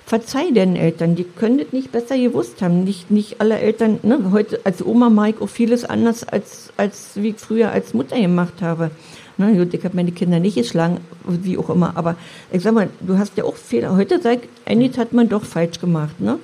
verzeih 0.05 0.51
den 0.51 0.75
Eltern, 0.75 1.15
die 1.15 1.23
können 1.23 1.57
das 1.57 1.73
nicht 1.73 1.91
besser 1.91 2.17
gewusst 2.17 2.61
haben. 2.61 2.83
Nicht, 2.83 3.11
nicht 3.11 3.41
alle 3.41 3.59
Eltern, 3.59 3.99
ne, 4.03 4.31
heute 4.31 4.61
als 4.63 4.85
Oma 4.85 5.09
Mike 5.09 5.43
auch 5.43 5.49
vieles 5.49 5.83
anders 5.83 6.25
als, 6.25 6.71
als 6.77 7.11
wie 7.15 7.29
ich 7.29 7.38
früher 7.38 7.71
als 7.71 7.93
Mutter 7.93 8.19
gemacht 8.19 8.61
habe. 8.61 8.91
Ne, 9.38 9.57
gut, 9.57 9.73
ich 9.73 9.83
habe 9.83 9.95
meine 9.95 10.11
Kinder 10.11 10.39
nicht 10.39 10.55
geschlagen, 10.55 10.99
wie 11.27 11.57
auch 11.57 11.69
immer, 11.69 11.97
aber 11.97 12.15
ich 12.51 12.63
sag 12.63 12.73
mal, 12.73 12.89
du 13.01 13.17
hast 13.17 13.35
ja 13.35 13.43
auch 13.43 13.55
Fehler. 13.55 13.95
Heute 13.97 14.21
sagt, 14.21 14.47
eigentlich 14.65 14.97
hat 14.97 15.11
man 15.11 15.27
doch 15.27 15.43
falsch 15.43 15.81
gemacht, 15.81 16.21
ne? 16.21 16.39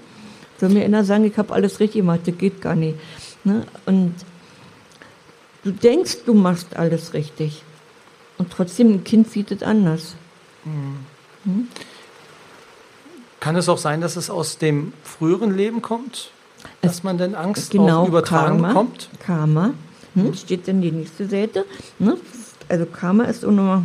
Soll 0.61 0.69
mir 0.69 0.85
einer 0.85 1.03
sagen, 1.03 1.23
ich 1.25 1.35
habe 1.39 1.51
alles 1.55 1.79
richtig 1.79 2.01
gemacht, 2.01 2.19
das 2.25 2.37
geht 2.37 2.61
gar 2.61 2.75
nicht. 2.75 2.95
Ne? 3.43 3.65
Und 3.87 4.13
du 5.63 5.71
denkst, 5.71 6.17
du 6.27 6.35
machst 6.35 6.77
alles 6.77 7.15
richtig. 7.15 7.63
Und 8.37 8.51
trotzdem, 8.51 8.93
ein 8.93 9.03
Kind 9.03 9.27
sieht 9.31 9.49
es 9.49 9.63
anders. 9.63 10.15
Mhm. 10.63 10.97
Hm? 11.45 11.67
Kann 13.39 13.55
es 13.55 13.69
auch 13.69 13.79
sein, 13.79 14.01
dass 14.01 14.17
es 14.17 14.29
aus 14.29 14.59
dem 14.59 14.93
früheren 15.03 15.57
Leben 15.57 15.81
kommt? 15.81 16.29
Dass 16.83 16.97
es 16.97 17.03
man 17.03 17.17
denn 17.17 17.33
Angst 17.33 17.71
genau, 17.71 18.03
auch 18.03 18.07
übertragen 18.07 18.57
Karma, 18.57 18.67
bekommt? 18.67 19.09
Karma. 19.19 19.73
Hm? 20.13 20.35
Steht 20.35 20.67
dann 20.67 20.79
die 20.79 20.91
nächste 20.91 21.27
Seite. 21.27 21.65
Ne? 21.97 22.17
Also 22.69 22.85
Karma 22.85 23.23
ist 23.23 23.43
auch 23.43 23.49
nochmal 23.49 23.81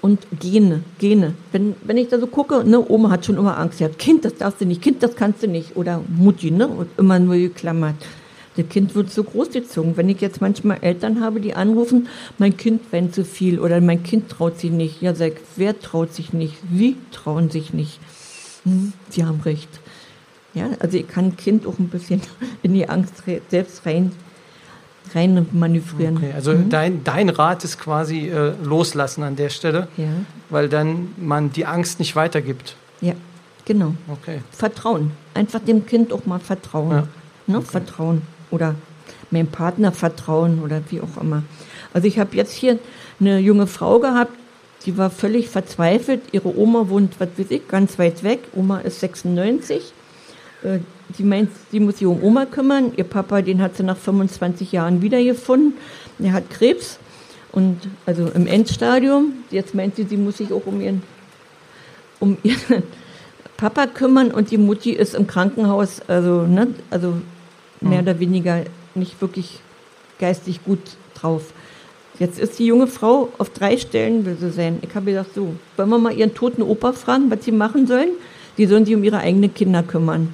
und 0.00 0.26
Gene, 0.40 0.82
Gene. 0.98 1.34
Wenn, 1.52 1.74
wenn 1.84 1.96
ich 1.96 2.08
da 2.08 2.18
so 2.18 2.26
gucke, 2.26 2.64
ne, 2.64 2.84
Oma 2.88 3.10
hat 3.10 3.26
schon 3.26 3.36
immer 3.36 3.58
Angst 3.58 3.78
gehabt. 3.78 3.98
Kind, 3.98 4.24
das 4.24 4.36
darfst 4.36 4.60
du 4.60 4.66
nicht, 4.66 4.82
Kind, 4.82 5.02
das 5.02 5.16
kannst 5.16 5.42
du 5.42 5.46
nicht. 5.46 5.76
Oder 5.76 6.00
Mutti, 6.08 6.50
ne, 6.50 6.66
und 6.66 6.88
immer 6.96 7.18
nur 7.18 7.36
geklammert. 7.36 7.96
Das 8.56 8.68
Kind 8.68 8.94
wird 8.94 9.10
so 9.10 9.24
großgezogen. 9.24 9.96
Wenn 9.96 10.08
ich 10.08 10.20
jetzt 10.20 10.40
manchmal 10.40 10.78
Eltern 10.80 11.20
habe, 11.20 11.40
die 11.40 11.54
anrufen, 11.54 12.08
mein 12.38 12.56
Kind 12.56 12.92
weint 12.92 13.14
zu 13.14 13.24
viel 13.24 13.58
oder 13.58 13.80
mein 13.80 14.02
Kind 14.02 14.28
traut 14.28 14.58
sich 14.58 14.70
nicht. 14.70 15.02
Ja, 15.02 15.14
sag, 15.14 15.32
wer 15.56 15.78
traut 15.78 16.14
sich 16.14 16.32
nicht? 16.32 16.54
Sie 16.72 16.96
trauen 17.10 17.50
sich 17.50 17.74
nicht. 17.74 17.98
Hm, 18.64 18.92
sie 19.10 19.24
haben 19.24 19.40
recht. 19.40 19.68
Ja, 20.54 20.70
also 20.78 20.96
ich 20.96 21.08
kann 21.08 21.36
Kind 21.36 21.66
auch 21.66 21.78
ein 21.78 21.88
bisschen 21.88 22.20
in 22.62 22.74
die 22.74 22.88
Angst 22.88 23.24
selbst 23.48 23.84
rein 23.86 24.12
rein 25.14 25.46
manövrieren. 25.52 26.16
Okay, 26.16 26.32
also 26.34 26.52
mhm. 26.52 26.70
dein, 26.70 27.04
dein 27.04 27.28
Rat 27.28 27.64
ist 27.64 27.78
quasi 27.78 28.28
äh, 28.28 28.52
loslassen 28.62 29.22
an 29.22 29.36
der 29.36 29.48
Stelle, 29.48 29.88
ja. 29.96 30.06
weil 30.50 30.68
dann 30.68 31.08
man 31.16 31.52
die 31.52 31.66
Angst 31.66 31.98
nicht 31.98 32.16
weitergibt. 32.16 32.76
Ja, 33.00 33.14
Genau. 33.64 33.94
Okay. 34.08 34.40
Vertrauen. 34.50 35.12
Einfach 35.32 35.60
dem 35.60 35.86
Kind 35.86 36.12
auch 36.12 36.26
mal 36.26 36.38
vertrauen. 36.38 36.90
Ja. 36.90 37.08
Ne? 37.46 37.62
Vertrauen. 37.62 38.22
Oder 38.50 38.74
meinem 39.30 39.48
Partner 39.48 39.92
vertrauen 39.92 40.62
oder 40.62 40.82
wie 40.90 41.00
auch 41.00 41.20
immer. 41.20 41.42
Also 41.92 42.06
ich 42.06 42.18
habe 42.18 42.36
jetzt 42.36 42.52
hier 42.52 42.78
eine 43.20 43.38
junge 43.38 43.66
Frau 43.66 43.98
gehabt, 43.98 44.32
die 44.84 44.98
war 44.98 45.10
völlig 45.10 45.48
verzweifelt. 45.48 46.20
Ihre 46.32 46.56
Oma 46.56 46.88
wohnt, 46.88 47.18
was 47.18 47.28
weiß 47.36 47.50
ich, 47.50 47.66
ganz 47.68 47.98
weit 47.98 48.22
weg. 48.22 48.40
Oma 48.54 48.80
ist 48.80 49.00
96. 49.00 49.92
Die 51.18 51.22
meint, 51.22 51.50
sie 51.70 51.80
muss 51.80 51.98
sich 51.98 52.06
um 52.06 52.22
Oma 52.22 52.46
kümmern. 52.46 52.92
Ihr 52.96 53.04
Papa, 53.04 53.42
den 53.42 53.60
hat 53.60 53.76
sie 53.76 53.82
nach 53.82 53.96
25 53.96 54.72
Jahren 54.72 55.02
wiedergefunden. 55.02 55.74
Er 56.18 56.32
hat 56.32 56.50
Krebs 56.50 56.98
und 57.52 57.78
also 58.06 58.26
im 58.34 58.46
Endstadium. 58.46 59.32
Jetzt 59.50 59.74
meint 59.74 59.96
sie, 59.96 60.04
sie 60.04 60.16
muss 60.16 60.38
sich 60.38 60.52
auch 60.52 60.66
um 60.66 60.80
ihren, 60.80 61.02
um 62.20 62.36
ihren 62.42 62.82
Papa 63.56 63.86
kümmern 63.86 64.30
und 64.30 64.50
die 64.50 64.58
Mutti 64.58 64.90
ist 64.90 65.14
im 65.14 65.26
Krankenhaus, 65.26 66.00
also, 66.08 66.42
ne, 66.42 66.68
also 66.90 67.14
mehr 67.80 68.00
oder 68.00 68.18
weniger 68.18 68.64
nicht 68.94 69.20
wirklich 69.20 69.60
geistig 70.18 70.64
gut 70.64 70.80
drauf. 71.14 71.52
Jetzt 72.18 72.38
ist 72.38 72.58
die 72.58 72.66
junge 72.66 72.86
Frau 72.86 73.28
auf 73.38 73.50
drei 73.50 73.76
Stellen 73.76 74.24
will 74.24 74.36
sie 74.38 74.50
sein. 74.50 74.78
Ich 74.82 74.94
habe 74.94 75.06
gesagt, 75.06 75.34
so, 75.34 75.54
wollen 75.76 75.88
wir 75.88 75.98
mal 75.98 76.16
ihren 76.16 76.34
toten 76.34 76.62
Opa 76.62 76.92
fragen, 76.92 77.30
was 77.30 77.44
sie 77.44 77.52
machen 77.52 77.86
sollen? 77.86 78.10
Die 78.56 78.66
sollen 78.66 78.84
sich 78.84 78.94
um 78.94 79.02
ihre 79.02 79.18
eigenen 79.18 79.52
Kinder 79.52 79.82
kümmern. 79.82 80.32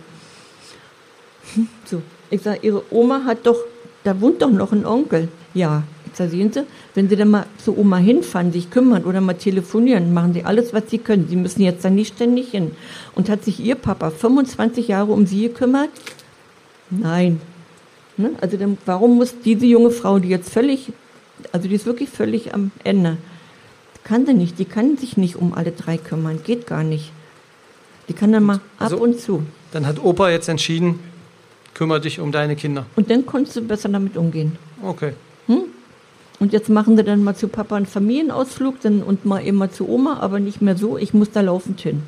So, 1.85 2.03
ich 2.31 2.42
sage, 2.42 2.61
ihre 2.62 2.83
Oma 2.90 3.24
hat 3.24 3.46
doch, 3.46 3.59
da 4.05 4.20
wohnt 4.20 4.42
doch 4.42 4.50
noch 4.50 4.72
ein 4.72 4.87
Onkel. 4.87 5.29
Ja, 5.55 5.83
ich 6.07 6.16
sage, 6.16 6.31
sehen 6.31 6.53
Sie, 6.53 6.64
wenn 6.94 7.09
Sie 7.09 7.16
dann 7.16 7.31
mal 7.31 7.46
zu 7.59 7.76
Oma 7.76 7.96
hinfahren, 7.96 8.53
sich 8.53 8.70
kümmern 8.70 9.05
oder 9.05 9.20
mal 9.20 9.35
telefonieren, 9.35 10.14
machen 10.14 10.33
Sie 10.33 10.44
alles, 10.44 10.72
was 10.72 10.85
Sie 10.88 10.98
können. 10.98 11.26
Sie 11.29 11.37
müssen 11.37 11.62
jetzt 11.62 11.85
da 11.85 11.90
nicht 11.90 12.14
ständig 12.14 12.50
hin. 12.50 12.72
Und 13.14 13.29
hat 13.29 13.44
sich 13.44 13.61
Ihr 13.61 13.74
Papa 13.74 14.11
25 14.11 14.88
Jahre 14.88 15.12
um 15.12 15.26
Sie 15.26 15.42
gekümmert? 15.42 15.90
Nein. 16.90 17.40
Ne? 18.16 18.33
Also 18.40 18.57
dann, 18.57 18.79
warum 18.87 19.16
muss 19.16 19.35
diese 19.44 19.66
junge 19.66 19.90
Frau, 19.90 20.18
die 20.18 20.29
jetzt 20.29 20.53
völlig, 20.53 20.92
also 21.53 21.68
die 21.68 21.74
ist 21.74 21.87
wirklich 21.87 22.11
völlig 22.11 22.55
am 22.55 22.70
Ende, 22.85 23.16
kann 24.05 24.26
sie 24.26 24.35
nicht, 24.35 24.59
die 24.59 24.64
kann 24.64 24.96
sich 24.96 25.16
nicht 25.16 25.37
um 25.37 25.55
alle 25.55 25.72
drei 25.72 25.96
kümmern, 25.96 26.40
geht 26.44 26.66
gar 26.66 26.83
nicht. 26.83 27.12
Die 28.09 28.12
kann 28.12 28.33
dann 28.33 28.42
mal 28.42 28.57
ab 28.57 28.62
Also- 28.79 28.98
und 28.98 29.20
zu. 29.20 29.44
Dann 29.72 29.87
hat 29.87 30.03
Opa 30.03 30.31
jetzt 30.31 30.48
entschieden, 30.48 30.98
kümmere 31.81 31.99
dich 32.03 32.21
um 32.21 32.31
deine 32.31 32.57
Kinder. 32.57 32.85
Und 32.95 33.11
dann 33.11 33.25
konntest 33.25 33.57
du 33.57 33.62
besser 33.62 33.88
damit 33.88 34.14
umgehen. 34.14 34.59
Okay. 34.83 35.14
Und 36.38 36.53
jetzt 36.53 36.69
machen 36.69 36.95
sie 36.99 37.05
dann 37.05 37.25
mal 37.25 37.35
zu 37.35 37.49
Papa 37.49 37.77
einen 37.77 37.87
Familienausflug 37.87 38.81
dann, 38.83 39.03
und 39.03 39.25
mal 39.25 39.38
immer 39.38 39.73
zu 39.73 39.88
Oma, 39.88 40.19
aber 40.21 40.40
nicht 40.40 40.61
mehr 40.61 40.77
so, 40.77 40.99
ich 40.99 41.14
muss 41.14 41.31
da 41.31 41.40
laufend 41.40 41.81
hin. 41.81 42.03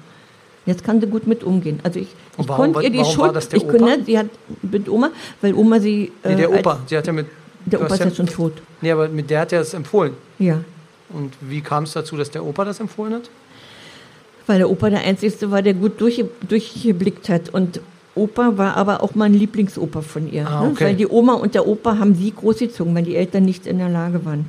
Jetzt 0.66 0.84
kann 0.84 1.00
sie 1.00 1.06
gut 1.06 1.26
mit 1.26 1.42
umgehen. 1.42 1.80
Also 1.84 2.00
ich, 2.00 2.08
Und 2.36 2.44
ich 2.44 2.48
warum 2.50 2.74
konnte 2.74 2.86
ihr 2.86 2.90
die 3.02 3.10
Schuld, 3.10 3.34
der 3.34 3.58
ich, 3.58 3.64
Opa? 3.64 3.78
ne, 3.78 3.98
sie 4.04 4.18
hat 4.18 4.26
mit 4.60 4.90
Oma, 4.90 5.10
weil 5.40 5.54
Oma 5.54 5.80
sie... 5.80 6.12
Nee, 6.22 6.32
äh, 6.32 6.36
der 6.36 6.50
als- 6.50 6.58
Opa. 6.58 6.80
Sie 6.86 6.96
hat 6.98 7.06
ja 7.06 7.12
mit. 7.14 7.26
Der 7.64 7.80
Opa 7.80 7.94
ist 7.94 8.04
ja 8.04 8.10
schon 8.10 8.26
tot. 8.26 8.52
Nee, 8.82 8.90
aber 8.92 9.08
mit 9.08 9.30
der 9.30 9.40
hat 9.40 9.52
er 9.54 9.62
es 9.62 9.72
empfohlen. 9.72 10.12
Ja. 10.38 10.60
Und 11.08 11.32
wie 11.40 11.62
kam 11.62 11.84
es 11.84 11.92
dazu, 11.92 12.16
dass 12.18 12.30
der 12.30 12.44
Opa 12.44 12.66
das 12.66 12.78
empfohlen 12.78 13.14
hat? 13.14 13.30
Weil 14.46 14.58
der 14.58 14.68
Opa 14.68 14.90
der 14.90 15.00
Einzige 15.00 15.50
war, 15.50 15.62
der 15.62 15.72
gut 15.74 15.98
durch, 15.98 16.22
durchgeblickt 16.46 17.30
hat. 17.30 17.48
Und 17.50 17.80
Opa 18.14 18.58
war 18.58 18.76
aber 18.76 19.02
auch 19.02 19.14
mal 19.14 19.24
ein 19.26 19.34
Lieblingsopa 19.34 20.02
von 20.02 20.30
ihr. 20.30 20.46
Ah, 20.46 20.64
ne? 20.64 20.70
okay. 20.70 20.84
Weil 20.84 20.96
die 20.96 21.06
Oma 21.08 21.34
und 21.34 21.54
der 21.54 21.66
Opa 21.66 21.98
haben 21.98 22.14
sie 22.14 22.30
großgezogen, 22.32 22.94
weil 22.94 23.04
die 23.04 23.16
Eltern 23.16 23.44
nicht 23.44 23.66
in 23.66 23.78
der 23.78 23.88
Lage 23.88 24.24
waren. 24.24 24.46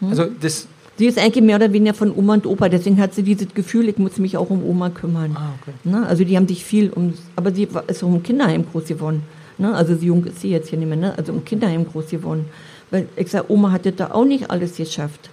Hm? 0.00 0.08
Also 0.10 0.26
das. 0.40 0.66
Sie 0.96 1.06
ist 1.06 1.18
eigentlich 1.18 1.42
mehr 1.42 1.56
oder 1.56 1.72
weniger 1.72 1.94
von 1.94 2.14
Oma 2.16 2.34
und 2.34 2.46
Opa, 2.46 2.68
deswegen 2.68 3.00
hat 3.00 3.14
sie 3.14 3.24
dieses 3.24 3.52
Gefühl, 3.52 3.88
ich 3.88 3.98
muss 3.98 4.16
mich 4.18 4.36
auch 4.36 4.48
um 4.50 4.64
Oma 4.64 4.90
kümmern. 4.90 5.36
Ah, 5.36 5.50
okay. 5.60 5.72
Ne? 5.82 6.06
Also 6.06 6.22
die 6.22 6.36
haben 6.36 6.46
sich 6.46 6.64
viel 6.64 6.90
um, 6.90 7.14
aber 7.34 7.50
sie 7.52 7.74
war- 7.74 7.88
ist 7.88 8.04
auch 8.04 8.08
im 8.08 8.22
Kinderheim 8.22 8.64
groß 8.70 8.84
geworden. 8.84 9.22
Ne? 9.58 9.74
Also 9.74 9.96
so 9.96 10.02
jung 10.04 10.24
ist 10.24 10.40
sie 10.40 10.50
jetzt 10.50 10.68
hier 10.68 10.78
nicht 10.78 10.86
mehr, 10.88 10.96
ne? 10.96 11.14
also 11.18 11.32
im 11.32 11.44
Kinderheim 11.44 11.84
groß 11.84 12.10
geworden. 12.10 12.44
Weil 12.92 13.08
ich 13.16 13.28
sage, 13.28 13.46
Oma 13.50 13.72
hatte 13.72 13.90
da 13.90 14.12
auch 14.12 14.24
nicht 14.24 14.52
alles 14.52 14.76
geschafft. 14.76 15.30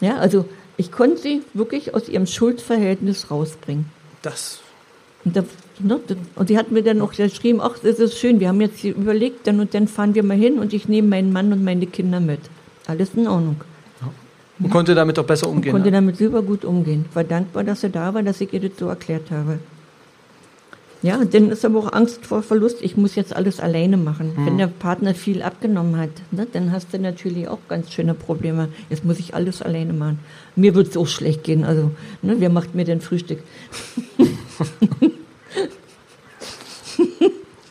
Ja, 0.00 0.16
also 0.16 0.46
ich 0.76 0.90
konnte 0.90 1.18
sie 1.18 1.42
wirklich 1.54 1.94
aus 1.94 2.08
ihrem 2.08 2.26
Schuldverhältnis 2.26 3.30
rausbringen. 3.30 3.86
Das. 4.22 4.60
Und, 5.24 5.36
da, 5.36 5.44
ne, 5.80 6.00
und 6.36 6.48
sie 6.48 6.56
hat 6.56 6.70
mir 6.70 6.82
dann 6.82 7.00
auch 7.00 7.12
geschrieben, 7.12 7.60
ach, 7.60 7.78
das 7.82 7.98
ist 7.98 8.18
schön, 8.18 8.40
wir 8.40 8.48
haben 8.48 8.60
jetzt 8.60 8.82
überlegt, 8.84 9.46
dann 9.46 9.60
und 9.60 9.74
dann 9.74 9.86
fahren 9.86 10.14
wir 10.14 10.22
mal 10.22 10.36
hin 10.36 10.58
und 10.58 10.72
ich 10.72 10.88
nehme 10.88 11.08
meinen 11.08 11.32
Mann 11.32 11.52
und 11.52 11.62
meine 11.62 11.86
Kinder 11.86 12.20
mit. 12.20 12.40
Alles 12.86 13.10
in 13.14 13.28
Ordnung. 13.28 13.56
Und 14.58 14.70
konnte 14.70 14.94
damit 14.94 15.18
auch 15.18 15.24
besser 15.24 15.48
umgehen. 15.48 15.72
konnte 15.72 15.88
ne? 15.88 15.96
damit 15.96 16.18
super 16.18 16.42
gut 16.42 16.64
umgehen. 16.64 17.06
War 17.14 17.24
dankbar, 17.24 17.64
dass 17.64 17.82
er 17.82 17.88
da 17.88 18.12
war, 18.12 18.22
dass 18.22 18.40
ich 18.40 18.52
ihr 18.52 18.60
das 18.60 18.72
so 18.78 18.88
erklärt 18.88 19.30
habe. 19.30 19.58
Ja, 21.02 21.16
und 21.16 21.32
dann 21.32 21.50
ist 21.50 21.64
aber 21.64 21.78
auch 21.78 21.92
Angst 21.92 22.26
vor 22.26 22.42
Verlust. 22.42 22.82
Ich 22.82 22.96
muss 22.96 23.14
jetzt 23.14 23.34
alles 23.34 23.58
alleine 23.58 23.96
machen. 23.96 24.36
Hm. 24.36 24.46
Wenn 24.46 24.58
der 24.58 24.66
Partner 24.66 25.14
viel 25.14 25.42
abgenommen 25.42 25.98
hat, 25.98 26.10
ne, 26.30 26.46
dann 26.52 26.72
hast 26.72 26.92
du 26.92 26.98
natürlich 26.98 27.48
auch 27.48 27.60
ganz 27.68 27.90
schöne 27.92 28.14
Probleme. 28.14 28.68
Jetzt 28.90 29.04
muss 29.04 29.18
ich 29.18 29.34
alles 29.34 29.62
alleine 29.62 29.94
machen. 29.94 30.18
Mir 30.56 30.74
wird 30.74 30.88
es 30.88 30.96
auch 30.96 31.06
schlecht 31.06 31.44
gehen. 31.44 31.64
Also, 31.64 31.92
ne, 32.20 32.36
wer 32.38 32.50
macht 32.50 32.74
mir 32.74 32.84
denn 32.84 33.00
Frühstück? 33.00 33.42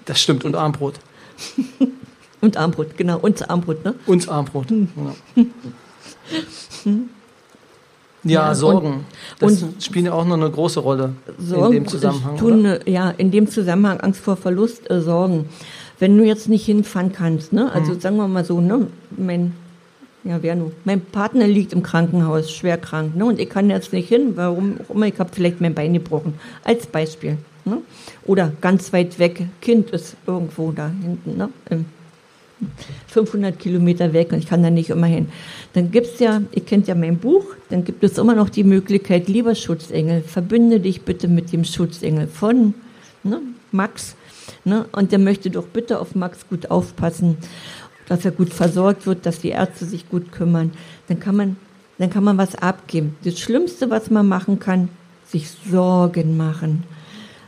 Das 0.10 0.20
stimmt. 0.20 0.44
Und 0.44 0.56
Armbrot. 0.56 0.96
Und 2.42 2.58
Armbrot, 2.58 2.98
genau. 2.98 3.20
Und 3.20 3.48
Armbrot, 3.48 3.86
ne? 3.86 3.94
Uns 4.08 4.28
Armbrot. 4.28 4.72
Hm. 4.72 4.89
Ja, 5.36 5.46
ja, 8.24 8.48
Ja, 8.50 8.56
Sorgen. 8.56 9.06
das 9.40 9.64
und- 9.64 9.82
spielen 9.84 10.06
ja 10.06 10.14
auch 10.14 10.26
noch 10.26 10.36
eine 10.36 10.50
große 10.50 10.80
Rolle 10.80 11.14
Sorgen, 11.38 11.66
in 11.78 11.84
dem 11.84 11.88
Zusammenhang. 11.88 12.38
tun, 12.38 12.60
oder? 12.62 12.88
ja, 12.90 13.12
in 13.12 13.32
dem 13.32 13.48
Zusammenhang 13.48 14.00
Angst 14.02 14.22
vor 14.22 14.36
Verlust, 14.36 14.90
äh, 14.90 15.02
Sorgen. 15.02 15.46
Wenn 16.00 16.18
du 16.18 16.24
jetzt 16.26 16.48
nicht 16.50 16.66
hinfahren 16.66 17.12
kannst, 17.12 17.52
ne, 17.54 17.72
also 17.74 17.94
Mhm. 17.94 18.00
sagen 18.00 18.16
wir 18.18 18.28
mal 18.28 18.46
so, 18.46 18.62
ne, 18.62 18.88
mein, 19.18 19.54
ja, 20.24 20.38
wer 20.42 20.56
nur, 20.56 20.72
mein 20.86 21.02
Partner 21.02 21.48
liegt 21.48 21.74
im 21.74 21.84
Krankenhaus, 21.84 22.52
schwer 22.52 22.78
krank, 22.78 23.16
ne, 23.16 23.26
und 23.26 23.40
ich 23.40 23.50
kann 23.50 23.70
jetzt 23.70 23.92
nicht 23.94 24.08
hin, 24.10 24.34
warum 24.36 24.76
auch 24.88 24.96
immer, 24.96 25.08
ich 25.08 25.20
habe 25.20 25.30
vielleicht 25.34 25.60
mein 25.62 25.74
Bein 25.74 25.94
gebrochen, 25.94 26.34
als 26.64 26.88
Beispiel, 26.88 27.38
ne, 27.66 27.78
oder 28.26 28.52
ganz 28.62 28.92
weit 28.94 29.20
weg, 29.20 29.48
Kind 29.62 29.90
ist 29.92 30.16
irgendwo 30.26 30.72
da 30.72 30.90
hinten, 31.02 31.38
ne, 31.38 31.50
im 31.70 31.86
500 33.08 33.58
Kilometer 33.58 34.13
weg 34.13 34.32
und 34.32 34.39
ich 34.39 34.48
kann 34.48 34.63
da 34.63 34.69
nicht 34.69 34.89
immer 34.89 35.08
hin. 35.08 35.30
Dann 35.74 35.91
gibt's 35.91 36.19
ja, 36.19 36.41
ihr 36.52 36.63
kennt 36.63 36.88
ja 36.88 36.95
mein 36.95 37.17
Buch, 37.17 37.45
dann 37.69 37.84
gibt 37.84 38.04
es 38.04 38.17
immer 38.17 38.36
noch 38.36 38.50
die 38.50 38.63
Möglichkeit, 38.63 39.28
lieber 39.28 39.56
Schutzengel, 39.56 40.22
verbinde 40.22 40.80
dich 40.80 41.02
bitte 41.04 41.28
mit 41.28 41.52
dem 41.52 41.63
Schutzengel 41.63 42.28
von 42.28 42.74
ne, 43.24 43.41
Max. 43.72 44.15
Ne, 44.65 44.86
und 44.91 45.12
der 45.12 45.19
möchte 45.19 45.50
doch 45.50 45.67
bitte 45.67 46.00
auf 46.00 46.15
Max 46.15 46.48
gut 46.50 46.72
aufpassen, 46.72 47.38
dass 48.08 48.26
er 48.26 48.32
gut 48.32 48.54
versorgt 48.54 49.06
wird, 49.06 49.26
dass 49.26 49.39
die 49.39 49.50
Ärzte 49.50 49.86
sich 49.86 50.10
gut 50.10 50.32
kümmern. 50.32 50.72
Dann 51.08 51.19
kann 51.19 51.36
man, 51.36 51.58
dann 51.98 52.10
kann 52.10 52.24
man 52.24 52.38
was 52.38 52.56
abgeben. 52.56 53.15
Das 53.24 53.39
Schlimmste, 53.39 53.89
was 53.89 54.10
man 54.10 54.28
machen 54.28 54.60
kann, 54.60 54.89
sich 55.28 55.48
Sorgen 55.69 56.36
machen. 56.36 56.84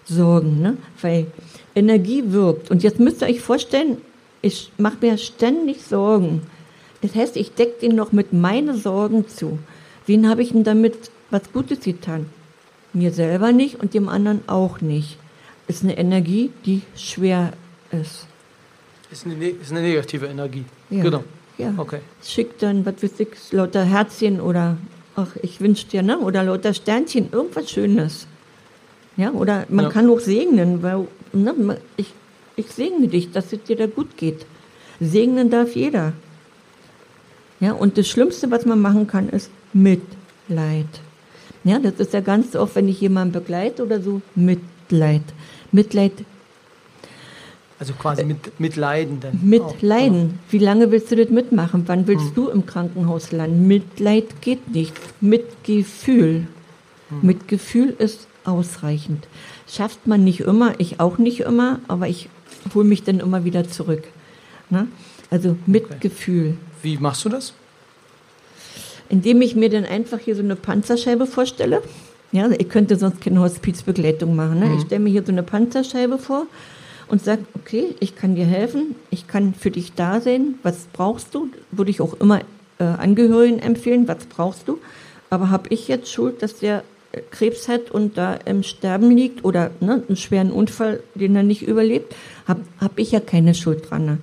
Sorgen, 0.06 0.62
ne? 0.62 0.78
weil 1.02 1.28
Energie 1.74 2.24
wirkt. 2.28 2.70
Und 2.70 2.84
jetzt 2.84 3.00
müsst 3.00 3.22
ihr 3.22 3.28
euch 3.28 3.42
vorstellen, 3.42 3.98
ich 4.42 4.72
mache 4.78 4.98
mir 5.02 5.18
ständig 5.18 5.84
Sorgen. 5.84 6.42
Das 7.02 7.16
heißt, 7.16 7.36
ich 7.38 7.54
decke 7.54 7.80
den 7.82 7.96
noch 7.96 8.12
mit 8.12 8.34
meinen 8.34 8.78
Sorgen 8.78 9.28
zu. 9.28 9.60
Wen 10.06 10.30
habe 10.30 10.42
ich 10.44 10.52
denn 10.52 10.64
damit 10.64 11.12
was 11.30 11.52
Gutes 11.54 11.82
getan? 11.82 12.26
Mir 12.94 13.12
selber 13.12 13.52
nicht 13.52 13.80
und 13.80 13.94
dem 13.94 14.10
anderen 14.10 14.42
auch 14.48 14.82
nicht. 14.82 15.18
Ist 15.68 15.84
eine 15.84 15.98
Energie, 15.98 16.52
die 16.66 16.82
schwer 16.96 17.54
ist. 17.92 18.28
Ist 19.12 19.26
eine, 19.26 19.36
ne- 19.36 19.50
ist 19.50 19.72
eine 19.72 19.82
negative 19.82 20.26
Energie. 20.28 20.66
Ja. 20.90 21.04
Genau. 21.04 21.24
Ja. 21.58 21.74
Okay. 21.78 22.00
Schickt 22.24 22.62
dann, 22.64 22.86
was 22.86 23.02
weiß 23.02 23.20
ich, 23.20 23.28
lauter 23.52 23.84
Herzchen 23.84 24.42
oder, 24.42 24.78
ach, 25.16 25.36
ich 25.42 25.62
wünsche 25.62 25.88
dir, 25.88 26.02
ne? 26.02 26.18
Oder 26.20 26.44
lauter 26.44 26.74
Sternchen, 26.74 27.30
irgendwas 27.32 27.70
Schönes. 27.70 28.28
Ja, 29.18 29.32
oder 29.32 29.66
man 29.70 29.86
Ja. 29.86 29.92
kann 29.92 30.10
auch 30.10 30.20
segnen, 30.20 30.82
weil, 30.82 31.08
ne, 31.34 31.78
ich, 31.98 32.14
ich 32.56 32.68
segne 32.68 33.08
dich, 33.08 33.32
dass 33.32 33.54
es 33.54 33.64
dir 33.64 33.76
da 33.76 33.88
gut 33.88 34.18
geht. 34.18 34.46
Segnen 35.00 35.50
darf 35.50 35.76
jeder. 35.76 36.14
Ja, 37.60 37.74
und 37.74 37.98
das 37.98 38.08
Schlimmste, 38.08 38.50
was 38.52 38.66
man 38.66 38.80
machen 38.82 39.08
kann, 39.08 39.30
ist 39.30 39.50
Mitleid. 39.74 40.88
Ja, 41.64 41.80
das 41.80 41.94
ist 41.96 42.14
ja 42.14 42.22
ganz 42.22 42.56
oft, 42.56 42.76
wenn 42.76 42.88
ich 42.88 43.00
jemanden 43.02 43.34
begleite 43.34 43.84
oder 43.84 44.02
so, 44.02 44.22
Mitleid. 44.36 45.22
Mitleid 45.72 46.14
Also 47.80 47.94
quasi 47.94 48.24
mit, 48.26 48.60
mit 48.60 48.76
Leiden 48.76 49.20
dann. 49.20 49.40
mit 49.44 49.62
auch. 49.62 49.82
Leiden. 49.82 50.40
Wie 50.50 50.58
lange 50.58 50.92
willst 50.92 51.12
du 51.12 51.16
das 51.16 51.30
mitmachen? 51.30 51.84
Wann 51.86 52.08
willst 52.08 52.36
du 52.36 52.50
im 52.50 52.66
Krankenhaus 52.66 53.32
landen? 53.32 53.68
Mitleid 53.68 54.42
geht 54.42 54.72
nicht. 54.74 54.94
Mitgefühl. 55.22 56.48
Mitgefühl 57.22 57.96
ist 57.98 58.28
ausreichend. 58.44 59.28
Schafft 59.68 60.08
man 60.08 60.24
nicht 60.24 60.42
immer, 60.42 60.80
ich 60.80 61.00
auch 61.00 61.18
nicht 61.18 61.42
immer, 61.42 61.80
aber 61.88 62.08
ich 62.08 62.30
hole 62.74 62.86
mich 62.86 63.04
dann 63.04 63.20
immer 63.20 63.44
wieder 63.44 63.68
zurück. 63.68 64.04
Ne? 64.70 64.88
Also 65.30 65.58
Mitgefühl. 65.66 66.58
Wie 66.82 66.98
machst 66.98 67.26
du 67.26 67.30
das? 67.30 67.54
indem 69.12 69.42
ich 69.42 69.56
mir 69.56 69.70
dann 69.70 69.84
einfach 69.84 70.20
hier 70.20 70.36
so 70.36 70.42
eine 70.42 70.56
Panzerscheibe 70.56 71.28
vorstelle. 71.28 71.84
Ja, 72.32 72.50
ich 72.50 72.70
könnte 72.70 72.96
sonst 72.96 73.20
keine 73.20 73.42
Hospizbegleitung 73.42 74.36
machen. 74.38 74.60
Ne? 74.60 74.68
Mhm. 74.68 74.78
Ich 74.78 74.84
stelle 74.84 75.02
mir 75.02 75.10
hier 75.10 75.24
so 75.26 75.34
eine 75.34 75.44
Panzerscheibe 75.44 76.18
vor 76.18 76.48
und 77.10 77.22
sage, 77.22 77.44
okay, 77.56 77.94
ich 78.00 78.16
kann 78.16 78.36
dir 78.36 78.46
helfen, 78.46 78.96
ich 79.10 79.28
kann 79.28 79.54
für 79.54 79.70
dich 79.70 79.94
da 79.94 80.22
sein. 80.22 80.56
Was 80.64 80.88
brauchst 80.94 81.36
du? 81.36 81.50
Würde 81.72 81.92
ich 81.92 82.00
auch 82.00 82.14
immer 82.22 82.40
äh, 82.80 82.86
Angehörigen 82.86 83.60
empfehlen, 83.60 84.08
was 84.08 84.26
brauchst 84.28 84.70
du? 84.70 84.80
Aber 85.30 85.50
habe 85.50 85.68
ich 85.70 85.90
jetzt 85.90 86.10
Schuld, 86.10 86.42
dass 86.42 86.60
der 86.60 86.84
Krebs 87.30 87.68
hat 87.68 87.92
und 87.92 88.18
da 88.18 88.34
im 88.34 88.64
Sterben 88.64 89.12
liegt 89.12 89.44
oder 89.44 89.72
ne, 89.80 90.04
einen 90.08 90.16
schweren 90.16 90.52
Unfall, 90.52 91.02
den 91.16 91.36
er 91.36 91.44
nicht 91.44 91.64
überlebt, 91.64 92.16
habe 92.48 92.62
hab 92.80 92.98
ich 92.98 93.12
ja 93.12 93.20
keine 93.20 93.54
Schuld 93.54 93.90
dran. 93.90 94.06
Ne? 94.06 94.18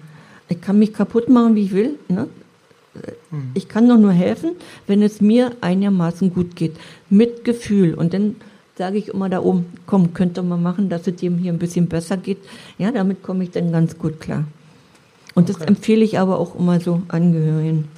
Ich 0.48 0.60
kann 0.60 0.78
mich 0.78 0.94
kaputt 0.94 1.28
machen, 1.28 1.54
wie 1.54 1.64
ich 1.64 1.72
will. 1.72 1.98
Ne? 2.08 2.28
Mhm. 3.30 3.50
Ich 3.54 3.68
kann 3.68 3.88
doch 3.88 3.98
nur 3.98 4.12
helfen, 4.12 4.52
wenn 4.86 5.02
es 5.02 5.20
mir 5.20 5.52
einigermaßen 5.60 6.32
gut 6.32 6.56
geht. 6.56 6.76
Mit 7.10 7.44
Gefühl. 7.44 7.94
Und 7.94 8.14
dann 8.14 8.36
sage 8.76 8.96
ich 8.96 9.08
immer 9.08 9.28
da 9.28 9.42
oben, 9.42 9.66
komm, 9.86 10.14
könnt 10.14 10.38
ihr 10.38 10.42
mal 10.42 10.56
machen, 10.56 10.88
dass 10.88 11.06
es 11.06 11.16
dem 11.16 11.36
hier 11.36 11.52
ein 11.52 11.58
bisschen 11.58 11.88
besser 11.88 12.16
geht. 12.16 12.38
Ja, 12.78 12.90
damit 12.90 13.22
komme 13.22 13.44
ich 13.44 13.50
dann 13.50 13.72
ganz 13.72 13.98
gut 13.98 14.20
klar. 14.20 14.44
Und 15.34 15.50
okay. 15.50 15.58
das 15.58 15.68
empfehle 15.68 16.04
ich 16.04 16.18
aber 16.18 16.38
auch 16.38 16.58
immer 16.58 16.80
so 16.80 17.02
Angehörigen. 17.08 17.88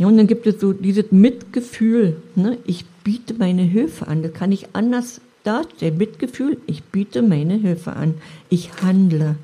Ja, 0.00 0.06
und 0.06 0.16
dann 0.16 0.26
gibt 0.26 0.46
es 0.46 0.58
so 0.58 0.72
dieses 0.72 1.12
Mitgefühl. 1.12 2.16
Ne? 2.34 2.56
Ich 2.64 2.86
biete 3.04 3.34
meine 3.34 3.60
Hilfe 3.60 4.08
an. 4.08 4.22
Das 4.22 4.32
kann 4.32 4.50
ich 4.50 4.68
anders 4.72 5.20
darstellen. 5.44 5.98
Mitgefühl, 5.98 6.56
ich 6.66 6.82
biete 6.84 7.20
meine 7.20 7.54
Hilfe 7.54 7.92
an. 7.92 8.14
Ich 8.48 8.70
handle. 8.82 9.36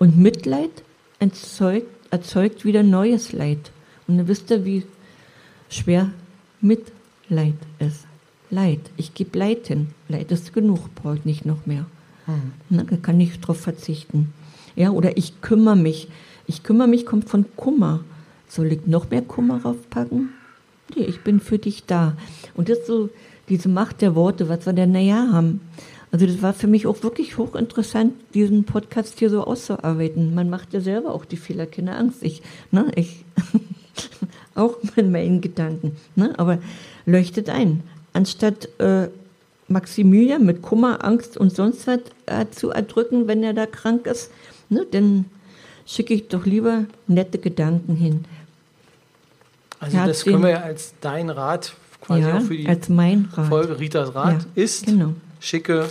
Und 0.00 0.18
Mitleid 0.18 0.82
erzeugt 1.20 1.86
erzeugt 2.10 2.64
wieder 2.64 2.82
neues 2.82 3.32
Leid. 3.32 3.70
Und 4.08 4.18
dann 4.18 4.26
wisst 4.26 4.50
ihr, 4.50 4.64
wie 4.64 4.82
schwer 5.68 6.10
Mitleid 6.60 7.54
ist. 7.78 8.06
Leid. 8.50 8.80
Ich 8.96 9.14
gebe 9.14 9.38
Leid 9.38 9.68
hin. 9.68 9.90
Leid 10.08 10.32
ist 10.32 10.52
genug, 10.52 10.92
brauche 10.96 11.20
nicht 11.22 11.46
noch 11.46 11.66
mehr. 11.66 11.86
Mhm. 12.26 12.52
Na, 12.70 12.82
da 12.82 12.96
kann 12.96 13.20
ich 13.20 13.38
drauf 13.38 13.60
verzichten. 13.60 14.32
Ja, 14.74 14.90
oder 14.90 15.16
ich 15.16 15.40
kümmere 15.40 15.76
mich. 15.76 16.08
Ich 16.48 16.64
kümmere 16.64 16.88
mich 16.88 17.06
kommt 17.06 17.28
von 17.28 17.44
Kummer. 17.54 18.00
Soll 18.50 18.72
ich 18.72 18.86
noch 18.86 19.10
mehr 19.10 19.22
Kummer 19.22 19.62
raufpacken? 19.62 20.30
Nee, 20.96 21.04
ich 21.04 21.20
bin 21.20 21.38
für 21.38 21.58
dich 21.58 21.84
da. 21.86 22.16
Und 22.54 22.68
das 22.68 22.84
so 22.84 23.08
diese 23.48 23.68
Macht 23.68 24.02
der 24.02 24.16
Worte, 24.16 24.48
was 24.48 24.66
wir 24.66 24.72
denn 24.72 24.90
naja 24.90 25.28
haben. 25.32 25.60
Also 26.10 26.26
das 26.26 26.42
war 26.42 26.52
für 26.52 26.66
mich 26.66 26.88
auch 26.88 27.04
wirklich 27.04 27.38
hochinteressant, 27.38 28.14
diesen 28.34 28.64
Podcast 28.64 29.20
hier 29.20 29.30
so 29.30 29.44
auszuarbeiten. 29.44 30.34
Man 30.34 30.50
macht 30.50 30.72
ja 30.72 30.80
selber 30.80 31.14
auch 31.14 31.24
die 31.24 31.36
Fehler, 31.36 31.66
keine 31.66 31.94
Angst. 31.94 32.24
Ich, 32.24 32.42
ne, 32.72 32.90
ich 32.96 33.24
auch 34.56 34.76
mit 34.96 35.08
meinen 35.08 35.40
Gedanken. 35.40 35.96
Ne, 36.16 36.36
aber 36.36 36.58
leuchtet 37.06 37.50
ein. 37.50 37.84
Anstatt 38.12 38.68
äh, 38.80 39.08
Maximilian 39.68 40.44
mit 40.44 40.62
Kummer, 40.62 41.04
Angst 41.04 41.36
und 41.36 41.54
sonst 41.54 41.86
was 41.86 42.00
äh, 42.26 42.46
zu 42.50 42.70
erdrücken, 42.70 43.28
wenn 43.28 43.44
er 43.44 43.54
da 43.54 43.66
krank 43.66 44.08
ist, 44.08 44.32
ne, 44.68 44.84
dann 44.90 45.26
schicke 45.86 46.14
ich 46.14 46.26
doch 46.28 46.46
lieber 46.46 46.86
nette 47.06 47.38
Gedanken 47.38 47.94
hin. 47.94 48.24
Also 49.80 49.96
das 49.96 50.24
können 50.24 50.42
wir 50.42 50.50
ja 50.50 50.60
als 50.60 50.94
dein 51.00 51.30
Rat 51.30 51.72
quasi 52.00 52.22
ja, 52.22 52.38
auch 52.38 52.42
für 52.42 52.56
die 52.56 52.68
als 52.68 52.88
mein 52.88 53.28
Rat. 53.32 53.48
Folge 53.48 53.78
Ritas 53.78 54.14
Rat 54.14 54.46
ja, 54.54 54.62
ist. 54.62 54.86
Genau 54.86 55.14
schicke, 55.40 55.88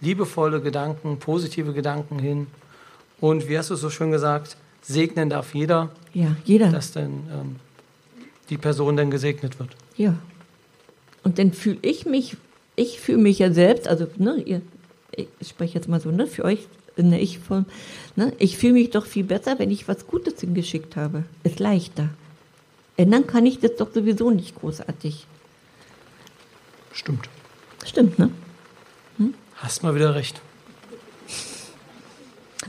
liebevolle 0.00 0.60
Gedanken, 0.60 1.18
positive 1.18 1.72
Gedanken 1.72 2.18
hin. 2.18 2.46
Und 3.20 3.48
wie 3.48 3.56
hast 3.56 3.70
du 3.70 3.74
es 3.74 3.80
so 3.80 3.90
schön 3.90 4.10
gesagt, 4.10 4.56
segnen 4.82 5.28
darf 5.28 5.54
jeder. 5.54 5.90
Ja, 6.14 6.36
jeder. 6.44 6.72
Dass 6.72 6.92
dann 6.92 7.28
ähm, 7.32 7.56
die 8.48 8.56
Person 8.56 8.96
dann 8.96 9.10
gesegnet 9.10 9.58
wird. 9.58 9.70
Ja. 9.96 10.14
Und 11.22 11.38
dann 11.38 11.52
fühle 11.52 11.78
ich 11.82 12.06
mich, 12.06 12.36
ich 12.74 13.00
fühle 13.00 13.18
mich 13.18 13.38
ja 13.38 13.52
selbst, 13.52 13.86
also 13.86 14.06
ne, 14.16 14.42
ihr, 14.44 14.62
ich 15.12 15.48
spreche 15.48 15.74
jetzt 15.74 15.88
mal 15.88 16.00
so, 16.00 16.10
ne, 16.10 16.26
für 16.26 16.44
euch 16.44 16.66
in 16.96 17.10
der 17.10 17.20
Ich-Form, 17.20 17.66
ne, 18.16 18.32
ich 18.38 18.56
fühle 18.56 18.74
mich 18.74 18.90
doch 18.90 19.04
viel 19.04 19.24
besser, 19.24 19.58
wenn 19.58 19.70
ich 19.70 19.88
was 19.88 20.06
Gutes 20.06 20.40
hingeschickt 20.40 20.96
habe. 20.96 21.24
Ist 21.42 21.60
leichter. 21.60 22.08
Ändern 22.98 23.26
kann 23.26 23.46
ich 23.46 23.60
das 23.60 23.76
doch 23.76 23.90
sowieso 23.94 24.30
nicht 24.30 24.56
großartig. 24.56 25.26
Stimmt. 26.92 27.28
Stimmt, 27.86 28.18
ne? 28.18 28.30
Hast 29.54 29.82
mal 29.84 29.94
wieder 29.94 30.14
recht. 30.14 30.40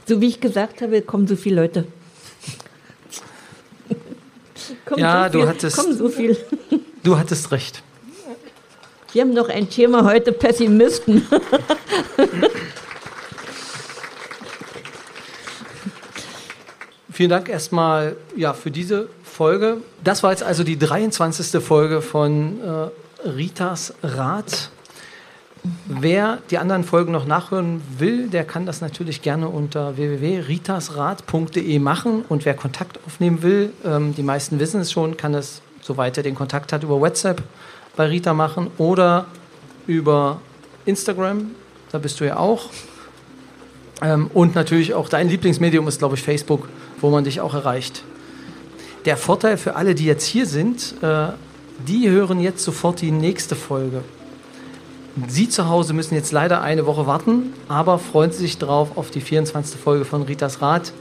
So 0.08 0.22
wie 0.22 0.28
ich 0.28 0.40
gesagt 0.40 0.82
habe, 0.82 1.02
kommen 1.02 1.28
so 1.28 1.36
viele 1.36 1.62
Leute. 1.62 1.88
ja, 4.96 5.26
so 5.26 5.32
viel, 5.32 5.42
du 5.42 5.48
hattest. 5.48 5.78
Kommen 5.78 5.98
so 5.98 6.10
viel. 6.10 6.38
Du 7.04 7.18
hattest 7.18 7.52
recht. 7.52 7.82
Wir 9.14 9.24
haben 9.24 9.34
noch 9.34 9.50
ein 9.50 9.68
Thema 9.70 10.04
heute 10.04 10.32
Pessimisten. 10.32 11.28
Vielen 17.12 17.30
Dank 17.32 17.50
erstmal 17.50 18.16
ja, 18.36 18.54
für 18.54 18.70
diese 18.70 19.10
Folge. 19.40 19.78
Das 20.04 20.22
war 20.22 20.32
jetzt 20.32 20.44
also 20.44 20.66
die 20.66 20.78
23. 20.78 21.64
Folge 21.64 22.02
von 22.02 22.60
äh, 22.62 23.30
Ritas 23.30 23.94
Rat. 24.04 24.70
Wer 25.86 26.40
die 26.52 26.58
anderen 26.58 26.84
Folgen 26.84 27.14
noch 27.14 27.26
nachhören 27.26 27.82
will, 27.98 28.28
der 28.28 28.44
kann 28.44 28.66
das 28.66 28.82
natürlich 28.82 29.22
gerne 29.22 29.48
unter 29.48 29.96
www.ritasrat.de 29.96 31.80
machen. 31.80 32.26
Und 32.28 32.44
wer 32.44 32.54
Kontakt 32.54 33.00
aufnehmen 33.08 33.42
will, 33.42 33.72
ähm, 33.86 34.14
die 34.14 34.24
meisten 34.24 34.60
wissen 34.60 34.82
es 34.82 34.92
schon, 34.92 35.16
kann 35.16 35.34
es, 35.34 35.62
soweit 35.80 36.18
er 36.18 36.24
den 36.24 36.36
Kontakt 36.36 36.74
hat, 36.74 36.84
über 36.84 37.00
WhatsApp 37.00 37.42
bei 37.96 38.08
Rita 38.08 38.34
machen 38.34 38.70
oder 38.78 39.26
über 39.88 40.42
Instagram. 40.84 41.52
Da 41.94 41.98
bist 41.98 42.20
du 42.20 42.26
ja 42.26 42.36
auch. 42.36 42.72
Ähm, 44.02 44.30
und 44.34 44.54
natürlich 44.54 44.94
auch 44.94 45.08
dein 45.08 45.30
Lieblingsmedium 45.30 45.88
ist, 45.88 46.00
glaube 46.00 46.16
ich, 46.16 46.24
Facebook, 46.24 46.68
wo 47.00 47.10
man 47.10 47.24
dich 47.24 47.40
auch 47.40 47.54
erreicht. 47.54 48.04
Der 49.06 49.18
Vorteil 49.18 49.58
für 49.58 49.76
alle, 49.76 49.96
die 49.96 50.06
jetzt 50.06 50.26
hier 50.26 50.46
sind, 50.46 50.96
äh, 51.02 51.28
die 51.88 52.10
hören 52.10 52.40
jetzt 52.40 52.64
sofort 52.64 53.02
die 53.02 53.12
nächste 53.12 53.56
Folge. 53.56 54.04
Sie 55.28 55.50
zu 55.50 55.70
Hause 55.70 55.94
müssen 55.94 56.16
jetzt 56.16 56.32
leider 56.32 56.62
eine 56.62 56.86
Woche 56.86 57.08
warten, 57.08 57.54
aber 57.68 58.00
freuen 58.00 58.32
Sie 58.32 58.40
sich 58.40 58.58
drauf 58.58 58.96
auf 58.96 59.10
die 59.10 59.22
24. 59.22 59.80
Folge 59.80 60.06
von 60.06 60.24
Ritas 60.24 60.62
Rat. 60.62 60.94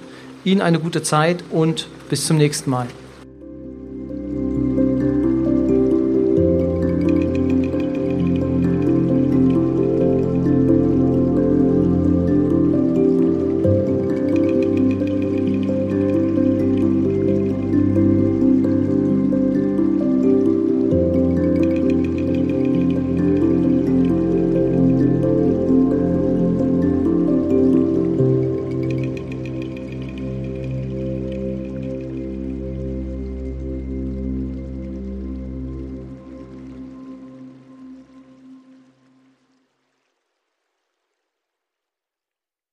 Ihnen 0.45 0.61
eine 0.61 0.79
gute 0.79 1.03
Zeit 1.03 1.45
und 1.51 1.89
bis 2.09 2.27
zum 2.27 2.37
nächsten 2.37 2.71
Mal. 2.71 2.87